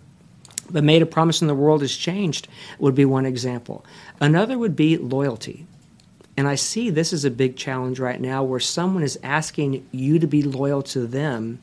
But 0.70 0.84
made 0.84 1.02
a 1.02 1.08
promise 1.08 1.42
and 1.42 1.50
the 1.50 1.56
world 1.56 1.82
has 1.82 1.96
changed 1.96 2.48
would 2.80 2.96
be 2.96 3.04
one 3.04 3.26
example. 3.26 3.84
Another 4.20 4.58
would 4.58 4.76
be 4.76 4.98
loyalty. 4.98 5.66
And 6.38 6.48
I 6.48 6.56
see 6.56 6.90
this 6.90 7.12
is 7.12 7.26
a 7.26 7.32
big 7.32 7.58
challenge 7.58 8.00
right 8.00 8.22
now 8.22 8.44
where 8.44 8.60
someone 8.60 9.04
is 9.04 9.20
asking 9.22 9.86
you 9.92 10.18
to 10.20 10.28
be 10.28 10.44
loyal 10.44 10.82
to 10.84 11.06
them, 11.06 11.60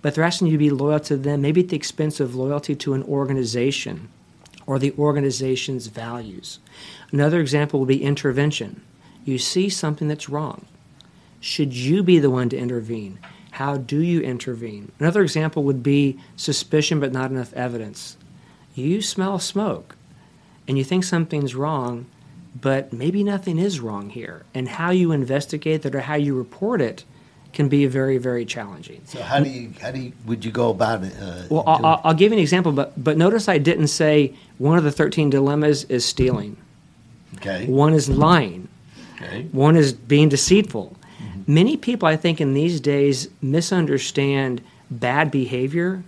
but 0.00 0.14
they're 0.14 0.24
asking 0.24 0.46
you 0.46 0.52
to 0.52 0.58
be 0.58 0.70
loyal 0.70 1.00
to 1.00 1.16
them, 1.16 1.42
maybe 1.42 1.60
at 1.62 1.68
the 1.68 1.76
expense 1.76 2.20
of 2.20 2.34
loyalty 2.34 2.74
to 2.76 2.94
an 2.94 3.02
organization 3.02 4.08
or 4.68 4.78
the 4.78 4.92
organization's 4.98 5.86
values. 5.86 6.58
Another 7.10 7.40
example 7.40 7.80
would 7.80 7.88
be 7.88 8.04
intervention. 8.04 8.82
You 9.24 9.38
see 9.38 9.70
something 9.70 10.08
that's 10.08 10.28
wrong. 10.28 10.66
Should 11.40 11.72
you 11.72 12.02
be 12.02 12.18
the 12.18 12.28
one 12.28 12.50
to 12.50 12.58
intervene? 12.58 13.18
How 13.52 13.78
do 13.78 13.98
you 13.98 14.20
intervene? 14.20 14.92
Another 15.00 15.22
example 15.22 15.64
would 15.64 15.82
be 15.82 16.20
suspicion 16.36 17.00
but 17.00 17.12
not 17.12 17.30
enough 17.30 17.54
evidence. 17.54 18.18
You 18.74 19.00
smell 19.00 19.38
smoke 19.38 19.96
and 20.68 20.76
you 20.76 20.84
think 20.84 21.02
something's 21.02 21.54
wrong, 21.54 22.04
but 22.54 22.92
maybe 22.92 23.24
nothing 23.24 23.58
is 23.58 23.80
wrong 23.80 24.10
here. 24.10 24.44
And 24.52 24.68
how 24.68 24.90
you 24.90 25.12
investigate 25.12 25.80
that 25.82 25.94
or 25.94 26.02
how 26.02 26.16
you 26.16 26.36
report 26.36 26.82
it 26.82 27.04
can 27.52 27.68
be 27.68 27.86
very, 27.86 28.18
very 28.18 28.44
challenging. 28.44 29.00
So 29.04 29.22
how 29.22 29.40
do 29.40 29.48
you 29.48 29.72
how 29.80 29.90
do 29.90 30.00
you, 30.00 30.12
would 30.26 30.44
you 30.44 30.50
go 30.50 30.70
about 30.70 31.04
it? 31.04 31.14
Uh, 31.20 31.42
well, 31.50 31.64
I'll, 31.66 32.00
I'll, 32.04 32.14
give 32.14 32.32
you 32.32 32.38
an 32.38 32.42
example, 32.42 32.72
but 32.72 32.92
but 33.02 33.16
notice 33.16 33.48
I 33.48 33.58
didn't 33.58 33.88
say 33.88 34.34
one 34.58 34.78
of 34.78 34.84
the 34.84 34.92
thirteen 34.92 35.30
dilemmas 35.30 35.84
is 35.84 36.04
stealing. 36.04 36.56
Okay. 37.36 37.66
One 37.66 37.94
is 37.94 38.08
lying. 38.08 38.68
Okay. 39.16 39.42
One 39.52 39.76
is 39.76 39.92
being 39.92 40.28
deceitful. 40.28 40.96
Mm-hmm. 41.20 41.54
Many 41.54 41.76
people, 41.76 42.08
I 42.08 42.16
think, 42.16 42.40
in 42.40 42.54
these 42.54 42.80
days 42.80 43.28
misunderstand 43.42 44.60
bad 44.90 45.30
behavior 45.30 46.02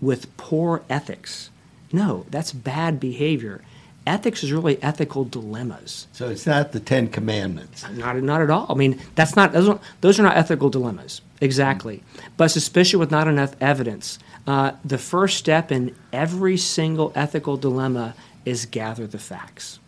with 0.00 0.34
poor 0.36 0.82
ethics. 0.88 1.50
No, 1.92 2.26
that's 2.30 2.52
bad 2.52 3.00
behavior. 3.00 3.62
Ethics 4.06 4.42
is 4.42 4.52
really 4.52 4.82
ethical 4.82 5.24
dilemmas. 5.24 6.06
So 6.12 6.28
it's 6.28 6.46
not 6.46 6.72
the 6.72 6.80
Ten 6.80 7.08
Commandments. 7.08 7.84
Not, 7.92 8.16
not 8.16 8.40
at 8.40 8.50
all. 8.50 8.66
I 8.70 8.74
mean, 8.74 9.00
that's 9.14 9.36
not 9.36 9.52
those, 9.52 9.68
are, 9.68 9.80
those 10.00 10.18
are 10.18 10.22
not 10.22 10.36
ethical 10.36 10.70
dilemmas 10.70 11.20
exactly. 11.40 12.02
But 12.36 12.48
suspicion 12.48 13.00
with 13.00 13.10
not 13.10 13.28
enough 13.28 13.54
evidence. 13.60 14.18
Uh, 14.46 14.72
the 14.84 14.98
first 14.98 15.38
step 15.38 15.70
in 15.70 15.94
every 16.12 16.56
single 16.56 17.12
ethical 17.14 17.56
dilemma 17.56 18.14
is 18.44 18.66
gather 18.66 19.06
the 19.06 19.18
facts, 19.18 19.78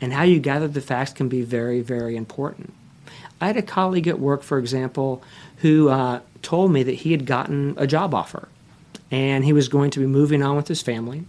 and 0.00 0.12
how 0.12 0.22
you 0.22 0.38
gather 0.38 0.68
the 0.68 0.80
facts 0.80 1.12
can 1.12 1.28
be 1.28 1.42
very, 1.42 1.80
very 1.80 2.16
important. 2.16 2.74
I 3.40 3.46
had 3.46 3.56
a 3.56 3.62
colleague 3.62 4.06
at 4.06 4.20
work, 4.20 4.42
for 4.42 4.58
example, 4.58 5.22
who 5.58 5.88
uh, 5.88 6.20
told 6.42 6.72
me 6.72 6.82
that 6.82 6.92
he 6.92 7.12
had 7.12 7.24
gotten 7.24 7.74
a 7.78 7.86
job 7.86 8.14
offer 8.14 8.48
and 9.10 9.44
he 9.44 9.52
was 9.52 9.68
going 9.68 9.90
to 9.90 9.98
be 9.98 10.06
moving 10.06 10.42
on 10.42 10.56
with 10.56 10.68
his 10.68 10.82
family, 10.82 11.24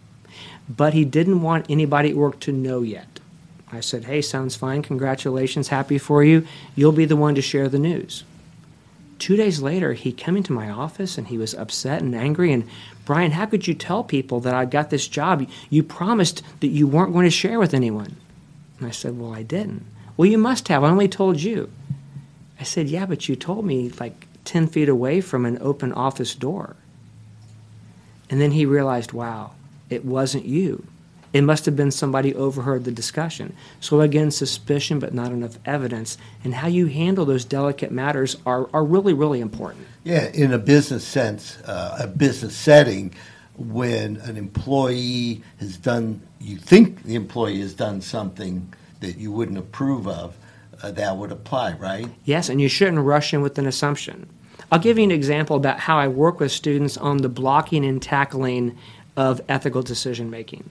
but 0.78 0.94
he 0.94 1.06
didn't 1.06 1.42
want 1.42 1.66
anybody 1.70 2.10
at 2.12 2.16
work 2.16 2.40
to 2.42 2.52
know 2.52 2.82
yet. 2.82 3.20
I 3.72 3.80
said, 3.80 4.06
Hey, 4.06 4.22
sounds 4.22 4.56
fine. 4.56 4.82
Congratulations. 4.82 5.70
Happy 5.70 5.98
for 5.98 6.24
you. 6.24 6.46
You'll 6.76 6.92
be 6.92 7.06
the 7.06 7.16
one 7.16 7.36
to 7.36 7.42
share 7.42 7.70
the 7.70 7.80
news. 7.80 8.24
Two 9.18 9.36
days 9.36 9.62
later, 9.62 9.94
he 9.94 10.12
came 10.12 10.36
into 10.36 10.52
my 10.52 10.70
office 10.70 11.18
and 11.18 11.28
he 11.28 11.38
was 11.38 11.54
upset 11.54 12.02
and 12.02 12.16
angry. 12.16 12.52
And 12.52 12.68
Brian, 13.06 13.32
how 13.32 13.46
could 13.46 13.68
you 13.68 13.74
tell 13.74 14.04
people 14.04 14.40
that 14.42 14.56
I 14.56 14.66
got 14.66 14.90
this 14.90 15.08
job? 15.08 15.48
You 15.70 15.84
promised 15.84 16.42
that 16.60 16.68
you 16.68 16.88
weren't 16.88 17.14
going 17.14 17.26
to 17.26 17.32
share 17.32 17.60
with 17.60 17.74
anyone. 17.74 18.16
And 18.80 18.88
I 18.88 18.92
said, 18.92 19.20
Well, 19.20 19.34
I 19.34 19.44
didn't. 19.44 19.86
Well, 20.18 20.30
you 20.30 20.38
must 20.38 20.68
have. 20.68 20.84
I 20.84 20.90
only 20.90 21.08
told 21.08 21.42
you. 21.42 21.72
I 22.60 22.64
said, 22.64 22.88
Yeah, 22.90 23.06
but 23.06 23.30
you 23.30 23.36
told 23.36 23.66
me 23.66 23.90
like 24.00 24.28
10 24.46 24.68
feet 24.68 24.90
away 24.90 25.22
from 25.22 25.46
an 25.46 25.58
open 25.62 25.94
office 25.94 26.36
door. 26.36 26.76
And 28.30 28.40
then 28.40 28.52
he 28.52 28.66
realized, 28.66 29.12
wow, 29.12 29.52
it 29.92 30.06
wasn't 30.06 30.46
you. 30.46 30.86
It 31.34 31.44
must 31.44 31.66
have 31.66 31.76
been 31.76 31.92
somebody 31.92 32.36
overheard 32.36 32.84
the 32.84 32.92
discussion. 32.92 33.56
So 33.80 34.02
again, 34.02 34.32
suspicion, 34.32 35.00
but 35.00 35.14
not 35.14 35.32
enough 35.32 35.58
evidence. 35.66 36.18
And 36.44 36.54
how 36.54 36.68
you 36.68 36.88
handle 36.88 37.26
those 37.26 37.46
delicate 37.46 37.92
matters 37.92 38.36
are, 38.46 38.70
are 38.74 38.84
really, 38.84 39.14
really 39.14 39.40
important. 39.40 39.88
Yeah, 40.04 40.28
in 40.34 40.52
a 40.52 40.58
business 40.58 41.08
sense, 41.08 41.58
uh, 41.62 42.00
a 42.02 42.08
business 42.08 42.56
setting, 42.56 43.14
when 43.58 44.18
an 44.18 44.36
employee 44.36 45.42
has 45.60 45.78
done, 45.78 46.22
you 46.40 46.58
think 46.58 47.04
the 47.04 47.16
employee 47.16 47.62
has 47.62 47.74
done 47.74 48.02
something 48.02 48.74
that 49.00 49.18
you 49.18 49.32
wouldn't 49.32 49.58
approve 49.58 50.08
of, 50.08 50.36
uh, 50.84 50.92
that 50.92 51.16
would 51.16 51.32
apply, 51.32 51.74
right? 51.74 52.08
Yes, 52.26 52.50
and 52.50 52.60
you 52.60 52.68
shouldn't 52.68 53.00
rush 53.00 53.34
in 53.34 53.42
with 53.42 53.58
an 53.58 53.68
assumption. 53.68 54.28
I'll 54.72 54.80
give 54.80 54.98
you 54.98 55.04
an 55.04 55.12
example 55.12 55.56
about 55.56 55.80
how 55.80 55.98
I 55.98 56.08
work 56.08 56.40
with 56.40 56.52
students 56.52 56.98
on 56.98 57.18
the 57.18 57.30
blocking 57.30 57.86
and 57.86 58.02
tackling 58.02 58.78
of 59.18 59.42
ethical 59.50 59.82
decision 59.82 60.30
making. 60.30 60.70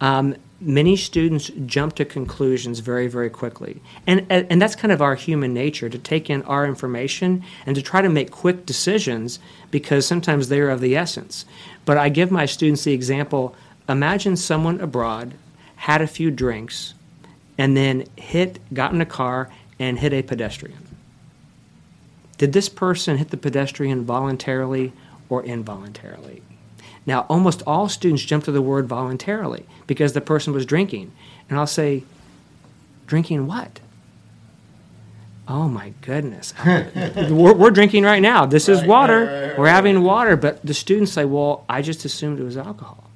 Um, 0.00 0.36
many 0.60 0.96
students 0.96 1.50
jump 1.66 1.96
to 1.96 2.04
conclusions 2.04 2.80
very, 2.80 3.08
very 3.08 3.30
quickly. 3.30 3.80
And, 4.06 4.26
and 4.30 4.62
that's 4.62 4.76
kind 4.76 4.92
of 4.92 5.02
our 5.02 5.14
human 5.14 5.52
nature 5.52 5.88
to 5.88 5.98
take 5.98 6.30
in 6.30 6.42
our 6.42 6.66
information 6.66 7.42
and 7.66 7.74
to 7.74 7.82
try 7.82 8.02
to 8.02 8.08
make 8.08 8.30
quick 8.30 8.66
decisions 8.66 9.38
because 9.70 10.06
sometimes 10.06 10.48
they're 10.48 10.70
of 10.70 10.80
the 10.80 10.96
essence. 10.96 11.44
But 11.84 11.98
I 11.98 12.08
give 12.08 12.30
my 12.30 12.46
students 12.46 12.84
the 12.84 12.92
example 12.92 13.54
imagine 13.88 14.36
someone 14.36 14.80
abroad 14.80 15.34
had 15.76 16.00
a 16.00 16.06
few 16.06 16.30
drinks 16.30 16.94
and 17.58 17.76
then 17.76 18.06
hit, 18.16 18.60
got 18.72 18.92
in 18.92 19.00
a 19.00 19.06
car 19.06 19.50
and 19.78 19.98
hit 19.98 20.12
a 20.12 20.22
pedestrian. 20.22 20.86
Did 22.38 22.52
this 22.52 22.68
person 22.68 23.18
hit 23.18 23.30
the 23.30 23.36
pedestrian 23.36 24.04
voluntarily 24.04 24.92
or 25.28 25.42
involuntarily? 25.42 26.42
Now, 27.06 27.26
almost 27.28 27.62
all 27.66 27.88
students 27.88 28.22
jump 28.24 28.44
to 28.44 28.52
the 28.52 28.62
word 28.62 28.86
voluntarily 28.86 29.66
because 29.86 30.12
the 30.12 30.20
person 30.20 30.52
was 30.52 30.66
drinking. 30.66 31.12
And 31.48 31.58
I'll 31.58 31.66
say, 31.66 32.04
drinking 33.06 33.46
what? 33.46 33.80
Oh 35.48 35.68
my 35.68 35.92
goodness. 36.02 36.54
we're, 36.66 37.54
we're, 37.54 37.70
drinking 37.70 38.04
right 38.04 38.22
now. 38.22 38.46
This 38.46 38.68
is 38.68 38.84
water. 38.84 39.24
Right, 39.24 39.32
right, 39.32 39.48
right, 39.48 39.58
we're 39.58 39.68
having 39.68 40.02
water. 40.04 40.36
But 40.36 40.64
the 40.64 40.74
students 40.74 41.12
say, 41.12 41.24
well, 41.24 41.64
I 41.68 41.82
just 41.82 42.04
assumed 42.04 42.38
it 42.38 42.44
was 42.44 42.56
alcohol. 42.56 43.10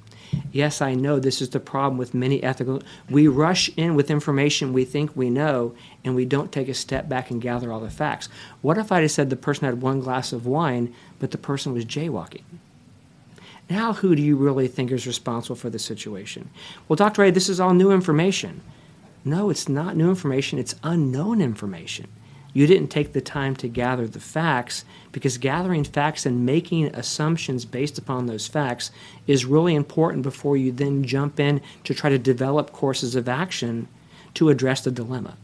Yes, 0.51 0.81
I 0.81 0.95
know 0.95 1.19
this 1.19 1.41
is 1.41 1.49
the 1.49 1.59
problem 1.59 1.97
with 1.97 2.13
many 2.13 2.43
ethical. 2.43 2.81
We 3.09 3.27
rush 3.27 3.69
in 3.77 3.95
with 3.95 4.11
information 4.11 4.73
we 4.73 4.83
think 4.83 5.15
we 5.15 5.29
know, 5.29 5.75
and 6.03 6.15
we 6.15 6.25
don't 6.25 6.51
take 6.51 6.67
a 6.67 6.73
step 6.73 7.07
back 7.07 7.31
and 7.31 7.41
gather 7.41 7.71
all 7.71 7.79
the 7.79 7.89
facts. 7.89 8.27
What 8.61 8.77
if 8.77 8.91
I 8.91 9.01
had 9.01 9.11
said 9.11 9.29
the 9.29 9.35
person 9.37 9.65
had 9.65 9.81
one 9.81 10.01
glass 10.01 10.33
of 10.33 10.45
wine, 10.45 10.93
but 11.19 11.31
the 11.31 11.37
person 11.37 11.73
was 11.73 11.85
jaywalking? 11.85 12.43
Now, 13.69 13.93
who 13.93 14.15
do 14.15 14.21
you 14.21 14.35
really 14.35 14.67
think 14.67 14.91
is 14.91 15.07
responsible 15.07 15.55
for 15.55 15.69
the 15.69 15.79
situation? 15.79 16.49
Well, 16.87 16.95
Dr. 16.95 17.23
A, 17.23 17.31
this 17.31 17.49
is 17.49 17.59
all 17.59 17.73
new 17.73 17.91
information. 17.91 18.61
No, 19.23 19.49
it's 19.49 19.67
not 19.67 19.95
new 19.95 20.09
information, 20.09 20.59
it's 20.59 20.75
unknown 20.83 21.41
information 21.41 22.07
you 22.55 22.65
didn't 22.67 22.87
take 22.87 23.11
the 23.11 23.19
time 23.19 23.53
to 23.57 23.67
gather 23.67 24.07
the 24.07 24.19
facts 24.21 24.85
because 25.11 25.37
gathering 25.37 25.83
facts 25.83 26.25
and 26.25 26.45
making 26.45 26.85
assumptions 26.95 27.65
based 27.65 27.97
upon 27.97 28.25
those 28.25 28.47
facts 28.47 28.91
is 29.27 29.43
really 29.45 29.75
important 29.75 30.23
before 30.23 30.55
you 30.55 30.71
then 30.71 31.03
jump 31.03 31.37
in 31.37 31.59
to 31.83 31.93
try 31.93 32.09
to 32.09 32.17
develop 32.17 32.71
courses 32.71 33.13
of 33.13 33.27
action 33.27 33.89
to 34.35 34.47
address 34.47 34.79
the 34.81 34.89
dilemma. 34.89 35.35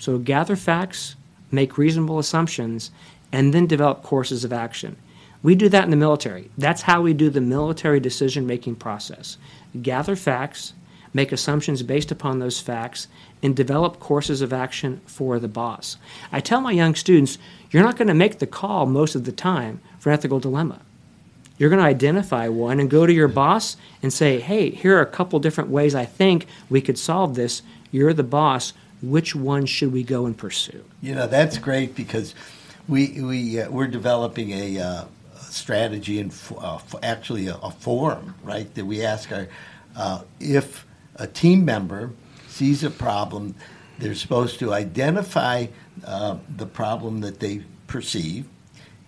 So 0.00 0.18
gather 0.18 0.54
facts, 0.54 1.16
make 1.50 1.78
reasonable 1.78 2.18
assumptions, 2.18 2.90
and 3.32 3.54
then 3.54 3.66
develop 3.66 4.02
courses 4.02 4.44
of 4.44 4.52
action. 4.52 4.96
We 5.42 5.54
do 5.54 5.68
that 5.70 5.84
in 5.84 5.90
the 5.90 5.96
military. 5.96 6.50
That's 6.58 6.82
how 6.82 7.00
we 7.00 7.14
do 7.14 7.30
the 7.30 7.40
military 7.40 8.00
decision 8.00 8.46
making 8.46 8.76
process. 8.76 9.38
Gather 9.80 10.16
facts, 10.16 10.74
make 11.14 11.32
assumptions 11.32 11.82
based 11.82 12.10
upon 12.10 12.38
those 12.38 12.60
facts, 12.60 13.08
and 13.42 13.56
develop 13.56 13.98
courses 13.98 14.42
of 14.42 14.52
action 14.52 15.00
for 15.06 15.38
the 15.38 15.48
boss. 15.48 15.96
I 16.30 16.40
tell 16.40 16.60
my 16.60 16.72
young 16.72 16.94
students, 16.94 17.38
you're 17.70 17.82
not 17.82 17.96
going 17.96 18.08
to 18.08 18.14
make 18.14 18.38
the 18.38 18.46
call 18.46 18.84
most 18.86 19.14
of 19.14 19.24
the 19.24 19.32
time 19.32 19.80
for 19.98 20.10
an 20.10 20.14
ethical 20.14 20.40
dilemma. 20.40 20.80
You're 21.56 21.70
going 21.70 21.80
to 21.82 21.86
identify 21.86 22.48
one 22.48 22.80
and 22.80 22.90
go 22.90 23.06
to 23.06 23.12
your 23.12 23.28
boss 23.28 23.76
and 24.02 24.12
say, 24.12 24.40
hey, 24.40 24.70
here 24.70 24.96
are 24.96 25.02
a 25.02 25.06
couple 25.06 25.38
different 25.40 25.70
ways 25.70 25.94
I 25.94 26.04
think 26.06 26.46
we 26.68 26.80
could 26.80 26.98
solve 26.98 27.34
this. 27.34 27.62
You're 27.90 28.14
the 28.14 28.22
boss. 28.22 28.72
Which 29.02 29.34
one 29.34 29.66
should 29.66 29.92
we 29.92 30.02
go 30.02 30.26
and 30.26 30.36
pursue? 30.36 30.84
You 31.02 31.14
know, 31.14 31.26
that's 31.26 31.58
great 31.58 31.94
because 31.94 32.34
we, 32.88 33.20
we, 33.20 33.60
uh, 33.60 33.70
we're 33.70 33.86
developing 33.86 34.52
a, 34.52 34.78
uh, 34.78 35.04
strategy 35.52 36.20
and 36.20 36.34
uh, 36.58 36.78
actually 37.02 37.46
a, 37.48 37.56
a, 37.56 37.70
forum, 37.70 38.34
right? 38.42 38.72
That 38.74 38.84
we 38.84 39.04
ask 39.04 39.30
our, 39.32 39.48
uh, 39.96 40.22
if 40.38 40.86
a 41.16 41.26
team 41.26 41.64
member 41.64 42.10
sees 42.48 42.84
a 42.84 42.90
problem, 42.90 43.54
they're 43.98 44.14
supposed 44.14 44.58
to 44.60 44.72
identify 44.72 45.66
uh, 46.04 46.36
the 46.56 46.66
problem 46.66 47.20
that 47.20 47.40
they 47.40 47.62
perceive, 47.86 48.46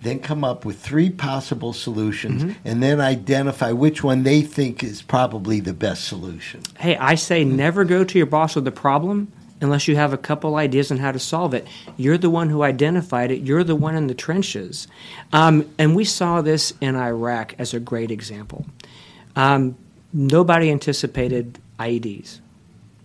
then 0.03 0.19
come 0.19 0.43
up 0.43 0.65
with 0.65 0.81
three 0.81 1.11
possible 1.11 1.73
solutions, 1.73 2.43
mm-hmm. 2.43 2.69
and 2.69 2.83
then 2.83 3.01
identify 3.01 3.71
which 3.71 4.03
one 4.03 4.25
they 4.25 4.43
think 4.43 4.83
is 4.83 5.01
probably 5.01 5.61
the 5.61 5.73
best 5.73 6.05
solution. 6.05 6.61
Hey, 6.79 6.97
I 6.97 7.15
say 7.15 7.45
never 7.45 7.85
go 7.85 8.03
to 8.03 8.19
your 8.19 8.27
boss 8.27 8.57
with 8.57 8.67
a 8.67 8.73
problem 8.73 9.33
unless 9.63 9.89
you 9.89 9.97
have 9.97 10.13
a 10.13 10.19
couple 10.19 10.57
ideas 10.57 10.91
on 10.91 10.99
how 10.99 11.13
to 11.13 11.19
solve 11.19 11.55
it. 11.55 11.67
You're 11.97 12.19
the 12.19 12.31
one 12.31 12.51
who 12.51 12.63
identified 12.63 13.31
it, 13.31 13.43
you're 13.43 13.65
the 13.65 13.77
one 13.77 13.95
in 13.95 14.09
the 14.09 14.15
trenches. 14.15 14.89
Um, 15.33 15.71
and 15.79 15.97
we 15.97 16.05
saw 16.05 16.43
this 16.43 16.75
in 16.81 16.97
Iraq 16.97 17.55
as 17.59 17.73
a 17.73 17.81
great 17.81 18.11
example. 18.11 18.67
Um, 19.37 19.77
nobody 20.13 20.71
anticipated 20.71 21.59
IEDs. 21.79 22.41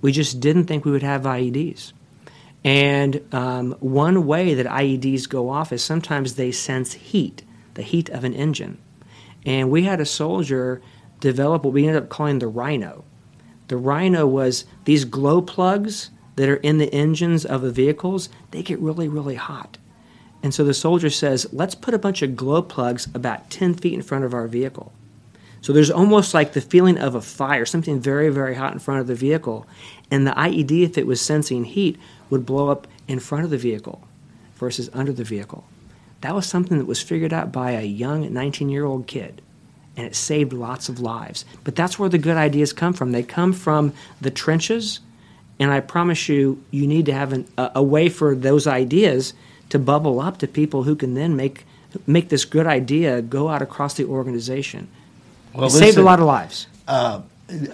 We 0.01 0.11
just 0.11 0.39
didn't 0.39 0.65
think 0.65 0.83
we 0.83 0.91
would 0.91 1.03
have 1.03 1.23
IEDs. 1.23 1.93
And 2.63 3.21
um, 3.33 3.75
one 3.79 4.25
way 4.25 4.55
that 4.55 4.65
IEDs 4.65 5.29
go 5.29 5.49
off 5.49 5.71
is 5.71 5.83
sometimes 5.83 6.35
they 6.35 6.51
sense 6.51 6.93
heat, 6.93 7.43
the 7.75 7.81
heat 7.81 8.09
of 8.09 8.23
an 8.23 8.33
engine. 8.33 8.77
And 9.45 9.71
we 9.71 9.83
had 9.83 10.01
a 10.01 10.05
soldier 10.05 10.81
develop 11.19 11.63
what 11.63 11.73
we 11.73 11.87
ended 11.87 12.03
up 12.03 12.09
calling 12.09 12.39
the 12.39 12.47
rhino. 12.47 13.05
The 13.69 13.77
rhino 13.77 14.27
was 14.27 14.65
these 14.85 15.05
glow 15.05 15.41
plugs 15.41 16.09
that 16.37 16.47
are 16.47 16.55
in 16.57 16.77
the 16.77 16.93
engines 16.93 17.45
of 17.45 17.61
the 17.61 17.71
vehicles, 17.71 18.29
they 18.51 18.63
get 18.63 18.79
really, 18.79 19.07
really 19.07 19.35
hot. 19.35 19.77
And 20.41 20.53
so 20.53 20.63
the 20.63 20.73
soldier 20.73 21.09
says, 21.09 21.51
let's 21.51 21.75
put 21.75 21.93
a 21.93 21.99
bunch 21.99 22.21
of 22.21 22.35
glow 22.35 22.61
plugs 22.61 23.07
about 23.13 23.49
10 23.49 23.73
feet 23.73 23.93
in 23.93 24.01
front 24.01 24.23
of 24.23 24.33
our 24.33 24.47
vehicle. 24.47 24.93
So 25.61 25.73
there's 25.73 25.91
almost 25.91 26.33
like 26.33 26.53
the 26.53 26.61
feeling 26.61 26.97
of 26.97 27.15
a 27.15 27.21
fire, 27.21 27.65
something 27.65 27.99
very, 27.99 28.29
very 28.29 28.55
hot 28.55 28.73
in 28.73 28.79
front 28.79 29.01
of 29.01 29.07
the 29.07 29.15
vehicle. 29.15 29.65
And 30.11 30.25
the 30.25 30.31
IED, 30.31 30.83
if 30.83 30.97
it 30.97 31.07
was 31.07 31.19
sensing 31.19 31.65
heat, 31.65 31.99
would 32.29 32.45
blow 32.45 32.69
up 32.69 32.87
in 33.07 33.19
front 33.19 33.43
of 33.43 33.49
the 33.49 33.57
vehicle 33.57 34.07
versus 34.55 34.89
under 34.93 35.11
the 35.11 35.23
vehicle. 35.23 35.65
That 36.21 36.35
was 36.35 36.45
something 36.45 36.77
that 36.77 36.87
was 36.87 37.01
figured 37.01 37.33
out 37.33 37.51
by 37.51 37.71
a 37.71 37.83
young 37.83 38.31
19 38.31 38.69
year 38.69 38.85
old 38.85 39.07
kid. 39.07 39.41
And 39.95 40.05
it 40.05 40.15
saved 40.15 40.53
lots 40.53 40.89
of 40.89 40.99
lives. 40.99 41.43
But 41.63 41.75
that's 41.75 41.97
where 41.97 42.09
the 42.09 42.19
good 42.19 42.37
ideas 42.37 42.71
come 42.71 42.93
from. 42.93 43.11
They 43.11 43.23
come 43.23 43.51
from 43.51 43.93
the 44.21 44.29
trenches. 44.29 44.99
And 45.59 45.71
I 45.71 45.79
promise 45.79 46.29
you, 46.29 46.63
you 46.71 46.85
need 46.87 47.05
to 47.07 47.13
have 47.13 47.33
an, 47.33 47.47
a, 47.57 47.71
a 47.75 47.83
way 47.83 48.09
for 48.09 48.35
those 48.35 48.67
ideas 48.67 49.33
to 49.69 49.79
bubble 49.79 50.19
up 50.19 50.37
to 50.39 50.47
people 50.47 50.83
who 50.83 50.95
can 50.95 51.13
then 51.13 51.35
make 51.35 51.65
make 52.05 52.29
this 52.29 52.45
good 52.45 52.67
idea 52.67 53.21
go 53.21 53.49
out 53.49 53.61
across 53.61 53.95
the 53.95 54.05
organization. 54.05 54.87
Well, 55.53 55.67
it 55.67 55.71
saved 55.71 55.97
a 55.97 56.03
lot 56.03 56.19
of 56.19 56.25
lives. 56.25 56.67
uh, 56.87 57.21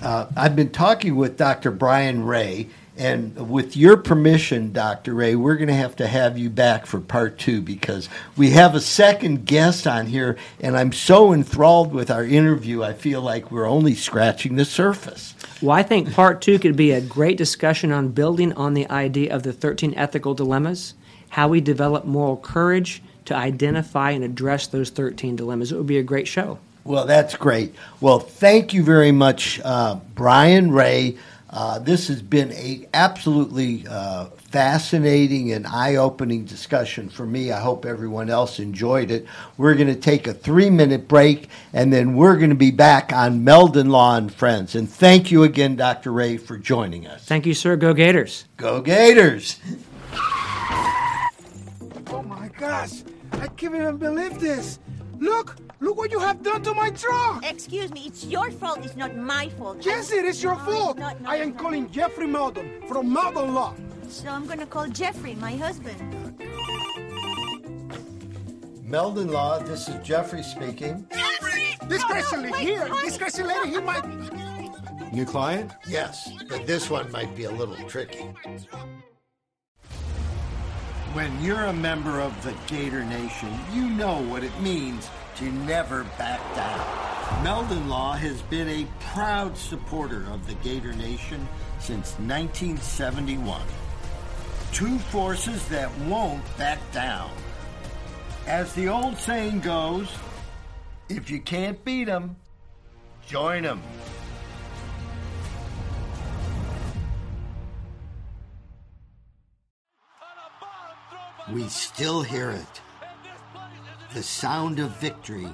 uh, 0.02 0.28
I've 0.38 0.56
been 0.56 0.69
talking 0.69 1.15
with 1.15 1.38
Dr. 1.38 1.72
Brian 1.72 2.24
Ray, 2.26 2.69
and 2.96 3.50
with 3.50 3.76
your 3.76 3.98
permission, 3.98 4.72
Dr. 4.72 5.16
Ray, 5.16 5.36
we're 5.36 5.56
going 5.56 5.68
to 5.68 5.74
have 5.74 5.96
to 5.96 6.08
have 6.08 6.38
you 6.38 6.50
back 6.50 6.86
for 6.86 7.00
part 7.00 7.40
two 7.40 7.60
because 7.60 8.08
we 8.38 8.52
have 8.52 8.76
a 8.76 8.82
second 8.82 9.46
guest 9.46 9.88
on 9.88 10.06
here, 10.06 10.38
and 10.60 10.78
I'm 10.78 10.92
so 10.92 11.34
enthralled 11.34 11.92
with 11.92 12.12
our 12.12 12.24
interview, 12.24 12.84
I 12.84 12.94
feel 12.94 13.22
like 13.22 13.52
we're 13.52 13.68
only 13.68 13.96
scratching 13.96 14.58
the 14.58 14.66
surface. 14.66 15.34
Well, 15.62 15.76
I 15.76 15.82
think 15.82 16.14
part 16.14 16.42
two 16.42 16.60
could 16.60 16.76
be 16.76 16.92
a 16.92 17.02
great 17.02 17.38
discussion 17.38 17.92
on 17.92 18.10
building 18.10 18.54
on 18.54 18.76
the 18.76 18.88
idea 18.90 19.34
of 19.34 19.42
the 19.42 19.54
13 19.54 19.96
ethical 19.96 20.36
dilemmas, 20.36 20.94
how 21.30 21.48
we 21.48 21.62
develop 21.62 22.06
moral 22.06 22.38
courage 22.38 23.02
to 23.26 23.36
identify 23.36 24.12
and 24.12 24.24
address 24.24 24.68
those 24.68 24.92
13 24.92 25.36
dilemmas. 25.36 25.72
It 25.72 25.78
would 25.78 25.88
be 25.88 25.98
a 25.98 26.04
great 26.04 26.28
show. 26.28 26.60
Well, 26.84 27.06
that's 27.06 27.36
great. 27.38 27.74
Well, 28.02 28.20
thank 28.20 28.74
you 28.74 28.84
very 28.84 29.14
much, 29.14 29.60
uh, 29.64 29.96
Brian 30.16 30.72
Ray. 30.72 31.18
Uh, 31.54 31.78
this 31.78 32.08
has 32.08 32.20
been 32.20 32.52
a 32.54 32.88
absolutely 32.96 33.86
uh, 33.88 34.26
fascinating 34.50 35.52
and 35.52 35.68
eye-opening 35.68 36.46
discussion 36.46 37.08
for 37.08 37.28
me. 37.28 37.52
I 37.52 37.60
hope 37.60 37.86
everyone 37.86 38.32
else 38.32 38.60
enjoyed 38.60 39.12
it. 39.12 39.28
We're 39.56 39.76
going 39.76 39.88
to 39.88 39.96
take 39.96 40.26
a 40.26 40.34
three-minute 40.34 41.08
break, 41.08 41.50
and 41.72 41.94
then 41.94 42.16
we're 42.16 42.38
going 42.38 42.50
to 42.50 42.56
be 42.56 42.72
back 42.72 43.13
on 43.13 43.44
Meldon 43.44 43.92
Law 43.92 44.16
and 44.18 44.34
Friends. 44.34 44.74
And 44.74 44.89
thank 44.89 45.30
you 45.30 45.44
again, 45.44 45.76
Dr. 45.76 46.12
Ray, 46.12 46.38
for 46.38 46.58
joining 46.58 47.06
us. 47.06 47.24
Thank 47.26 47.46
you, 47.46 47.54
sir. 47.54 47.76
Go 47.76 47.94
Gators. 47.94 48.46
Go 48.58 48.82
Gators! 48.82 49.60
Oh 52.08 52.24
my 52.26 52.48
gosh! 52.58 53.04
I 53.34 53.48
can't 53.48 53.76
even 53.76 53.98
believe 53.98 54.39
this! 54.39 54.80
Look! 55.20 55.56
Look 55.84 55.98
what 55.98 56.12
you 56.12 56.19
have 56.19 56.41
done 56.41 56.63
to 56.63 56.74
my 56.74 56.91
truck! 56.91 57.43
Excuse 57.46 57.91
me, 57.91 58.04
it's 58.06 58.24
your 58.24 58.50
fault, 58.52 58.80
it's 58.86 58.96
not 58.96 59.17
my 59.17 59.50
fault. 59.50 59.86
Yes, 59.86 60.13
it 60.13 60.24
is 60.24 60.41
your 60.41 60.56
No, 60.56 60.63
fault! 60.63 60.91
it's 60.91 61.00
not, 61.02 61.19
no, 61.22 61.30
I 61.30 61.36
am 61.36 61.50
not. 61.50 61.58
calling 61.62 61.91
Jeffrey 61.91 62.26
Meldon 62.26 62.88
from 62.88 63.12
Meldon 63.12 63.54
Law. 63.54 63.76
So 64.08 64.30
I'm 64.30 64.46
gonna 64.46 64.65
call 64.65 64.88
Jeffrey, 64.88 65.36
my 65.36 65.58
husband. 65.58 66.00
Meldon 68.82 69.28
Law, 69.30 69.60
this 69.60 69.89
is 69.89 69.96
Jeffrey 70.08 70.41
speaking. 70.41 71.06
Jeffrey! 71.12 71.76
This 71.89 72.02
No, 72.04 72.08
no, 72.08 72.13
crazy 72.13 72.38
lady 72.38 72.58
here, 72.63 72.88
honey. 72.88 73.02
this 73.10 73.17
crazy 73.17 73.43
lady, 73.43 73.69
he 73.72 73.80
might. 73.82 75.12
New 75.12 75.26
client? 75.26 75.74
Yes, 75.86 76.32
but 76.48 76.65
this 76.65 76.89
one 76.89 77.12
might 77.12 77.36
be 77.36 77.43
a 77.43 77.52
little 77.52 77.76
tricky. 77.89 78.24
When 81.12 81.43
you're 81.43 81.65
a 81.65 81.74
member 81.74 82.22
of 82.22 82.32
the 82.46 82.54
Gator 82.67 83.04
Nation, 83.04 83.54
you 83.74 83.89
know 83.89 84.22
what 84.32 84.46
it 84.46 84.58
means 84.62 85.10
to 85.38 85.52
never 85.52 86.04
back 86.17 86.39
down. 86.56 87.43
Meldon 87.43 87.89
Law 87.89 88.13
has 88.13 88.41
been 88.43 88.69
a 88.69 88.88
proud 89.13 89.58
supporter 89.58 90.26
of 90.32 90.46
the 90.48 90.54
Gator 90.56 90.93
Nation 90.93 91.48
since 91.80 92.13
1971. 92.19 93.62
Two 94.72 95.00
forces 95.00 95.67
that 95.69 95.96
won't 96.00 96.43
back 96.58 96.80
down. 96.91 97.32
As 98.48 98.74
the 98.74 98.89
old 98.89 99.17
saying 99.17 99.62
goes, 99.62 100.10
if 101.10 101.30
you 101.30 101.39
can't 101.39 101.84
beat 101.84 102.10
'em, 102.10 102.36
join 103.26 103.65
'em. 103.65 103.82
We 111.52 111.67
still 111.67 112.22
hear 112.22 112.52
it. 112.52 112.83
The 114.13 114.23
sound 114.23 114.80
of 114.80 114.91
victory. 114.97 115.49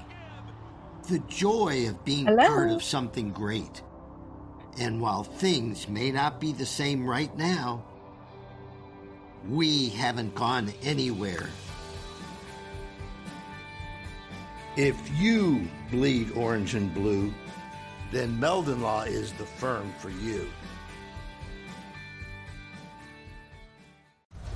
The 1.07 1.19
joy 1.29 1.87
of 1.87 2.03
being 2.03 2.25
Hello? 2.25 2.45
part 2.47 2.71
of 2.71 2.83
something 2.83 3.31
great. 3.31 3.81
And 4.77 4.99
while 4.99 5.23
things 5.23 5.87
may 5.87 6.11
not 6.11 6.41
be 6.41 6.51
the 6.51 6.65
same 6.65 7.05
right 7.05 7.35
now, 7.37 7.85
we 9.47 9.89
haven't 9.89 10.35
gone 10.35 10.73
anywhere. 10.83 11.49
If 14.75 14.97
you 15.17 15.67
bleed 15.89 16.31
orange 16.31 16.75
and 16.75 16.93
blue, 16.93 17.33
then 18.11 18.39
Meldon 18.39 18.81
Law 18.81 19.03
is 19.03 19.31
the 19.33 19.45
firm 19.45 19.93
for 19.99 20.09
you. 20.09 20.49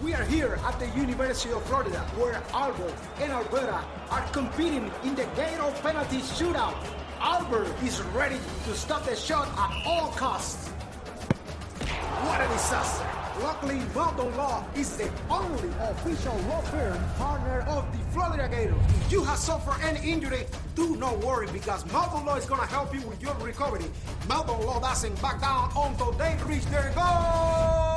We 0.01 0.13
are 0.13 0.23
here 0.23 0.59
at 0.65 0.79
the 0.79 0.87
University 0.99 1.53
of 1.53 1.63
Florida, 1.65 1.99
where 2.17 2.41
Albert 2.51 2.93
and 3.21 3.31
Alberta 3.31 3.83
are 4.09 4.21
competing 4.31 4.91
in 5.03 5.15
the 5.15 5.25
Gator 5.35 5.71
penalty 5.81 6.17
shootout. 6.17 6.75
Albert 7.19 7.71
is 7.83 8.01
ready 8.13 8.37
to 8.65 8.73
stop 8.73 9.05
the 9.05 9.15
shot 9.15 9.47
at 9.57 9.85
all 9.85 10.09
costs. 10.09 10.67
What 10.67 12.41
a 12.41 12.47
disaster! 12.47 13.07
Luckily, 13.41 13.81
Meldon 13.95 14.35
Law 14.37 14.65
is 14.75 14.95
the 14.97 15.09
only 15.29 15.69
official 15.79 16.35
law 16.49 16.61
firm 16.61 16.99
partner 17.17 17.61
of 17.61 17.85
the 17.91 18.03
Florida 18.11 18.47
Gators. 18.49 18.75
If 19.05 19.11
you 19.11 19.23
have 19.23 19.37
suffered 19.37 19.81
any 19.83 20.11
injury, 20.11 20.45
do 20.75 20.95
not 20.97 21.17
worry 21.19 21.47
because 21.51 21.85
Meldon 21.91 22.25
Law 22.25 22.35
is 22.35 22.45
going 22.45 22.61
to 22.61 22.67
help 22.67 22.93
you 22.93 23.01
with 23.07 23.21
your 23.21 23.35
recovery. 23.35 23.85
Meldon 24.27 24.65
Law 24.65 24.79
doesn't 24.79 25.19
back 25.21 25.39
down 25.41 25.71
until 25.75 26.11
they 26.11 26.37
reach 26.45 26.65
their 26.65 26.91
goal. 26.95 27.92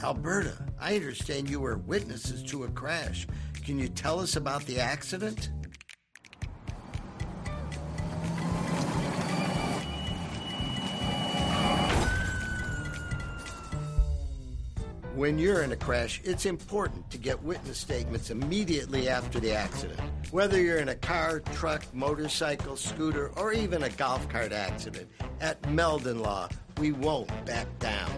Albert, 0.00 0.46
Alberta, 0.46 0.64
I 0.80 0.94
understand 0.94 1.50
you 1.50 1.60
were 1.60 1.78
witnesses 1.78 2.42
to 2.50 2.64
a 2.64 2.68
crash. 2.68 3.26
Can 3.64 3.78
you 3.78 3.88
tell 3.88 4.20
us 4.20 4.36
about 4.36 4.64
the 4.66 4.78
accident? 4.78 5.50
When 15.14 15.36
you're 15.36 15.62
in 15.62 15.72
a 15.72 15.76
crash, 15.76 16.20
it's 16.22 16.46
important 16.46 17.10
to 17.10 17.18
get 17.18 17.42
witness 17.42 17.78
statements 17.78 18.30
immediately 18.30 19.08
after 19.08 19.40
the 19.40 19.52
accident. 19.52 20.00
Whether 20.30 20.62
you're 20.62 20.78
in 20.78 20.90
a 20.90 20.94
car, 20.94 21.40
truck, 21.40 21.82
motorcycle, 21.92 22.76
scooter, 22.76 23.32
or 23.36 23.52
even 23.52 23.82
a 23.82 23.88
golf 23.90 24.28
cart 24.28 24.52
accident, 24.52 25.08
at 25.40 25.68
Meldon 25.72 26.20
Law, 26.20 26.48
we 26.78 26.92
won't 26.92 27.28
back 27.44 27.66
down. 27.80 28.12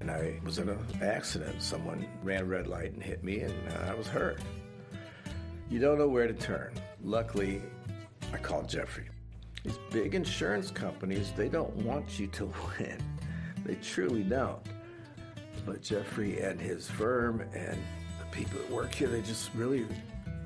And 0.00 0.10
I 0.10 0.40
was 0.44 0.58
in 0.58 0.68
an 0.68 0.78
accident. 1.02 1.62
Someone 1.62 2.06
ran 2.22 2.48
red 2.48 2.66
light 2.66 2.92
and 2.92 3.02
hit 3.02 3.22
me, 3.22 3.40
and 3.40 3.54
uh, 3.68 3.90
I 3.90 3.94
was 3.94 4.06
hurt. 4.06 4.40
You 5.68 5.78
don't 5.78 5.98
know 5.98 6.08
where 6.08 6.26
to 6.26 6.32
turn. 6.32 6.72
Luckily, 7.04 7.62
I 8.32 8.38
called 8.38 8.68
Jeffrey. 8.68 9.08
These 9.62 9.78
big 9.90 10.14
insurance 10.14 10.70
companies, 10.70 11.32
they 11.36 11.48
don't 11.48 11.74
want 11.76 12.18
you 12.18 12.26
to 12.28 12.46
win. 12.78 12.98
They 13.64 13.74
truly 13.76 14.22
don't. 14.22 14.60
But 15.66 15.82
Jeffrey 15.82 16.40
and 16.40 16.60
his 16.60 16.88
firm 16.88 17.42
and 17.54 17.78
the 18.18 18.24
people 18.32 18.58
that 18.58 18.70
work 18.70 18.94
here, 18.94 19.08
they 19.08 19.20
just 19.20 19.50
really 19.54 19.86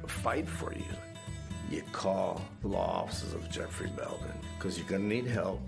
fight 0.07 0.49
for 0.49 0.73
you. 0.73 0.85
You 1.71 1.83
call 1.93 2.43
the 2.61 2.69
law 2.69 3.03
offices 3.03 3.35
of 3.35 3.49
Jeffrey 3.51 3.91
Meldon 3.97 4.33
because 4.59 4.77
you're 4.77 4.87
going 4.87 5.03
to 5.03 5.09
need 5.09 5.27
help, 5.27 5.61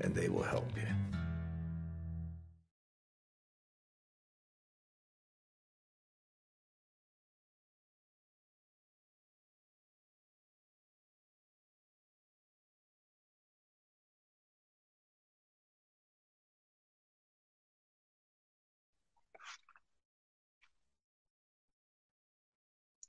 and 0.00 0.14
they 0.14 0.28
will 0.28 0.42
help 0.42 0.68
you. 0.76 0.97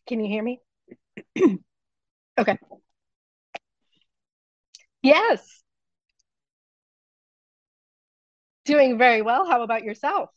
Can 0.10 0.20
you 0.20 0.28
hear 0.30 0.44
me? 0.44 0.60
okay. 2.40 2.58
Yes. 5.02 5.64
Doing 8.64 8.98
very 8.98 9.22
well. 9.22 9.46
How 9.50 9.64
about 9.64 9.84
yourself? 9.84 10.30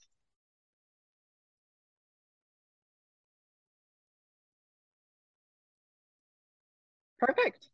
Perfect. 7.19 7.71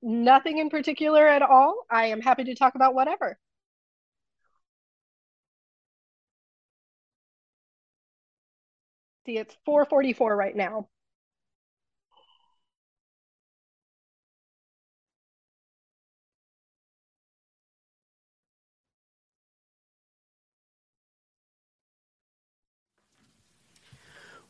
Nothing 0.00 0.56
in 0.56 0.70
particular 0.70 1.26
at 1.28 1.42
all. 1.42 1.84
I 1.90 2.06
am 2.06 2.22
happy 2.22 2.44
to 2.44 2.54
talk 2.54 2.74
about 2.76 2.94
whatever. 2.94 3.38
See, 9.26 9.38
it's 9.38 9.56
444 9.64 10.36
right 10.36 10.54
now. 10.54 10.86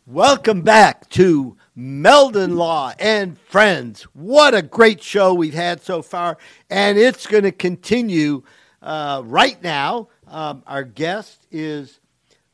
Welcome 0.05 0.61
back 0.61 1.09
to 1.11 1.57
Meldon 1.75 2.57
Law 2.57 2.93
and 2.99 3.41
Friends. 3.41 4.03
What 4.13 4.55
a 4.55 4.61
great 4.61 5.03
show 5.03 5.33
we've 5.33 5.55
had 5.55 5.81
so 5.81 6.03
far, 6.03 6.37
and 6.69 6.99
it's 6.99 7.27
going 7.27 7.45
to 7.45 7.51
continue 7.51 8.43
uh, 8.83 9.23
right 9.25 9.61
now. 9.63 10.09
Um, 10.27 10.63
our 10.67 10.85
guest 10.85 11.47
is 11.51 11.99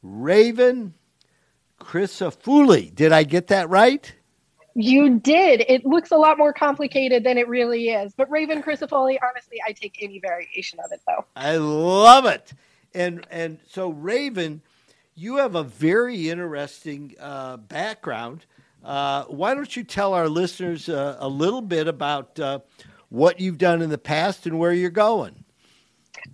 Rayven 0.04 0.92
Crisafulli. 1.82 2.94
Did 2.94 3.12
I 3.12 3.24
get 3.24 3.48
that 3.48 3.68
right? 3.68 4.14
You 4.74 5.18
did. 5.18 5.64
It 5.68 5.84
looks 5.84 6.12
a 6.12 6.16
lot 6.16 6.38
more 6.38 6.52
complicated 6.52 7.24
than 7.24 7.36
it 7.36 7.46
really 7.48 7.90
is. 7.90 8.14
But 8.14 8.30
Rayven 8.30 8.62
Chris 8.62 8.80
Crisafulli, 8.80 9.18
honestly, 9.22 9.58
I 9.66 9.72
take 9.72 9.98
any 10.00 10.18
variation 10.18 10.78
of 10.80 10.92
it 10.92 11.00
though. 11.06 11.26
I 11.36 11.56
love 11.56 12.24
it. 12.24 12.52
And 12.94 13.26
and 13.30 13.58
so 13.68 13.92
Rayven, 13.92 14.60
you 15.14 15.36
have 15.36 15.54
a 15.54 15.62
very 15.62 16.30
interesting 16.30 17.14
uh, 17.20 17.58
background. 17.58 18.46
Uh, 18.82 19.24
why 19.24 19.54
don't 19.54 19.76
you 19.76 19.84
tell 19.84 20.14
our 20.14 20.28
listeners 20.28 20.88
uh, 20.88 21.16
a 21.20 21.28
little 21.28 21.62
bit 21.62 21.86
about 21.86 22.38
uh, 22.40 22.60
what 23.10 23.40
you've 23.40 23.58
done 23.58 23.82
in 23.82 23.90
the 23.90 23.98
past 23.98 24.46
and 24.46 24.58
where 24.58 24.72
you're 24.72 24.90
going? 24.90 25.41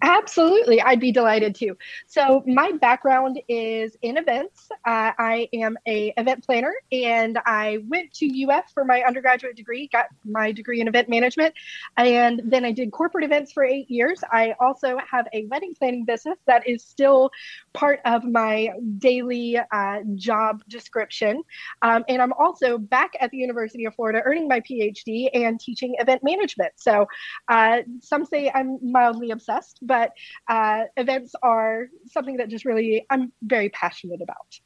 Absolutely, 0.03 0.81
I'd 0.81 1.01
be 1.01 1.12
delighted 1.12 1.55
to. 1.57 1.77
So 2.07 2.42
my 2.46 2.72
background 2.72 3.40
is 3.48 3.96
in 4.03 4.16
events. 4.16 4.68
Uh, 4.85 5.12
I 5.18 5.48
am 5.53 5.77
a 5.87 6.12
event 6.16 6.44
planner, 6.44 6.74
and 6.92 7.38
I 7.46 7.79
went 7.88 8.12
to 8.14 8.44
UF 8.44 8.70
for 8.72 8.85
my 8.85 9.03
undergraduate 9.03 9.57
degree. 9.57 9.88
Got 9.88 10.07
my 10.24 10.53
degree 10.53 10.81
in 10.81 10.88
event 10.88 11.09
management, 11.09 11.55
and 11.96 12.42
then 12.44 12.64
I 12.64 12.72
did 12.72 12.92
corporate 12.92 13.24
events 13.24 13.53
for 13.53 13.64
eight 13.64 13.90
years. 13.90 14.20
I 14.31 14.55
also 14.61 14.98
have 15.11 15.27
a 15.33 15.46
wedding 15.46 15.74
planning 15.74 16.05
business 16.05 16.38
that 16.46 16.66
is 16.68 16.85
still 16.85 17.31
part 17.72 18.01
of 18.05 18.24
my 18.24 18.70
daily 18.98 19.59
uh, 19.59 19.98
job 20.14 20.62
description, 20.68 21.42
um, 21.83 22.05
and 22.09 22.20
I'm 22.20 22.33
also 22.35 22.79
back 22.79 23.12
at 23.20 23.31
the 23.31 23.38
University 23.38 23.87
of 23.87 23.94
Florida 23.94 24.20
earning 24.24 24.48
my 24.48 24.61
PhD 24.61 25.31
and 25.33 25.59
teaching 25.59 25.96
event 25.98 26.22
management. 26.22 26.72
So 26.77 27.07
uh, 27.48 27.79
some 28.01 28.24
say 28.24 28.51
I'm 28.55 28.79
mildly 28.83 29.31
obsessed 29.31 29.77
but 29.80 30.12
uh, 30.48 30.84
events 30.96 31.34
are 31.42 31.88
something 32.10 32.36
that 32.38 32.48
just 32.48 32.64
really 32.64 33.06
I'm 33.10 33.32
very 33.42 33.68
passionate 33.68 34.20
about. 34.22 34.60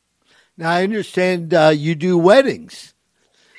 Now 0.57 0.71
I 0.71 0.83
understand 0.83 1.55
uh, 1.55 1.73
you 1.75 1.95
do 1.95 2.19
weddings. 2.19 2.95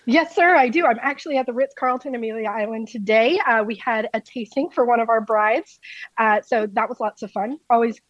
Yes, 0.06 0.36
sir, 0.36 0.54
I 0.56 0.68
do. 0.68 0.86
I'm 0.86 1.00
actually 1.02 1.38
at 1.38 1.46
the 1.46 1.54
Ritz 1.54 1.74
Carlton 1.80 2.14
Amelia 2.14 2.50
Island 2.50 2.90
today. 2.90 3.40
Uh, 3.40 3.64
we 3.64 3.76
had 3.76 4.10
a 4.14 4.20
tasting 4.20 4.70
for 4.70 4.84
one 4.84 5.00
of 5.00 5.08
our 5.08 5.22
brides, 5.22 5.80
uh, 6.18 6.42
so 6.42 6.68
that 6.74 6.90
was 6.90 7.00
lots 7.00 7.22
of 7.24 7.32
fun. 7.32 7.58
Always 7.70 8.02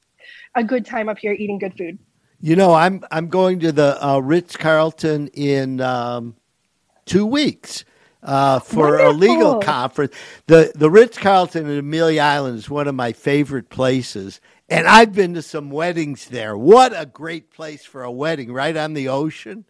a 0.56 0.63
good 0.63 0.86
time 0.86 1.08
up 1.08 1.19
here 1.19 1.34
eating 1.34 1.60
good 1.60 1.77
food. 1.77 1.99
You 2.39 2.56
know, 2.56 2.73
I'm 2.73 3.03
I'm 3.12 3.27
going 3.27 3.60
to 3.60 3.71
the 3.71 4.03
uh, 4.06 4.19
Ritz 4.19 4.58
Carlton 4.58 5.27
in 5.29 5.82
um, 5.82 6.36
two 7.06 7.25
weeks 7.25 7.86
uh, 8.24 8.60
for 8.60 8.98
Wonderful. 8.98 9.10
a 9.10 9.12
legal 9.12 9.60
conference. 9.60 10.16
The 10.48 10.72
the 10.74 10.90
Ritz 10.90 11.18
Carlton 11.18 11.70
in 11.70 11.78
Amelia 11.78 12.22
Island 12.22 12.58
is 12.58 12.70
one 12.70 12.88
of 12.88 12.96
my 12.96 13.14
favorite 13.14 13.70
places, 13.70 14.42
and 14.70 14.88
I've 14.88 15.14
been 15.14 15.34
to 15.36 15.42
some 15.42 15.70
weddings 15.70 16.30
there. 16.30 16.58
What 16.58 16.94
a 16.96 17.06
great 17.06 17.52
place 17.52 17.86
for 17.86 18.04
a 18.04 18.12
wedding, 18.12 18.52
right 18.52 18.76
on 18.76 18.94
the 18.94 19.10
ocean. 19.10 19.66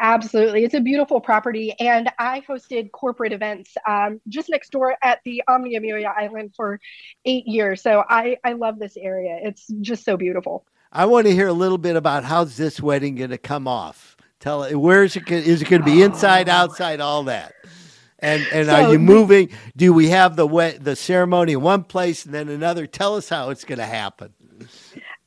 Absolutely. 0.00 0.64
It's 0.64 0.74
a 0.74 0.80
beautiful 0.80 1.20
property. 1.20 1.74
And 1.80 2.08
I 2.18 2.40
hosted 2.48 2.92
corporate 2.92 3.32
events 3.32 3.74
um, 3.86 4.20
just 4.28 4.48
next 4.48 4.70
door 4.70 4.96
at 5.02 5.20
the 5.24 5.42
Omni 5.48 5.74
Amelia 5.74 6.12
Island 6.16 6.52
for 6.54 6.78
eight 7.24 7.48
years. 7.48 7.82
So 7.82 8.04
I, 8.08 8.36
I 8.44 8.52
love 8.52 8.78
this 8.78 8.96
area. 8.96 9.40
It's 9.42 9.66
just 9.80 10.04
so 10.04 10.16
beautiful. 10.16 10.64
I 10.92 11.06
want 11.06 11.26
to 11.26 11.32
hear 11.34 11.48
a 11.48 11.52
little 11.52 11.78
bit 11.78 11.96
about 11.96 12.24
how's 12.24 12.56
this 12.56 12.80
wedding 12.80 13.16
going 13.16 13.30
to 13.30 13.38
come 13.38 13.66
off. 13.66 14.16
Tell 14.40 14.62
us 14.62 14.74
where 14.74 15.04
is 15.04 15.16
it? 15.16 15.30
Is 15.30 15.62
it 15.62 15.68
going 15.68 15.82
to 15.82 15.86
be 15.86 16.02
inside, 16.02 16.48
oh, 16.48 16.52
outside, 16.52 17.00
all 17.00 17.24
that? 17.24 17.54
And 18.20 18.46
and 18.52 18.66
So 18.66 18.74
are 18.74 18.92
you 18.92 18.98
moving? 18.98 19.50
Do 19.76 19.92
we 19.92 20.08
have 20.10 20.36
the 20.36 20.78
the 20.80 20.96
ceremony 20.96 21.52
in 21.52 21.60
one 21.60 21.84
place 21.84 22.24
and 22.24 22.34
then 22.34 22.48
another? 22.48 22.86
Tell 22.86 23.16
us 23.16 23.28
how 23.28 23.50
it's 23.50 23.64
going 23.64 23.78
to 23.78 23.86
happen. 23.86 24.32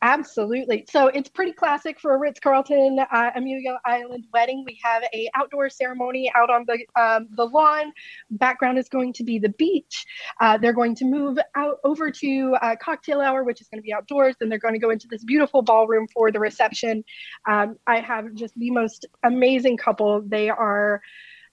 Absolutely. 0.04 0.84
So 0.90 1.08
it's 1.08 1.30
pretty 1.30 1.52
classic 1.52 2.00
for 2.00 2.16
a 2.16 2.18
Ritz 2.18 2.40
Carlton 2.40 2.98
uh, 3.00 3.32
Amelia 3.36 3.78
Island 3.86 4.26
wedding. 4.34 4.64
We 4.66 4.80
have 4.84 5.04
a 5.14 5.30
outdoor 5.36 5.70
ceremony 5.70 6.32
out 6.36 6.50
on 6.50 6.66
the 6.66 6.84
um, 7.00 7.28
the 7.36 7.46
lawn. 7.46 7.94
Background 8.32 8.80
is 8.80 8.90
going 8.90 9.14
to 9.14 9.24
be 9.24 9.38
the 9.38 9.50
beach. 9.50 10.06
Uh, 10.40 10.58
they're 10.58 10.74
going 10.74 10.96
to 10.96 11.06
move 11.06 11.38
out 11.56 11.78
over 11.84 12.10
to 12.10 12.58
uh, 12.64 12.76
cocktail 12.82 13.22
hour, 13.22 13.44
which 13.44 13.62
is 13.62 13.68
going 13.68 13.78
to 13.78 13.86
be 13.86 13.94
outdoors. 13.94 14.36
Then 14.40 14.50
they're 14.50 14.58
going 14.58 14.74
to 14.74 14.80
go 14.80 14.90
into 14.90 15.08
this 15.08 15.24
beautiful 15.24 15.62
ballroom 15.62 16.08
for 16.12 16.32
the 16.32 16.40
reception. 16.40 17.04
Um, 17.48 17.78
I 17.86 18.00
have 18.00 18.34
just 18.34 18.56
the 18.58 18.72
most 18.72 19.06
amazing 19.24 19.78
couple. 19.78 20.24
They 20.26 20.50
are 20.50 21.04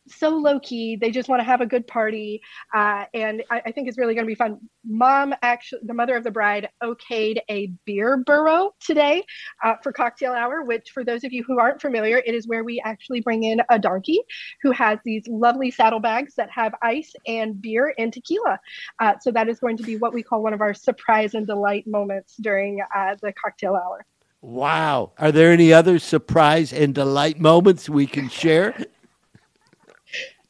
so 0.09 0.31
low 0.31 0.61
key. 0.61 0.97
They 0.97 1.11
just 1.11 1.29
want 1.29 1.41
to 1.41 1.45
have 1.45 1.61
a 1.61 1.67
good 1.67 1.87
party, 1.87 2.41
uh, 2.75 3.05
and 3.15 3.43
I, 3.51 3.63
I 3.67 3.73
think 3.73 3.89
it's 3.89 3.99
really 3.99 4.15
going 4.15 4.25
to 4.25 4.31
be 4.31 4.35
fun. 4.35 4.59
Mom, 4.85 5.35
actually, 5.43 5.81
the 5.85 5.95
mother 5.95 6.17
of 6.17 6.25
the 6.25 6.31
bride, 6.31 6.69
okayed 6.83 7.39
a 7.51 7.67
beer 7.85 8.17
burro 8.17 8.75
today 8.81 9.23
uh, 9.63 9.75
for 9.83 9.93
cocktail 9.93 10.33
hour. 10.33 10.63
Which, 10.63 10.91
for 10.91 11.05
those 11.05 11.25
of 11.25 11.33
you 11.33 11.45
who 11.47 11.59
aren't 11.59 11.81
familiar, 11.81 12.19
it 12.19 12.35
is 12.35 12.47
where 12.47 12.65
we 12.65 12.81
actually 12.85 13.21
bring 13.21 13.45
in 13.45 13.61
a 13.71 13.79
donkey 13.79 14.21
who 14.63 14.71
has 14.73 14.99
these 15.05 15.27
lovely 15.29 15.71
saddlebags 15.71 16.35
that 16.37 16.51
have 16.51 16.75
ice 16.83 17.13
and 17.27 17.61
beer 17.61 17.95
and 17.99 18.13
tequila. 18.13 18.59
Uh, 19.01 19.15
so 19.21 19.31
that 19.31 19.49
is 19.49 19.59
going 19.61 19.77
to 19.77 19.83
be 19.83 19.97
what 19.97 20.13
we 20.13 20.23
call 20.23 20.43
one 20.43 20.55
of 20.55 20.61
our 20.61 20.75
surprise 20.75 21.35
and 21.35 21.47
delight 21.47 21.87
moments 21.87 22.37
during 22.41 22.81
uh, 22.95 23.15
the 23.23 23.33
cocktail 23.33 23.75
hour. 23.75 24.05
Wow. 24.41 25.13
Are 25.19 25.33
there 25.33 25.51
any 25.51 25.73
other 25.73 25.99
surprise 25.99 26.73
and 26.73 26.95
delight 26.95 27.41
moments 27.41 27.89
we 27.89 28.07
can 28.07 28.29
share? 28.29 28.87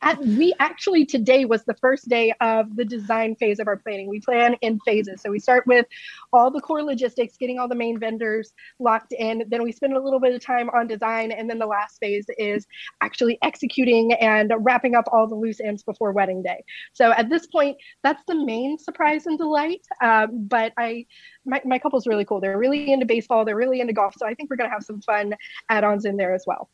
At, 0.01 0.21
we 0.21 0.55
actually 0.61 1.05
today 1.05 1.45
was 1.45 1.65
the 1.65 1.75
first 1.75 2.09
day 2.09 2.33
of 2.41 2.77
the 2.77 2.85
design 2.85 3.35
phase 3.35 3.59
of 3.59 3.67
our 3.67 3.77
planning. 3.77 4.09
We 4.09 4.21
plan 4.21 4.55
in 4.61 4.79
phases. 4.81 5.21
So 5.21 5.31
we 5.31 5.41
start 5.41 5.67
with 5.67 5.87
all 6.33 6.53
the 6.53 6.61
core 6.61 6.85
logistics, 6.85 7.37
getting 7.37 7.59
all 7.59 7.67
the 7.67 7.75
main 7.75 7.99
vendors 7.99 8.53
locked 8.79 9.13
in. 9.13 9.45
Then 9.49 9.63
we 9.63 9.73
spend 9.73 9.95
a 9.95 10.01
little 10.01 10.21
bit 10.21 10.35
of 10.35 10.41
time 10.41 10.71
on 10.71 10.87
design. 10.87 11.33
And 11.33 11.51
then 11.51 11.59
the 11.59 11.67
last 11.67 11.99
phase 11.99 12.27
is 12.39 12.67
actually 13.01 13.39
executing 13.43 14.13
and 14.15 14.53
wrapping 14.61 14.95
up 14.95 15.05
all 15.13 15.27
the 15.27 15.35
loose 15.35 15.61
ends 15.61 15.83
before 15.83 16.13
wedding 16.13 16.43
day. 16.43 16.63
So 16.93 17.13
at 17.13 17.29
this 17.29 17.47
point, 17.49 17.77
that's 18.05 18.23
the 18.29 18.37
main 18.37 18.79
surprise 18.79 19.27
and 19.27 19.37
delight. 19.37 19.85
Um, 20.01 20.47
but 20.47 20.73
I, 20.79 21.07
my, 21.45 21.61
my 21.65 21.79
couple's 21.79 22.07
really 22.07 22.25
cool. 22.25 22.41
They're 22.41 22.59
really 22.59 22.93
into 22.93 23.07
baseball. 23.07 23.45
They're 23.45 23.57
really 23.57 23.81
into 23.81 23.93
golf. 23.93 24.15
So 24.17 24.27
I 24.27 24.35
think 24.35 24.49
we're 24.49 24.57
going 24.57 24.71
to 24.71 24.75
have 24.75 24.85
some 24.85 25.01
fun 25.01 25.35
add-ons 25.71 26.05
in 26.05 26.17
there 26.17 26.35
as 26.35 26.45
well. 26.47 26.71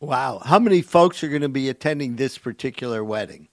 Wow. 0.00 0.40
How 0.44 0.58
many 0.58 0.80
folks 0.80 1.24
are 1.24 1.28
going 1.28 1.42
to 1.42 1.48
be 1.48 1.68
attending 1.68 2.16
this 2.16 2.38
particular 2.38 3.02
wedding? 3.02 3.48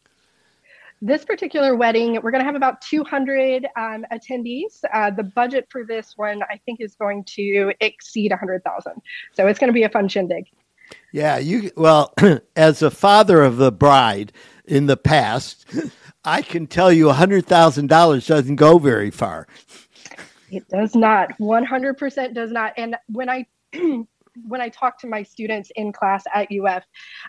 This 1.02 1.26
particular 1.26 1.76
wedding, 1.76 2.14
we're 2.22 2.32
going 2.32 2.42
to 2.42 2.46
have 2.46 2.56
about 2.56 2.82
200 2.82 3.68
um, 3.76 4.06
attendees. 4.12 4.84
Uh, 4.94 5.10
the 5.10 5.24
budget 5.24 5.68
for 5.70 5.84
this 5.84 6.14
one, 6.16 6.42
I 6.44 6.58
think, 6.66 6.82
is 6.82 6.96
going 6.96 7.24
to 7.36 7.74
exceed 7.82 8.32
100,000. 8.32 8.94
So 9.34 9.48
it's 9.48 9.60
going 9.60 9.70
to 9.70 9.74
be 9.74 9.84
a 9.84 9.90
fun 9.90 10.08
shindig. 10.08 10.46
Yeah, 11.12 11.38
you 11.38 11.72
well, 11.76 12.14
as 12.56 12.82
a 12.82 12.92
father 12.92 13.44
of 13.44 13.58
the 13.58 13.72
bride 13.72 14.32
in 14.66 14.86
the 14.86 14.98
past, 14.98 15.66
I 16.26 16.42
can 16.42 16.68
tell 16.68 16.92
you 16.92 17.08
$100,000 17.08 18.28
doesn't 18.28 18.56
go 18.56 18.78
very 18.78 19.12
far. 19.12 19.48
It 20.52 20.68
does 20.70 20.96
not. 20.96 21.38
100% 21.40 22.34
does 22.34 22.52
not. 22.52 22.74
And 22.78 22.96
when 23.08 23.30
I 23.30 23.48
when 24.48 24.62
I 24.62 24.70
talk 24.70 25.00
to 25.00 25.08
my 25.08 25.24
students 25.24 25.72
in 25.76 25.92
class 25.92 26.24
at 26.34 26.50
UF 26.52 26.84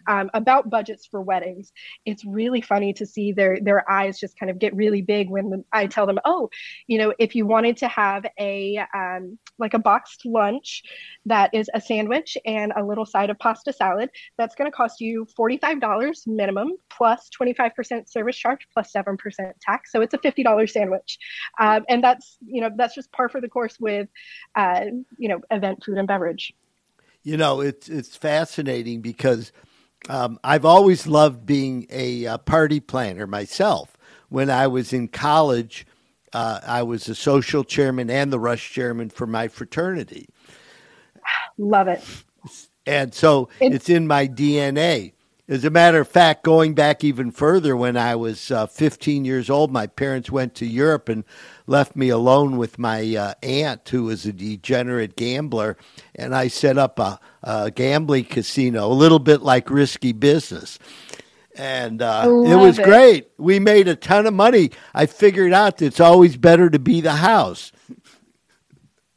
um, 0.06 0.30
about 0.34 0.70
budgets 0.70 1.06
for 1.06 1.20
weddings, 1.20 1.72
it's 2.04 2.24
really 2.24 2.60
funny 2.60 2.92
to 2.94 3.06
see 3.06 3.32
their 3.32 3.58
their 3.60 3.88
eyes 3.90 4.18
just 4.18 4.38
kind 4.38 4.50
of 4.50 4.58
get 4.58 4.74
really 4.74 5.02
big 5.02 5.30
when 5.30 5.64
I 5.72 5.86
tell 5.86 6.06
them, 6.06 6.18
"Oh, 6.24 6.50
you 6.86 6.98
know, 6.98 7.14
if 7.18 7.34
you 7.34 7.46
wanted 7.46 7.76
to 7.78 7.88
have 7.88 8.26
a 8.38 8.80
um, 8.94 9.38
like 9.58 9.74
a 9.74 9.78
boxed 9.78 10.26
lunch 10.26 10.82
that 11.24 11.52
is 11.54 11.70
a 11.74 11.80
sandwich 11.80 12.36
and 12.44 12.72
a 12.76 12.84
little 12.84 13.06
side 13.06 13.30
of 13.30 13.38
pasta 13.38 13.72
salad, 13.72 14.10
that's 14.38 14.54
going 14.54 14.70
to 14.70 14.76
cost 14.76 15.00
you 15.00 15.26
forty 15.36 15.56
five 15.58 15.80
dollars 15.80 16.24
minimum 16.26 16.72
plus 16.90 17.28
twenty 17.30 17.54
five 17.54 17.74
percent 17.74 18.08
service 18.10 18.36
charge 18.36 18.66
plus 18.72 18.92
seven 18.92 19.16
percent 19.16 19.54
tax. 19.60 19.92
So 19.92 20.00
it's 20.00 20.14
a 20.14 20.18
fifty 20.18 20.42
dollars 20.42 20.72
sandwich, 20.72 21.18
um, 21.60 21.84
and 21.88 22.02
that's 22.02 22.38
you 22.46 22.60
know 22.60 22.70
that's 22.76 22.94
just 22.94 23.12
par 23.12 23.28
for 23.28 23.40
the 23.40 23.48
course 23.48 23.78
with 23.80 24.08
uh, 24.54 24.86
you 25.18 25.28
know 25.28 25.40
event 25.50 25.82
food 25.84 25.98
and 25.98 26.08
beverage." 26.08 26.54
You 27.26 27.36
know, 27.36 27.60
it's 27.60 27.88
it's 27.88 28.16
fascinating 28.16 29.00
because 29.00 29.50
um, 30.08 30.38
I've 30.44 30.64
always 30.64 31.08
loved 31.08 31.44
being 31.44 31.88
a, 31.90 32.24
uh 32.24 32.38
party 32.38 32.78
planner 32.78 33.26
myself. 33.26 33.96
When 34.28 34.48
I 34.48 34.68
was 34.68 34.92
in 34.92 35.08
college, 35.08 35.88
uh, 36.32 36.60
I 36.64 36.84
was 36.84 37.06
the 37.06 37.16
social 37.16 37.64
chairman 37.64 38.10
and 38.10 38.32
the 38.32 38.38
rush 38.38 38.72
chairman 38.72 39.10
for 39.10 39.26
my 39.26 39.48
fraternity, 39.48 40.28
Love 41.58 41.88
it. 41.88 42.04
and 42.86 43.12
so 43.12 43.48
It's- 43.58 43.74
it's 43.74 43.88
in 43.88 44.06
my 44.06 44.28
DNA. 44.28 45.12
As 45.48 45.64
a 45.64 45.70
matter 45.70 45.98
of 46.00 46.06
fact, 46.08 46.44
going 46.44 46.74
back 46.74 47.02
even 47.02 47.32
further, 47.32 47.76
when 47.76 47.96
I 47.96 48.14
was 48.14 48.52
uh, 48.52 48.66
15 48.66 49.24
years 49.24 49.50
old, 49.50 49.72
my 49.72 49.88
parents 49.88 50.30
went 50.30 50.54
to 50.56 50.66
Europe 50.66 51.08
and 51.08 51.24
left 51.66 51.96
me 51.96 52.08
alone 52.08 52.56
with 52.56 52.78
my 52.78 53.14
uh, 53.16 53.34
aunt, 53.42 53.88
who 53.88 54.04
was 54.04 54.26
a 54.26 54.32
degenerate 54.32 55.16
gambler, 55.16 55.76
and 56.14 56.34
I 56.34 56.48
set 56.48 56.78
up 56.78 56.98
a, 56.98 57.18
a 57.42 57.70
gambling 57.70 58.24
casino, 58.24 58.86
a 58.86 58.94
little 58.94 59.18
bit 59.18 59.42
like 59.42 59.70
risky 59.70 60.12
business. 60.12 60.78
And 61.56 62.02
uh, 62.02 62.24
it 62.26 62.56
was 62.56 62.78
it. 62.78 62.84
great. 62.84 63.30
We 63.38 63.58
made 63.58 63.88
a 63.88 63.96
ton 63.96 64.26
of 64.26 64.34
money. 64.34 64.72
I 64.94 65.06
figured 65.06 65.52
out 65.52 65.78
that 65.78 65.86
it's 65.86 66.00
always 66.00 66.36
better 66.36 66.68
to 66.68 66.78
be 66.78 67.00
the 67.00 67.12
house. 67.12 67.72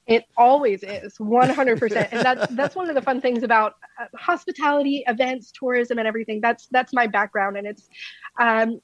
It 0.07 0.23
always 0.37 0.81
is 0.81 1.17
100%. 1.19 2.07
and 2.11 2.21
that's 2.21 2.51
that's 2.55 2.75
one 2.75 2.89
of 2.89 2.95
the 2.95 3.01
fun 3.01 3.21
things 3.21 3.43
about 3.43 3.75
uh, 4.01 4.05
hospitality, 4.15 5.03
events, 5.05 5.51
tourism 5.51 5.99
and 5.99 6.07
everything. 6.07 6.41
That's 6.41 6.67
that's 6.71 6.93
my 6.93 7.05
background 7.05 7.57
and 7.57 7.67
it's 7.67 7.89
um 8.39 8.81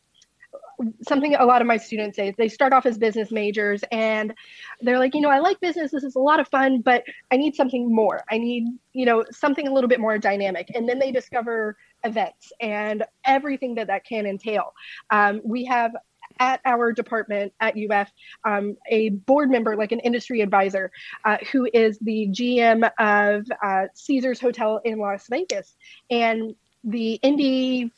something 1.08 1.36
a 1.36 1.46
lot 1.46 1.62
of 1.62 1.68
my 1.68 1.78
students 1.78 2.16
say 2.18 2.34
they 2.38 2.50
start 2.50 2.74
off 2.74 2.86
as 2.86 2.98
business 2.98 3.32
majors 3.32 3.84
and 3.92 4.34
they're 4.82 5.00
like 5.00 5.16
you 5.16 5.22
know 5.22 5.30
i 5.30 5.40
like 5.40 5.60
business 5.60 5.92
this 5.92 6.04
is 6.04 6.16
a 6.16 6.20
lot 6.20 6.40
of 6.40 6.48
fun 6.50 6.82
but 6.82 7.04
i 7.32 7.38
need 7.38 7.56
something 7.56 7.94
more. 7.94 8.24
I 8.30 8.38
need 8.38 8.68
you 8.94 9.06
know 9.06 9.26
something 9.32 9.68
a 9.68 9.74
little 9.74 9.88
bit 9.88 10.00
more 10.00 10.18
dynamic. 10.18 10.72
And 10.76 10.88
then 10.88 11.00
they 11.00 11.12
discover 11.12 11.78
events 12.04 12.52
and 12.60 13.04
everything 13.26 13.76
that 13.76 13.88
that 13.88 14.06
can 14.06 14.26
entail. 14.26 14.74
Um, 15.10 15.42
we 15.44 15.66
have 15.66 15.92
at 16.40 16.60
our 16.66 16.92
department 16.92 17.54
at 17.62 17.76
uf 17.78 18.12
um, 18.44 18.76
a 18.90 19.10
board 19.10 19.50
member 19.50 19.76
like 19.76 19.92
an 19.92 20.00
industry 20.00 20.42
advisor 20.42 20.92
uh, 21.24 21.38
who 21.52 21.70
is 21.74 21.98
the 22.00 22.28
gm 22.30 22.90
of 23.00 23.46
uh, 23.64 23.88
caesars 23.94 24.40
hotel 24.40 24.82
in 24.84 25.00
las 25.00 25.28
vegas. 25.30 25.76
And 26.10 26.56
the 26.84 27.14
indy 27.16 27.92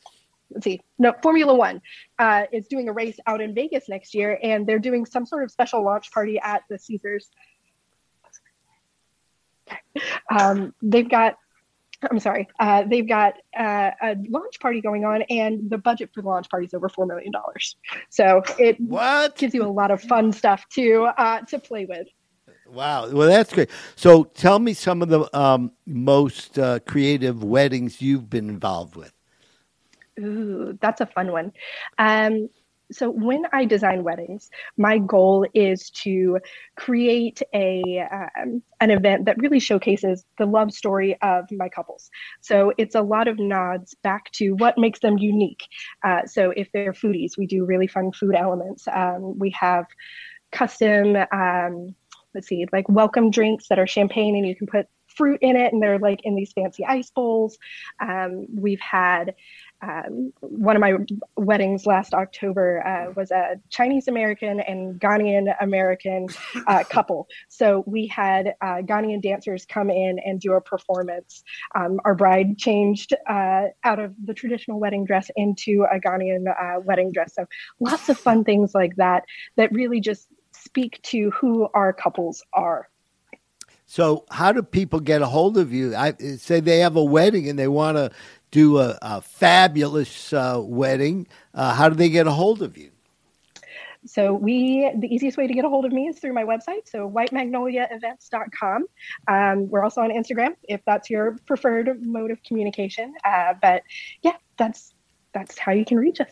let's 0.51 0.63
see, 0.63 0.81
no, 0.97 1.13
Formula 1.21 1.53
One 1.53 1.81
uh, 2.19 2.43
is 2.51 2.67
doing 2.67 2.89
a 2.89 2.93
race 2.93 3.19
out 3.27 3.41
in 3.41 3.53
Vegas 3.53 3.89
next 3.89 4.13
year, 4.13 4.39
and 4.41 4.65
they're 4.65 4.79
doing 4.79 5.05
some 5.05 5.25
sort 5.25 5.43
of 5.43 5.51
special 5.51 5.83
launch 5.83 6.11
party 6.11 6.39
at 6.39 6.61
the 6.69 6.77
Caesars. 6.77 7.29
Um, 10.29 10.73
they've 10.81 11.09
got, 11.09 11.37
I'm 12.09 12.19
sorry, 12.19 12.47
uh, 12.59 12.83
they've 12.83 13.07
got 13.07 13.33
uh, 13.57 13.91
a 14.01 14.15
launch 14.29 14.59
party 14.59 14.81
going 14.81 15.03
on, 15.03 15.23
and 15.23 15.69
the 15.69 15.77
budget 15.77 16.11
for 16.13 16.21
the 16.21 16.27
launch 16.27 16.49
party 16.49 16.65
is 16.65 16.73
over 16.73 16.89
four 16.89 17.05
million 17.05 17.31
dollars. 17.31 17.75
So 18.09 18.43
it 18.59 18.79
What? 18.79 19.35
gives 19.35 19.53
you 19.53 19.63
a 19.63 19.67
lot 19.67 19.91
of 19.91 20.01
fun 20.01 20.31
stuff 20.31 20.67
to 20.73 21.09
uh, 21.17 21.41
to 21.41 21.59
play 21.59 21.85
with. 21.85 22.07
Wow. 22.69 23.09
Well, 23.09 23.27
that's 23.29 23.53
great. 23.53 23.69
So 23.95 24.25
tell 24.25 24.59
me 24.59 24.73
some 24.73 25.01
of 25.01 25.09
the 25.09 25.37
um, 25.37 25.71
most 25.85 26.59
uh, 26.59 26.79
creative 26.79 27.43
weddings 27.43 28.01
you've 28.01 28.29
been 28.29 28.49
involved 28.49 28.95
with. 28.95 29.13
Ooh, 30.19 30.77
that's 30.81 31.01
a 31.01 31.05
fun 31.05 31.31
one. 31.31 31.51
Um, 31.97 32.49
so 32.91 33.09
when 33.09 33.43
I 33.51 33.65
design 33.65 34.03
weddings, 34.03 34.49
my 34.77 34.97
goal 34.97 35.45
is 35.53 35.89
to 35.91 36.39
create 36.77 37.41
a 37.53 38.07
um, 38.39 38.63
an 38.79 38.91
event 38.91 39.25
that 39.25 39.37
really 39.37 39.59
showcases 39.59 40.25
the 40.37 40.45
love 40.45 40.71
story 40.71 41.17
of 41.21 41.51
my 41.51 41.67
couples. 41.67 42.09
So 42.39 42.71
it's 42.77 42.95
a 42.95 43.01
lot 43.01 43.27
of 43.27 43.39
nods 43.39 43.93
back 44.03 44.31
to 44.33 44.51
what 44.51 44.77
makes 44.77 44.99
them 44.99 45.17
unique. 45.17 45.63
Uh, 46.03 46.25
so 46.25 46.51
if 46.55 46.71
they're 46.71 46.93
foodies, 46.93 47.37
we 47.37 47.45
do 47.45 47.65
really 47.65 47.87
fun 47.87 48.11
food 48.13 48.35
elements. 48.35 48.87
Um, 48.87 49.37
we 49.37 49.49
have 49.51 49.85
custom. 50.51 51.17
Um, 51.31 51.93
let's 52.33 52.47
see, 52.47 52.65
like 52.71 52.87
welcome 52.87 53.31
drinks 53.31 53.67
that 53.67 53.79
are 53.79 53.87
champagne 53.87 54.35
and 54.35 54.47
you 54.47 54.55
can 54.55 54.67
put 54.67 54.87
fruit 55.07 55.39
in 55.41 55.55
it, 55.55 55.73
and 55.73 55.81
they're 55.81 55.99
like 55.99 56.21
in 56.23 56.35
these 56.35 56.53
fancy 56.53 56.85
ice 56.85 57.09
bowls. 57.09 57.57
Um, 57.99 58.45
we've 58.53 58.79
had 58.79 59.33
um, 59.81 60.33
one 60.39 60.75
of 60.75 60.79
my 60.79 60.93
weddings 61.35 61.85
last 61.85 62.13
October 62.13 62.85
uh, 62.85 63.11
was 63.15 63.31
a 63.31 63.59
Chinese 63.69 64.07
American 64.07 64.59
and 64.59 64.99
Ghanaian 64.99 65.53
American 65.61 66.27
uh, 66.67 66.83
couple. 66.89 67.27
So 67.47 67.83
we 67.85 68.07
had 68.07 68.55
uh, 68.61 68.81
Ghanaian 68.81 69.21
dancers 69.21 69.65
come 69.65 69.89
in 69.89 70.19
and 70.25 70.39
do 70.39 70.53
a 70.53 70.61
performance. 70.61 71.43
Um, 71.75 71.99
our 72.05 72.15
bride 72.15 72.57
changed 72.57 73.13
uh, 73.29 73.65
out 73.83 73.99
of 73.99 74.13
the 74.23 74.33
traditional 74.33 74.79
wedding 74.79 75.05
dress 75.05 75.29
into 75.35 75.85
a 75.91 75.99
Ghanaian 75.99 76.47
uh, 76.47 76.79
wedding 76.81 77.11
dress. 77.11 77.35
So 77.35 77.45
lots 77.79 78.09
of 78.09 78.17
fun 78.17 78.43
things 78.43 78.73
like 78.73 78.95
that 78.95 79.23
that 79.57 79.71
really 79.71 79.99
just 79.99 80.27
speak 80.51 80.99
to 81.03 81.29
who 81.31 81.67
our 81.73 81.93
couples 81.93 82.43
are. 82.53 82.89
So, 83.89 84.25
how 84.29 84.51
do 84.51 84.61
people 84.63 84.99
get 84.99 85.21
a 85.21 85.25
hold 85.25 85.57
of 85.57 85.71
you? 85.71 85.95
I 85.95 86.13
say 86.37 86.59
they 86.59 86.79
have 86.79 86.97
a 86.97 87.03
wedding 87.03 87.47
and 87.47 87.57
they 87.57 87.69
want 87.69 87.95
to 87.95 88.11
do 88.57 88.79
a, 88.79 88.97
a 89.03 89.21
fabulous 89.21 90.33
uh, 90.33 90.59
wedding. 90.63 91.27
Uh, 91.53 91.75
how 91.75 91.87
do 91.87 91.95
they 91.95 92.09
get 92.09 92.25
a 92.25 92.31
hold 92.31 92.63
of 92.63 92.75
you? 92.75 92.89
So 94.03 94.33
we, 94.33 94.91
the 94.97 95.13
easiest 95.13 95.37
way 95.37 95.45
to 95.45 95.53
get 95.53 95.63
a 95.63 95.69
hold 95.69 95.85
of 95.85 95.91
me 95.91 96.07
is 96.07 96.17
through 96.17 96.33
my 96.33 96.43
website, 96.43 96.87
so 96.87 97.07
whitemagnoliaevents.com. 97.07 98.85
Um, 99.27 99.69
we're 99.69 99.83
also 99.83 100.01
on 100.01 100.09
Instagram 100.09 100.55
if 100.63 100.81
that's 100.85 101.07
your 101.07 101.37
preferred 101.45 102.01
mode 102.01 102.31
of 102.31 102.41
communication. 102.41 103.13
Uh, 103.23 103.53
but 103.61 103.83
yeah, 104.23 104.37
that's 104.57 104.95
that's 105.33 105.59
how 105.59 105.71
you 105.71 105.85
can 105.85 105.99
reach 105.99 106.19
us. 106.19 106.31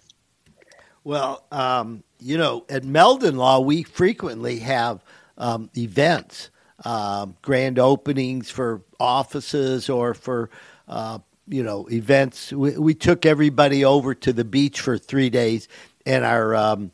Well, 1.03 1.45
um, 1.51 2.03
you 2.19 2.39
know, 2.39 2.65
at 2.69 2.83
Meldon 2.85 3.35
Law, 3.35 3.59
we 3.59 3.83
frequently 3.83 4.57
have 4.59 5.03
um, 5.37 5.69
events, 5.77 6.49
um, 6.83 7.35
grand 7.43 7.77
openings 7.77 8.49
for 8.49 8.81
offices 8.99 9.89
or 9.89 10.15
for, 10.15 10.49
uh, 10.87 11.19
you 11.47 11.63
know, 11.63 11.87
events. 11.91 12.51
We, 12.51 12.77
we 12.77 12.93
took 12.93 13.25
everybody 13.25 13.85
over 13.85 14.15
to 14.15 14.33
the 14.33 14.45
beach 14.45 14.81
for 14.81 14.97
three 14.97 15.29
days, 15.29 15.67
and 16.05 16.25
our 16.25 16.55
um, 16.55 16.91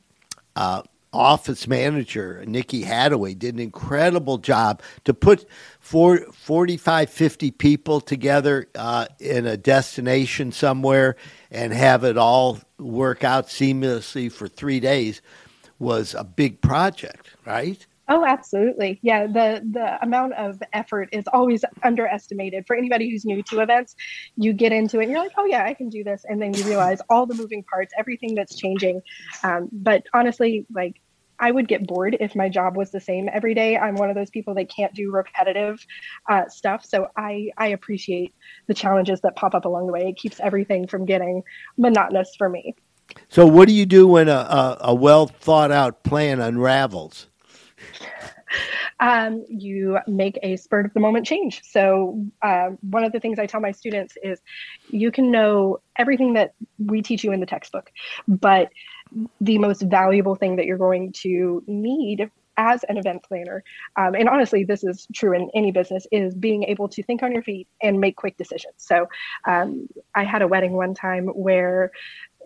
uh, 0.56 0.84
office 1.14 1.68
manager, 1.68 2.44
Nikki 2.48 2.84
Hadaway, 2.84 3.38
did 3.38 3.56
an 3.56 3.60
incredible 3.60 4.38
job 4.38 4.82
to 5.04 5.14
put 5.14 5.46
four, 5.80 6.20
45, 6.32 7.10
50 7.10 7.52
people 7.52 8.00
together 8.00 8.68
uh, 8.76 9.08
in 9.20 9.46
a 9.46 9.58
destination 9.58 10.52
somewhere 10.52 11.16
and 11.50 11.74
have 11.74 12.04
it 12.04 12.18
all 12.18 12.60
work 12.80 13.24
out 13.24 13.48
seamlessly 13.48 14.32
for 14.32 14.48
three 14.48 14.80
days 14.80 15.22
was 15.80 16.14
a 16.14 16.24
big 16.24 16.62
project, 16.62 17.30
right? 17.46 17.86
Oh, 18.14 18.26
absolutely. 18.26 19.00
Yeah, 19.02 19.26
the 19.26 19.66
the 19.72 19.98
amount 20.04 20.34
of 20.34 20.62
effort 20.74 21.08
is 21.14 21.24
always 21.32 21.64
underestimated 21.82 22.68
for 22.68 22.76
anybody 22.76 23.10
who's 23.10 23.24
new 23.24 23.42
to 23.44 23.62
events. 23.62 23.96
You 24.36 24.52
get 24.52 24.74
into 24.74 25.00
it 25.00 25.04
and 25.04 25.12
you're 25.14 25.24
like, 25.24 25.32
"Oh 25.38 25.46
yeah, 25.46 25.64
I 25.64 25.74
can 25.74 25.88
do 25.88 26.04
this." 26.04 26.26
And 26.28 26.42
then 26.42 26.54
you 26.54 26.66
realize 26.66 27.00
all 27.10 27.26
the 27.26 27.36
moving 27.36 27.64
parts, 27.64 27.94
everything 27.98 28.36
that's 28.36 28.58
changing. 28.58 29.02
Um, 29.44 29.70
but 29.72 30.04
honestly, 30.14 30.66
like 30.76 31.00
I 31.40 31.52
would 31.52 31.70
get 31.70 31.88
bored 31.88 32.18
if 32.20 32.36
my 32.36 32.50
job 32.50 32.76
was 32.76 32.92
the 32.92 33.00
same 33.00 33.30
every 33.32 33.54
day. 33.54 33.78
I'm 33.78 33.96
one 33.96 34.10
of 34.10 34.16
those 34.18 34.30
people 34.30 34.56
that 34.56 34.70
can't 34.70 34.94
do 34.94 35.10
repetitive 35.10 35.80
uh, 36.30 36.50
stuff. 36.50 36.86
So 36.86 37.08
I, 37.16 37.52
I 37.58 37.68
appreciate 37.68 38.36
the 38.68 38.74
challenges 38.74 39.22
that 39.22 39.38
pop 39.38 39.56
up 39.56 39.64
along 39.64 39.88
the 39.88 39.94
way. 39.94 40.10
It 40.10 40.18
keeps 40.18 40.42
everything 40.42 40.86
from 40.86 41.06
getting 41.06 41.44
monotonous 41.78 42.36
for 42.38 42.50
me. 42.50 42.76
So, 43.30 43.46
what 43.48 43.70
do 43.70 43.74
you 43.74 43.86
do 43.86 44.06
when 44.06 44.28
a, 44.28 44.34
a, 44.34 44.78
a 44.82 44.94
well 44.94 45.28
thought 45.28 45.72
out 45.72 46.04
plan 46.04 46.42
unravels? 46.42 47.28
Um, 49.00 49.44
you 49.50 49.98
make 50.08 50.38
a 50.44 50.56
spur 50.58 50.82
of 50.82 50.94
the 50.94 51.00
moment 51.00 51.26
change. 51.26 51.62
So, 51.64 52.26
uh, 52.42 52.70
one 52.82 53.04
of 53.04 53.12
the 53.12 53.20
things 53.20 53.40
I 53.40 53.46
tell 53.46 53.60
my 53.60 53.72
students 53.72 54.18
is 54.24 54.40
you 54.90 55.12
can 55.12 55.32
know 55.32 55.82
everything 55.98 56.34
that 56.34 56.54
we 56.78 57.02
teach 57.02 57.24
you 57.24 57.32
in 57.32 57.40
the 57.40 57.46
textbook, 57.46 57.92
but 58.28 58.70
the 59.42 59.58
most 59.58 59.82
valuable 59.82 60.36
thing 60.36 60.56
that 60.56 60.66
you're 60.66 60.78
going 60.78 61.12
to 61.12 61.64
need 61.68 62.30
as 62.58 62.84
an 62.90 62.98
event 62.98 63.24
planner, 63.24 63.64
um, 63.96 64.14
and 64.14 64.30
honestly, 64.30 64.64
this 64.64 64.84
is 64.84 65.08
true 65.14 65.34
in 65.34 65.50
any 65.56 65.72
business, 65.72 66.06
is 66.12 66.36
being 66.36 66.64
able 66.64 66.88
to 66.90 67.02
think 67.02 67.24
on 67.24 67.32
your 67.32 67.42
feet 67.42 67.68
and 67.82 68.00
make 68.00 68.16
quick 68.16 68.38
decisions. 68.38 68.76
So, 68.78 69.08
um, 69.48 69.88
I 70.14 70.24
had 70.24 70.42
a 70.42 70.48
wedding 70.48 70.74
one 70.74 70.94
time 70.94 71.28
where 71.28 71.92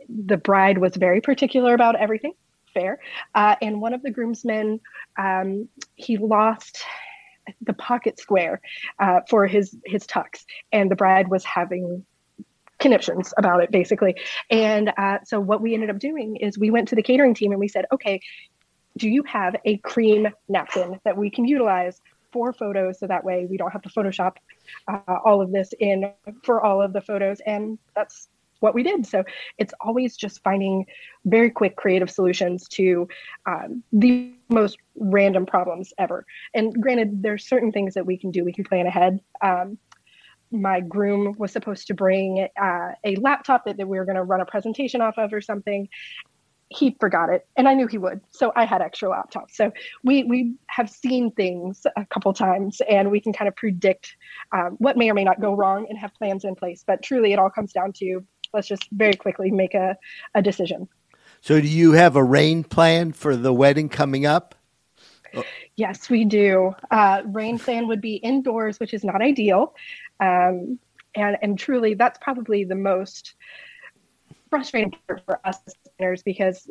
the 0.07 0.37
bride 0.37 0.77
was 0.77 0.95
very 0.95 1.19
particular 1.19 1.73
about 1.73 1.95
everything 1.95 2.33
fair. 2.75 2.99
Uh, 3.33 3.55
and 3.61 3.81
one 3.81 3.93
of 3.97 4.01
the 4.03 4.11
groomsmen, 4.11 4.79
um, 5.17 5.67
he 5.95 6.17
lost 6.17 6.83
the 7.61 7.73
pocket 7.73 8.19
square 8.19 8.61
uh, 8.99 9.21
for 9.29 9.47
his 9.47 9.75
his 9.85 10.03
tux, 10.13 10.45
and 10.71 10.91
the 10.91 10.95
bride 10.95 11.27
was 11.35 11.43
having 11.43 12.05
conniptions 12.77 13.33
about 13.37 13.63
it 13.63 13.71
basically. 13.71 14.13
And 14.49 14.91
uh, 14.97 15.19
so 15.23 15.39
what 15.39 15.61
we 15.61 15.73
ended 15.73 15.89
up 15.89 15.99
doing 15.99 16.35
is 16.35 16.57
we 16.57 16.71
went 16.71 16.89
to 16.89 16.95
the 16.95 17.03
catering 17.09 17.33
team 17.33 17.51
and 17.51 17.59
we 17.59 17.69
said, 17.69 17.85
okay, 17.91 18.19
do 18.97 19.07
you 19.09 19.23
have 19.23 19.55
a 19.63 19.77
cream 19.77 20.27
napkin 20.49 20.99
that 21.05 21.15
we 21.17 21.29
can 21.35 21.45
utilize? 21.45 22.01
For 22.31 22.51
photos, 22.51 22.99
so 22.99 23.07
that 23.07 23.23
way 23.23 23.47
we 23.49 23.55
don't 23.55 23.71
have 23.71 23.83
to 23.83 23.89
Photoshop 23.89 24.33
uh, 24.89 25.15
all 25.23 25.39
of 25.41 25.53
this 25.53 25.69
in 25.79 26.11
for 26.43 26.57
all 26.61 26.81
of 26.81 26.91
the 26.91 26.99
photos, 26.99 27.39
and 27.53 27.79
that's 27.95 28.27
what 28.65 28.73
we 28.73 28.81
did. 28.81 29.05
So 29.05 29.23
it's 29.59 29.73
always 29.79 30.17
just 30.17 30.43
finding 30.43 30.85
very 31.23 31.51
quick 31.51 31.75
creative 31.75 32.09
solutions 32.09 32.67
to 32.69 33.07
um, 33.45 33.83
the 33.93 34.33
most 34.49 34.77
random 34.95 35.45
problems 35.45 35.93
ever. 35.99 36.25
And 36.55 36.73
granted, 36.81 37.21
there's 37.21 37.47
certain 37.47 37.71
things 37.71 37.93
that 37.93 38.07
we 38.07 38.17
can 38.17 38.31
do. 38.31 38.43
We 38.43 38.53
can 38.53 38.65
plan 38.65 38.87
ahead. 38.87 39.21
Um, 39.41 39.77
my 40.51 40.79
groom 40.79 41.35
was 41.37 41.51
supposed 41.51 41.85
to 41.87 41.93
bring 41.93 42.47
uh, 42.59 42.91
a 43.03 43.15
laptop 43.17 43.65
that, 43.65 43.77
that 43.77 43.87
we 43.87 43.99
were 43.99 44.05
going 44.05 44.15
to 44.15 44.23
run 44.23 44.41
a 44.41 44.45
presentation 44.45 44.99
off 44.99 45.17
of 45.17 45.31
or 45.31 45.41
something 45.41 45.87
he 46.69 46.95
forgot 46.99 47.29
it 47.29 47.47
and 47.57 47.67
i 47.67 47.73
knew 47.73 47.85
he 47.85 47.97
would 47.97 48.19
so 48.31 48.51
i 48.55 48.65
had 48.65 48.81
extra 48.81 49.07
laptops 49.07 49.51
so 49.51 49.71
we 50.03 50.23
we 50.23 50.55
have 50.67 50.89
seen 50.89 51.31
things 51.31 51.85
a 51.95 52.05
couple 52.07 52.33
times 52.33 52.81
and 52.89 53.09
we 53.11 53.19
can 53.19 53.31
kind 53.31 53.47
of 53.47 53.55
predict 53.55 54.15
um, 54.51 54.75
what 54.79 54.97
may 54.97 55.09
or 55.09 55.13
may 55.13 55.23
not 55.23 55.39
go 55.39 55.53
wrong 55.53 55.85
and 55.89 55.97
have 55.97 56.13
plans 56.15 56.43
in 56.43 56.55
place 56.55 56.83
but 56.85 57.03
truly 57.03 57.33
it 57.33 57.39
all 57.39 57.49
comes 57.49 57.71
down 57.71 57.93
to 57.93 58.23
let's 58.53 58.67
just 58.67 58.87
very 58.91 59.13
quickly 59.13 59.51
make 59.51 59.73
a, 59.73 59.97
a 60.33 60.41
decision. 60.41 60.87
So 61.41 61.61
do 61.61 61.67
you 61.67 61.91
have 61.93 62.15
a 62.15 62.23
rain 62.23 62.63
plan 62.63 63.11
for 63.11 63.35
the 63.35 63.53
wedding 63.53 63.89
coming 63.89 64.25
up? 64.25 64.55
Yes 65.75 66.09
we 66.09 66.25
do. 66.25 66.73
Uh, 66.91 67.21
rain 67.25 67.59
plan 67.59 67.87
would 67.87 68.01
be 68.01 68.15
indoors 68.15 68.79
which 68.79 68.93
is 68.93 69.03
not 69.03 69.21
ideal. 69.21 69.75
Um, 70.19 70.79
and 71.15 71.37
and 71.41 71.59
truly 71.59 71.93
that's 71.93 72.19
probably 72.19 72.63
the 72.63 72.75
most 72.75 73.35
frustrating 74.49 74.93
part 75.07 75.21
for 75.25 75.39
us 75.45 75.59
as 75.67 75.73
planners 75.97 76.23
because 76.23 76.69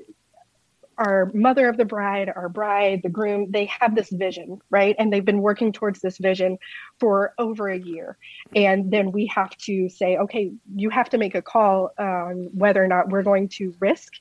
our 0.99 1.31
mother 1.35 1.69
of 1.69 1.77
the 1.77 1.85
bride, 1.85 2.33
our 2.35 2.49
bride, 2.49 3.01
the 3.03 3.09
groom, 3.09 3.51
they 3.51 3.67
have 3.81 3.95
this 3.95 4.11
vision, 4.11 4.61
right? 4.71 4.95
And 4.99 5.13
they've 5.13 5.25
been 5.25 5.43
working 5.43 5.73
towards 5.73 6.01
this 6.01 6.19
vision 6.19 6.59
for 6.99 7.35
over 7.39 7.69
a 7.69 7.79
year. 7.79 8.17
And 8.55 8.91
then 8.91 9.13
we 9.13 9.27
have 9.27 9.57
to 9.59 9.89
say, 9.89 10.17
okay, 10.17 10.53
you 10.75 10.91
have 10.91 11.11
to 11.11 11.19
make 11.19 11.35
a 11.35 11.43
call 11.43 11.93
on 11.99 12.51
whether 12.53 12.83
or 12.83 12.89
not 12.89 13.09
we're 13.11 13.23
going 13.23 13.49
to 13.51 13.75
risk 13.81 14.15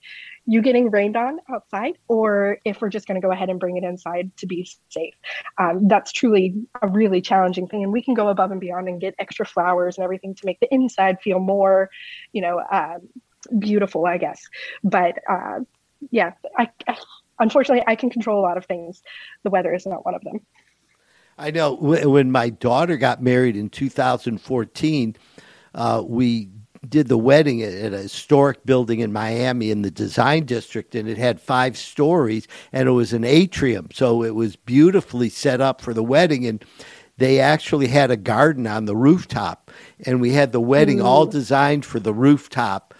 you 0.45 0.61
getting 0.61 0.89
rained 0.89 1.15
on 1.15 1.39
outside 1.49 1.97
or 2.07 2.57
if 2.65 2.81
we're 2.81 2.89
just 2.89 3.07
going 3.07 3.19
to 3.19 3.25
go 3.25 3.31
ahead 3.31 3.49
and 3.49 3.59
bring 3.59 3.77
it 3.77 3.83
inside 3.83 4.35
to 4.37 4.45
be 4.45 4.69
safe. 4.89 5.13
Um, 5.57 5.87
that's 5.87 6.11
truly 6.11 6.55
a 6.81 6.87
really 6.87 7.21
challenging 7.21 7.67
thing. 7.67 7.83
And 7.83 7.93
we 7.93 8.01
can 8.01 8.13
go 8.13 8.27
above 8.27 8.51
and 8.51 8.59
beyond 8.59 8.89
and 8.89 8.99
get 8.99 9.15
extra 9.19 9.45
flowers 9.45 9.97
and 9.97 10.03
everything 10.03 10.35
to 10.35 10.45
make 10.45 10.59
the 10.59 10.73
inside 10.73 11.21
feel 11.21 11.39
more, 11.39 11.89
you 12.33 12.41
know, 12.41 12.61
um, 12.71 13.07
beautiful, 13.59 14.05
I 14.05 14.17
guess. 14.17 14.41
But 14.83 15.19
uh, 15.29 15.59
yeah, 16.11 16.33
I, 16.57 16.69
I, 16.87 16.97
unfortunately 17.39 17.83
I 17.87 17.95
can 17.95 18.09
control 18.09 18.39
a 18.39 18.43
lot 18.43 18.57
of 18.57 18.65
things. 18.65 19.01
The 19.43 19.49
weather 19.49 19.73
is 19.73 19.85
not 19.85 20.05
one 20.05 20.15
of 20.15 20.23
them. 20.23 20.39
I 21.37 21.51
know 21.51 21.73
when 21.73 22.31
my 22.31 22.49
daughter 22.49 22.95
got 22.95 23.23
married 23.23 23.55
in 23.55 23.69
2014, 23.69 25.15
uh, 25.73 26.03
we 26.05 26.49
did 26.87 27.07
the 27.07 27.17
wedding 27.17 27.63
at 27.63 27.93
a 27.93 27.99
historic 27.99 28.65
building 28.65 28.99
in 28.99 29.13
Miami 29.13 29.71
in 29.71 29.81
the 29.81 29.91
design 29.91 30.45
district, 30.45 30.95
and 30.95 31.07
it 31.07 31.17
had 31.17 31.39
five 31.39 31.77
stories, 31.77 32.47
and 32.71 32.87
it 32.87 32.91
was 32.91 33.13
an 33.13 33.23
atrium, 33.23 33.87
so 33.93 34.23
it 34.23 34.35
was 34.35 34.55
beautifully 34.55 35.29
set 35.29 35.61
up 35.61 35.81
for 35.81 35.93
the 35.93 36.03
wedding. 36.03 36.45
And 36.45 36.63
they 37.17 37.39
actually 37.39 37.87
had 37.87 38.11
a 38.11 38.17
garden 38.17 38.67
on 38.67 38.85
the 38.85 38.95
rooftop, 38.95 39.71
and 40.05 40.19
we 40.19 40.31
had 40.31 40.51
the 40.51 40.59
wedding 40.59 40.97
mm. 40.97 41.05
all 41.05 41.25
designed 41.25 41.85
for 41.85 41.99
the 41.99 42.13
rooftop 42.13 42.92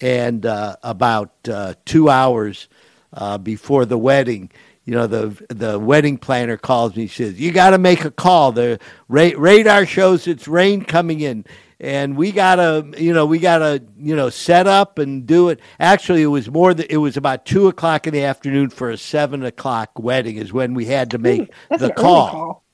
and 0.00 0.46
uh, 0.46 0.76
about 0.82 1.32
uh, 1.48 1.74
two 1.84 2.08
hours 2.08 2.68
uh, 3.12 3.38
before 3.38 3.84
the 3.84 3.98
wedding, 3.98 4.50
you 4.84 4.94
know, 4.94 5.06
the 5.06 5.44
the 5.48 5.78
wedding 5.78 6.18
planner 6.18 6.56
calls 6.56 6.96
me. 6.96 7.06
She 7.06 7.24
says, 7.24 7.40
"You 7.40 7.52
got 7.52 7.70
to 7.70 7.78
make 7.78 8.04
a 8.04 8.10
call. 8.10 8.52
The 8.52 8.78
ra- 9.08 9.30
radar 9.36 9.86
shows 9.86 10.26
it's 10.26 10.48
rain 10.48 10.84
coming 10.84 11.20
in." 11.20 11.44
And 11.82 12.14
we 12.14 12.30
gotta, 12.30 12.86
you 12.98 13.14
know, 13.14 13.24
we 13.24 13.38
gotta, 13.38 13.82
you 13.98 14.14
know, 14.14 14.28
set 14.28 14.66
up 14.66 14.98
and 14.98 15.26
do 15.26 15.48
it. 15.48 15.60
Actually, 15.78 16.22
it 16.22 16.26
was 16.26 16.50
more. 16.50 16.74
Than, 16.74 16.86
it 16.90 16.98
was 16.98 17.16
about 17.16 17.46
two 17.46 17.68
o'clock 17.68 18.06
in 18.06 18.12
the 18.12 18.24
afternoon 18.24 18.68
for 18.68 18.90
a 18.90 18.98
seven 18.98 19.42
o'clock 19.44 19.98
wedding. 19.98 20.36
Is 20.36 20.52
when 20.52 20.74
we 20.74 20.86
had 20.86 21.10
to 21.12 21.18
make 21.18 21.40
Ooh, 21.72 21.78
the 21.78 21.90
call. 21.90 22.28
call. 22.28 22.64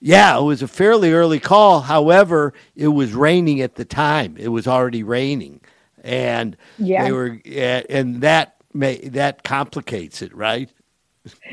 Yeah, 0.00 0.38
it 0.38 0.42
was 0.42 0.62
a 0.62 0.68
fairly 0.68 1.12
early 1.12 1.40
call. 1.40 1.80
However, 1.80 2.52
it 2.74 2.88
was 2.88 3.12
raining 3.12 3.60
at 3.60 3.74
the 3.74 3.84
time. 3.84 4.36
It 4.38 4.48
was 4.48 4.66
already 4.66 5.02
raining 5.02 5.60
and 6.06 6.56
yeah. 6.78 7.04
they 7.04 7.12
were 7.12 7.40
and 7.44 8.22
that 8.22 8.56
may 8.72 8.96
that 9.08 9.42
complicates 9.42 10.22
it, 10.22 10.34
right? 10.34 10.70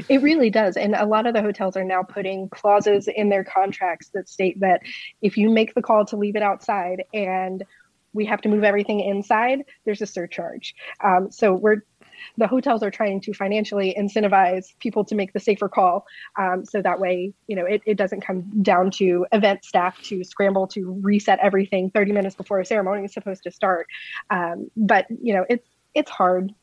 It 0.08 0.22
really 0.22 0.52
does. 0.52 0.78
And 0.78 0.94
a 0.94 1.06
lot 1.06 1.26
of 1.26 1.34
the 1.34 1.42
hotels 1.42 1.76
are 1.76 1.84
now 1.84 2.04
putting 2.04 2.48
clauses 2.50 3.08
in 3.08 3.30
their 3.30 3.44
contracts 3.44 4.10
that 4.14 4.30
state 4.30 4.60
that 4.60 4.82
if 5.22 5.36
you 5.36 5.50
make 5.50 5.74
the 5.74 5.82
call 5.82 6.06
to 6.06 6.16
leave 6.16 6.36
it 6.36 6.44
outside 6.44 7.06
and 7.12 7.64
we 8.14 8.26
have 8.26 8.42
to 8.42 8.50
move 8.50 8.64
everything 8.64 9.00
inside, 9.00 9.64
there's 9.86 10.02
a 10.04 10.06
surcharge. 10.06 10.76
Um, 11.04 11.32
so 11.32 11.54
we're 11.54 11.84
the 12.38 12.48
hotels 12.48 12.84
are 12.84 12.92
trying 12.92 13.22
to 13.22 13.34
financially 13.34 13.96
incentivize 13.98 14.78
people 14.80 15.04
to 15.06 15.16
make 15.16 15.34
the 15.34 15.40
safer 15.40 15.70
call. 15.70 16.06
Um, 16.38 16.66
so 16.66 16.82
that 16.82 17.00
way 17.00 17.34
you 17.48 17.56
know 17.56 17.66
it, 17.66 17.82
it 17.86 17.98
doesn't 17.98 18.22
come 18.22 18.42
down 18.62 18.92
to 18.92 19.26
event 19.32 19.66
staff 19.66 20.02
to 20.04 20.24
scramble 20.24 20.68
to 20.68 21.00
reset 21.02 21.40
everything 21.42 21.90
30 21.92 22.12
minutes 22.12 22.36
before 22.36 22.60
a 22.60 22.66
ceremony 22.66 23.06
is 23.06 23.14
supposed 23.14 23.44
to 23.44 23.52
start. 23.52 23.88
Um, 24.30 24.70
but 24.76 25.06
you 25.22 25.34
know 25.34 25.46
it's 25.50 25.68
it's 25.94 26.10
hard. 26.10 26.54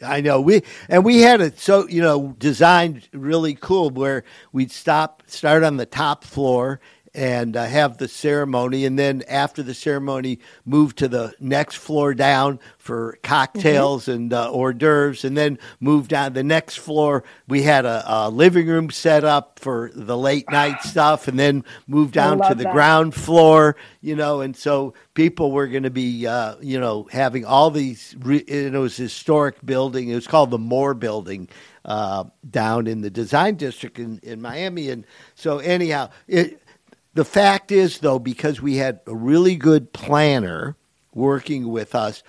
I 0.00 0.20
know. 0.20 0.40
We 0.40 0.62
and 0.88 1.04
we 1.04 1.22
had 1.22 1.40
it 1.40 1.58
so 1.58 1.88
you 1.88 2.00
know 2.00 2.34
designed 2.38 3.08
really 3.12 3.54
cool 3.54 3.90
where 3.90 4.24
we'd 4.52 4.70
stop 4.70 5.22
start 5.26 5.64
on 5.64 5.76
the 5.76 5.86
top 5.86 6.24
floor 6.24 6.80
and 7.18 7.56
uh, 7.56 7.64
have 7.64 7.98
the 7.98 8.06
ceremony, 8.06 8.84
and 8.84 8.96
then 8.96 9.24
after 9.28 9.60
the 9.60 9.74
ceremony, 9.74 10.38
move 10.64 10.94
to 10.94 11.08
the 11.08 11.34
next 11.40 11.74
floor 11.74 12.14
down 12.14 12.60
for 12.78 13.18
cocktails 13.24 14.04
mm-hmm. 14.04 14.12
and 14.12 14.32
uh, 14.32 14.48
hors 14.52 14.72
d'oeuvres, 14.72 15.24
and 15.24 15.36
then 15.36 15.58
move 15.80 16.06
down 16.06 16.32
the 16.32 16.44
next 16.44 16.76
floor. 16.76 17.24
We 17.48 17.62
had 17.62 17.84
a, 17.84 18.04
a 18.06 18.30
living 18.30 18.68
room 18.68 18.90
set 18.90 19.24
up 19.24 19.58
for 19.58 19.90
the 19.92 20.16
late 20.16 20.48
night 20.48 20.80
stuff, 20.82 21.26
and 21.26 21.36
then 21.36 21.64
move 21.88 22.12
down 22.12 22.38
to 22.48 22.54
the 22.54 22.62
that. 22.62 22.72
ground 22.72 23.16
floor. 23.16 23.74
You 24.00 24.14
know, 24.14 24.40
and 24.40 24.56
so 24.56 24.94
people 25.14 25.50
were 25.50 25.66
going 25.66 25.82
to 25.82 25.90
be, 25.90 26.24
uh, 26.24 26.54
you 26.60 26.78
know, 26.78 27.08
having 27.10 27.44
all 27.44 27.72
these. 27.72 28.14
Re- 28.20 28.38
it 28.46 28.72
was 28.74 28.96
historic 28.96 29.56
building. 29.66 30.08
It 30.08 30.14
was 30.14 30.28
called 30.28 30.52
the 30.52 30.58
Moore 30.58 30.94
Building. 30.94 31.48
Uh, 31.84 32.24
down 32.50 32.86
in 32.86 33.00
the 33.00 33.08
design 33.08 33.54
district 33.54 33.98
in, 33.98 34.20
in 34.22 34.42
Miami. 34.42 34.90
And 34.90 35.06
so, 35.34 35.56
anyhow, 35.56 36.10
it, 36.26 36.60
the 37.14 37.24
fact 37.24 37.72
is, 37.72 37.98
though, 37.98 38.18
because 38.18 38.60
we 38.60 38.76
had 38.76 39.00
a 39.06 39.14
really 39.14 39.56
good 39.56 39.92
planner 39.92 40.76
working 41.14 41.68
with 41.68 41.94
us, 41.94 42.22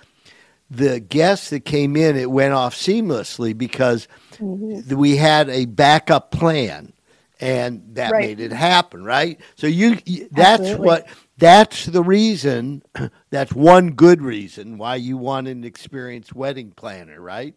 the 0.70 1.00
guests 1.00 1.50
that 1.50 1.64
came 1.64 1.96
in, 1.96 2.16
it 2.16 2.30
went 2.30 2.54
off 2.54 2.74
seamlessly 2.74 3.56
because 3.56 4.08
mm-hmm. 4.34 4.96
we 4.96 5.16
had 5.16 5.48
a 5.48 5.66
backup 5.66 6.30
plan 6.30 6.92
and 7.40 7.82
that 7.94 8.12
right. 8.12 8.28
made 8.28 8.40
it 8.40 8.52
happen, 8.52 9.04
right? 9.04 9.40
So 9.56 9.66
you, 9.66 9.96
that's 10.30 10.60
Absolutely. 10.60 10.86
what 10.86 11.08
that's 11.38 11.86
the 11.86 12.02
reason. 12.02 12.82
That's 13.30 13.54
one 13.54 13.92
good 13.92 14.20
reason 14.20 14.76
why 14.76 14.96
you 14.96 15.16
want 15.16 15.48
an 15.48 15.64
experienced 15.64 16.34
wedding 16.34 16.72
planner, 16.72 17.18
right? 17.18 17.54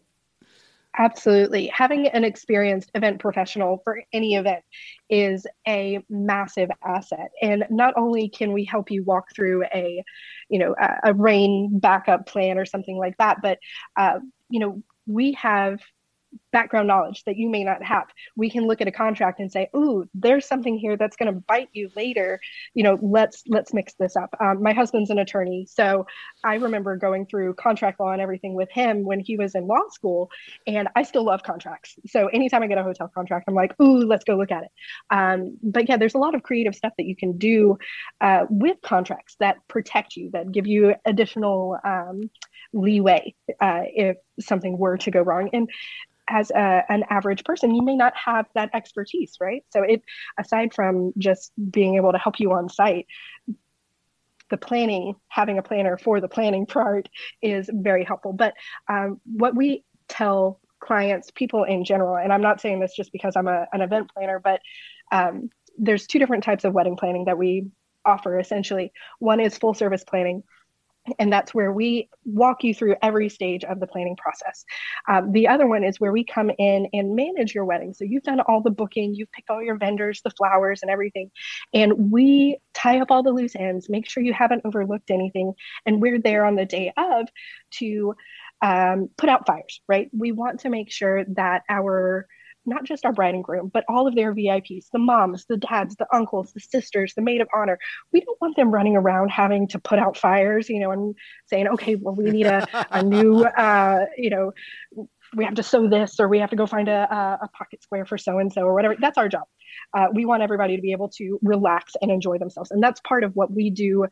Absolutely. 0.96 1.66
Having 1.74 2.06
an 2.08 2.22
experienced 2.22 2.90
event 2.94 3.18
professional 3.18 3.80
for 3.82 4.00
any 4.12 4.34
event 4.36 4.62
is 5.10 5.44
a 5.66 5.98
massive 6.08 6.70
asset. 6.86 7.30
And 7.42 7.64
not 7.68 7.94
only 7.96 8.28
can 8.28 8.52
we 8.52 8.64
help 8.64 8.92
you 8.92 9.02
walk 9.02 9.24
through 9.34 9.64
a, 9.74 10.04
you 10.48 10.58
know, 10.60 10.74
a, 10.80 11.10
a 11.10 11.14
rain 11.14 11.80
backup 11.80 12.26
plan 12.26 12.58
or 12.58 12.64
something 12.64 12.96
like 12.96 13.16
that, 13.18 13.38
but, 13.42 13.58
uh, 13.96 14.20
you 14.50 14.60
know, 14.60 14.82
we 15.06 15.32
have 15.32 15.80
background 16.52 16.86
knowledge 16.88 17.24
that 17.24 17.36
you 17.36 17.48
may 17.48 17.64
not 17.64 17.82
have. 17.82 18.06
We 18.36 18.50
can 18.50 18.66
look 18.66 18.80
at 18.80 18.88
a 18.88 18.92
contract 18.92 19.40
and 19.40 19.50
say, 19.50 19.68
"Ooh, 19.76 20.08
there's 20.14 20.46
something 20.46 20.78
here 20.78 20.96
that's 20.96 21.16
going 21.16 21.32
to 21.32 21.40
bite 21.40 21.68
you 21.72 21.90
later." 21.96 22.40
You 22.74 22.84
know, 22.84 22.98
let's 23.02 23.42
let's 23.48 23.74
mix 23.74 23.94
this 23.94 24.16
up. 24.16 24.34
Um, 24.40 24.62
my 24.62 24.72
husband's 24.72 25.10
an 25.10 25.18
attorney, 25.18 25.66
so 25.68 26.06
I 26.44 26.54
remember 26.54 26.96
going 26.96 27.26
through 27.26 27.54
contract 27.54 28.00
law 28.00 28.12
and 28.12 28.20
everything 28.20 28.54
with 28.54 28.70
him 28.70 29.04
when 29.04 29.20
he 29.20 29.36
was 29.36 29.54
in 29.54 29.66
law 29.66 29.88
school, 29.90 30.30
and 30.66 30.88
I 30.96 31.02
still 31.02 31.24
love 31.24 31.42
contracts. 31.42 31.96
So 32.06 32.28
anytime 32.28 32.62
I 32.62 32.66
get 32.66 32.78
a 32.78 32.82
hotel 32.82 33.10
contract, 33.14 33.46
I'm 33.48 33.54
like, 33.54 33.78
"Ooh, 33.80 34.04
let's 34.06 34.24
go 34.24 34.36
look 34.36 34.52
at 34.52 34.64
it." 34.64 34.70
Um, 35.10 35.58
but 35.62 35.88
yeah, 35.88 35.96
there's 35.96 36.14
a 36.14 36.18
lot 36.18 36.34
of 36.34 36.42
creative 36.42 36.74
stuff 36.74 36.92
that 36.98 37.06
you 37.06 37.16
can 37.16 37.36
do 37.38 37.78
uh, 38.20 38.46
with 38.48 38.76
contracts 38.82 39.36
that 39.40 39.56
protect 39.68 40.16
you, 40.16 40.30
that 40.32 40.52
give 40.52 40.66
you 40.66 40.94
additional. 41.04 41.78
Um, 41.84 42.30
leeway 42.74 43.34
uh, 43.60 43.82
if 43.86 44.16
something 44.40 44.76
were 44.76 44.98
to 44.98 45.10
go 45.10 45.22
wrong. 45.22 45.48
And 45.52 45.70
as 46.28 46.50
a, 46.50 46.84
an 46.88 47.04
average 47.10 47.44
person, 47.44 47.74
you 47.74 47.82
may 47.82 47.96
not 47.96 48.14
have 48.16 48.46
that 48.54 48.70
expertise, 48.74 49.36
right? 49.40 49.62
So 49.70 49.82
it, 49.82 50.02
aside 50.38 50.74
from 50.74 51.12
just 51.18 51.52
being 51.70 51.96
able 51.96 52.12
to 52.12 52.18
help 52.18 52.40
you 52.40 52.52
on 52.52 52.68
site, 52.68 53.06
the 54.50 54.56
planning, 54.56 55.14
having 55.28 55.58
a 55.58 55.62
planner 55.62 55.98
for 55.98 56.20
the 56.20 56.28
planning 56.28 56.66
part 56.78 57.08
is 57.42 57.68
very 57.72 58.04
helpful. 58.04 58.32
But 58.32 58.54
um, 58.88 59.20
what 59.24 59.54
we 59.54 59.84
tell 60.08 60.60
clients, 60.80 61.30
people 61.30 61.64
in 61.64 61.84
general, 61.84 62.16
and 62.16 62.32
I'm 62.32 62.42
not 62.42 62.60
saying 62.60 62.80
this 62.80 62.94
just 62.94 63.12
because 63.12 63.36
I'm 63.36 63.48
a, 63.48 63.66
an 63.72 63.80
event 63.80 64.10
planner, 64.14 64.38
but 64.38 64.60
um, 65.12 65.48
there's 65.78 66.06
two 66.06 66.18
different 66.18 66.44
types 66.44 66.64
of 66.64 66.74
wedding 66.74 66.96
planning 66.96 67.24
that 67.24 67.38
we 67.38 67.66
offer 68.04 68.38
essentially. 68.38 68.92
One 69.18 69.40
is 69.40 69.56
full 69.56 69.74
service 69.74 70.04
planning, 70.04 70.42
and 71.18 71.32
that's 71.32 71.54
where 71.54 71.72
we 71.72 72.08
walk 72.24 72.64
you 72.64 72.72
through 72.74 72.96
every 73.02 73.28
stage 73.28 73.64
of 73.64 73.80
the 73.80 73.86
planning 73.86 74.16
process. 74.16 74.64
Um, 75.08 75.32
the 75.32 75.48
other 75.48 75.66
one 75.66 75.84
is 75.84 76.00
where 76.00 76.12
we 76.12 76.24
come 76.24 76.50
in 76.58 76.88
and 76.92 77.14
manage 77.14 77.54
your 77.54 77.64
wedding. 77.64 77.92
So 77.92 78.04
you've 78.04 78.22
done 78.22 78.40
all 78.40 78.62
the 78.62 78.70
booking, 78.70 79.14
you've 79.14 79.30
picked 79.32 79.50
all 79.50 79.62
your 79.62 79.76
vendors, 79.76 80.22
the 80.22 80.30
flowers, 80.30 80.82
and 80.82 80.90
everything. 80.90 81.30
And 81.72 82.10
we 82.10 82.58
tie 82.72 83.00
up 83.00 83.10
all 83.10 83.22
the 83.22 83.32
loose 83.32 83.54
ends, 83.56 83.88
make 83.88 84.08
sure 84.08 84.22
you 84.22 84.32
haven't 84.32 84.62
overlooked 84.64 85.10
anything. 85.10 85.52
And 85.84 86.00
we're 86.00 86.20
there 86.20 86.44
on 86.44 86.56
the 86.56 86.64
day 86.66 86.92
of 86.96 87.28
to 87.72 88.14
um, 88.62 89.10
put 89.18 89.28
out 89.28 89.46
fires, 89.46 89.80
right? 89.86 90.08
We 90.16 90.32
want 90.32 90.60
to 90.60 90.70
make 90.70 90.90
sure 90.90 91.24
that 91.34 91.62
our 91.68 92.26
not 92.66 92.84
just 92.84 93.04
our 93.04 93.12
bride 93.12 93.34
and 93.34 93.44
groom, 93.44 93.70
but 93.72 93.84
all 93.88 94.06
of 94.06 94.14
their 94.14 94.34
VIPs, 94.34 94.86
the 94.92 94.98
moms, 94.98 95.44
the 95.46 95.56
dads, 95.56 95.96
the 95.96 96.06
uncles, 96.12 96.52
the 96.52 96.60
sisters, 96.60 97.14
the 97.14 97.22
maid 97.22 97.40
of 97.40 97.48
honor. 97.54 97.78
We 98.12 98.20
don't 98.20 98.40
want 98.40 98.56
them 98.56 98.70
running 98.70 98.96
around 98.96 99.30
having 99.30 99.68
to 99.68 99.78
put 99.78 99.98
out 99.98 100.16
fires, 100.16 100.68
you 100.68 100.80
know, 100.80 100.90
and 100.90 101.14
saying, 101.46 101.68
okay, 101.68 101.94
well, 101.96 102.14
we 102.14 102.30
need 102.30 102.46
a, 102.46 102.66
a 102.90 103.02
new, 103.04 103.44
uh, 103.44 104.06
you 104.16 104.30
know, 104.30 104.52
we 105.34 105.44
have 105.44 105.54
to 105.54 105.62
sew 105.62 105.88
this 105.88 106.20
or 106.20 106.28
we 106.28 106.38
have 106.38 106.50
to 106.50 106.56
go 106.56 106.66
find 106.66 106.88
a, 106.88 107.38
a 107.42 107.48
pocket 107.48 107.82
square 107.82 108.04
for 108.04 108.18
so 108.18 108.38
and 108.38 108.52
so 108.52 108.62
or 108.62 108.74
whatever. 108.74 108.96
That's 108.98 109.18
our 109.18 109.28
job. 109.28 109.44
Uh, 109.92 110.06
we 110.12 110.24
want 110.24 110.42
everybody 110.42 110.76
to 110.76 110.82
be 110.82 110.92
able 110.92 111.08
to 111.08 111.38
relax 111.42 111.94
and 112.00 112.10
enjoy 112.10 112.38
themselves. 112.38 112.70
And 112.70 112.82
that's 112.82 113.00
part 113.00 113.24
of 113.24 113.34
what 113.34 113.50
we 113.50 113.70
do. 113.70 114.06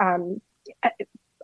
Um, 0.00 0.40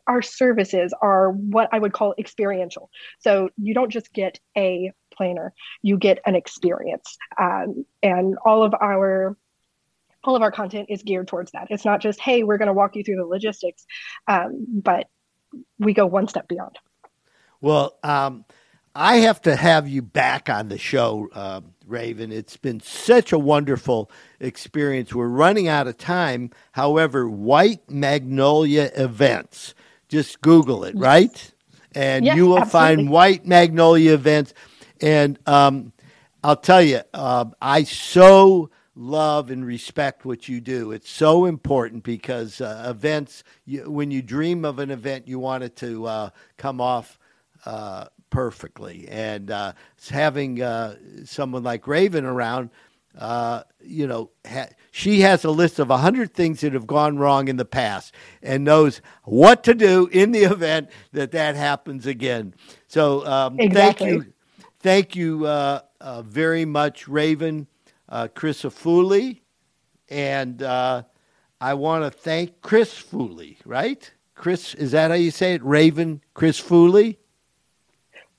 our 0.06 0.22
services 0.22 0.92
are 1.00 1.30
what 1.30 1.68
I 1.72 1.78
would 1.78 1.92
call 1.92 2.14
experiential. 2.18 2.90
So 3.20 3.48
you 3.56 3.74
don't 3.74 3.90
just 3.90 4.12
get 4.12 4.38
a 4.56 4.92
planner, 5.16 5.52
you 5.82 5.96
get 5.96 6.18
an 6.26 6.34
experience. 6.34 7.16
Um, 7.38 7.84
and 8.02 8.36
all 8.44 8.62
of 8.62 8.74
our 8.74 9.36
all 10.24 10.36
of 10.36 10.42
our 10.42 10.50
content 10.50 10.86
is 10.88 11.02
geared 11.02 11.28
towards 11.28 11.52
that. 11.52 11.66
It's 11.68 11.84
not 11.84 12.00
just, 12.00 12.18
hey, 12.18 12.44
we're 12.44 12.56
going 12.56 12.68
to 12.68 12.72
walk 12.72 12.96
you 12.96 13.04
through 13.04 13.16
the 13.16 13.26
logistics, 13.26 13.84
um, 14.26 14.66
but 14.68 15.06
we 15.78 15.92
go 15.92 16.06
one 16.06 16.28
step 16.28 16.48
beyond. 16.48 16.78
Well, 17.60 17.98
um, 18.02 18.46
I 18.94 19.16
have 19.16 19.42
to 19.42 19.54
have 19.56 19.88
you 19.88 20.02
back 20.02 20.48
on 20.48 20.68
the 20.68 20.78
show, 20.78 21.28
uh, 21.32 21.60
Rayven. 21.88 22.30
It's 22.30 22.56
been 22.56 22.80
such 22.80 23.32
a 23.32 23.38
wonderful 23.38 24.10
experience. 24.40 25.14
We're 25.14 25.28
running 25.28 25.68
out 25.68 25.88
of 25.88 25.98
time. 25.98 26.50
However, 26.72 27.28
White 27.28 27.90
Magnolia 27.90 28.90
Events 28.94 29.74
just 30.08 30.40
Google 30.40 30.84
it, 30.84 30.96
right? 30.96 31.52
And 31.94 32.24
yes, 32.24 32.36
you 32.36 32.46
will 32.46 32.60
absolutely. 32.60 32.96
find 32.96 33.10
White 33.10 33.46
Magnolia 33.46 34.14
events. 34.14 34.54
And 35.01 35.38
um, 35.47 35.92
I'll 36.42 36.57
tell 36.57 36.82
you, 36.82 37.01
uh, 37.12 37.47
I 37.61 37.84
so 37.84 38.70
love 38.97 39.51
and 39.51 39.66
respect 39.66 40.24
what 40.24 40.49
you 40.49 40.61
do. 40.61 40.92
It's 40.92 41.11
so 41.11 41.47
important 41.47 42.05
because 42.05 42.61
uh, 42.61 42.86
events, 42.88 43.45
you, 43.64 43.90
when 43.90 44.11
you 44.11 44.22
dream 44.22 44.64
of 44.64 44.78
an 44.78 44.90
event, 44.90 45.26
you 45.26 45.38
want 45.38 45.64
it 45.64 45.76
to 45.76 46.07
uh, 46.07 46.30
come 46.57 46.80
off 46.80 47.18
uh, 47.66 48.07
perfectly. 48.30 49.07
And 49.09 49.51
uh, 49.51 49.72
having 50.11 50.62
uh, 50.62 50.97
someone 51.24 51.62
like 51.62 51.84
Rayven 51.84 52.24
around, 52.24 52.70
uh, 53.18 53.62
you 53.80 54.07
know, 54.07 54.30
ha- 54.47 54.70
she 54.90 55.20
has 55.20 55.45
a 55.45 55.51
list 55.51 55.78
of 55.78 55.88
100 55.88 56.34
things 56.34 56.61
that 56.61 56.72
have 56.72 56.86
gone 56.86 57.16
wrong 57.16 57.49
in 57.49 57.57
the 57.57 57.64
past 57.64 58.12
and 58.42 58.64
knows 58.64 59.01
what 59.22 59.64
to 59.64 59.74
do 59.74 60.09
in 60.12 60.32
the 60.32 60.42
event 60.45 60.90
that 61.12 61.32
that 61.32 61.57
happens 61.57 62.07
again. 62.07 62.55
So 62.86 63.26
um, 63.26 63.59
exactly. 63.59 64.11
thank 64.11 64.24
you. 64.24 64.34
Thank 64.85 65.16
you 65.16 65.47
uh, 65.47 65.80
uh, 65.99 66.20
very 66.20 66.66
much, 66.66 67.07
Rayven, 67.07 67.66
uh, 68.11 68.28
Crisafulli. 68.35 69.41
And 70.11 70.62
uh, 70.62 71.05
I 71.59 71.72
want 71.72 72.05
to 72.05 72.11
thank 72.11 72.61
Chris 72.61 72.93
Foley, 72.93 73.57
right? 73.64 74.12
Chris, 74.35 74.74
is 74.74 74.91
that 74.91 75.11
how 75.11 75.16
you 75.16 75.30
say 75.30 75.55
it? 75.55 75.62
Rayven, 75.62 76.20
Chris 76.35 76.61
Foley? 76.61 77.18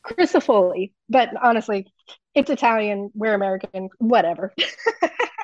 Chris 0.03 0.33
Foley. 0.33 0.93
But 1.09 1.29
honestly, 1.41 1.91
it's 2.35 2.51
Italian, 2.51 3.09
we're 3.15 3.33
American, 3.33 3.89
whatever. 3.97 4.53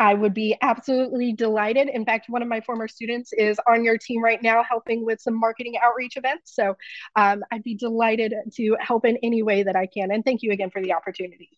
I 0.00 0.14
would 0.14 0.32
be 0.32 0.56
absolutely 0.62 1.34
delighted. 1.34 1.88
In 1.90 2.06
fact, 2.06 2.30
one 2.30 2.40
of 2.42 2.48
my 2.48 2.62
former 2.62 2.88
students 2.88 3.32
is 3.34 3.60
on 3.68 3.84
your 3.84 3.98
team 3.98 4.24
right 4.24 4.42
now 4.42 4.64
helping 4.64 5.04
with 5.04 5.20
some 5.20 5.38
marketing 5.38 5.74
outreach 5.80 6.16
events. 6.16 6.54
So 6.54 6.74
um, 7.16 7.44
I'd 7.52 7.62
be 7.62 7.74
delighted 7.74 8.34
to 8.54 8.76
help 8.80 9.04
in 9.04 9.18
any 9.22 9.42
way 9.42 9.62
that 9.62 9.76
I 9.76 9.86
can. 9.86 10.10
And 10.10 10.24
thank 10.24 10.42
you 10.42 10.52
again 10.52 10.70
for 10.70 10.82
the 10.82 10.94
opportunity. 10.94 11.50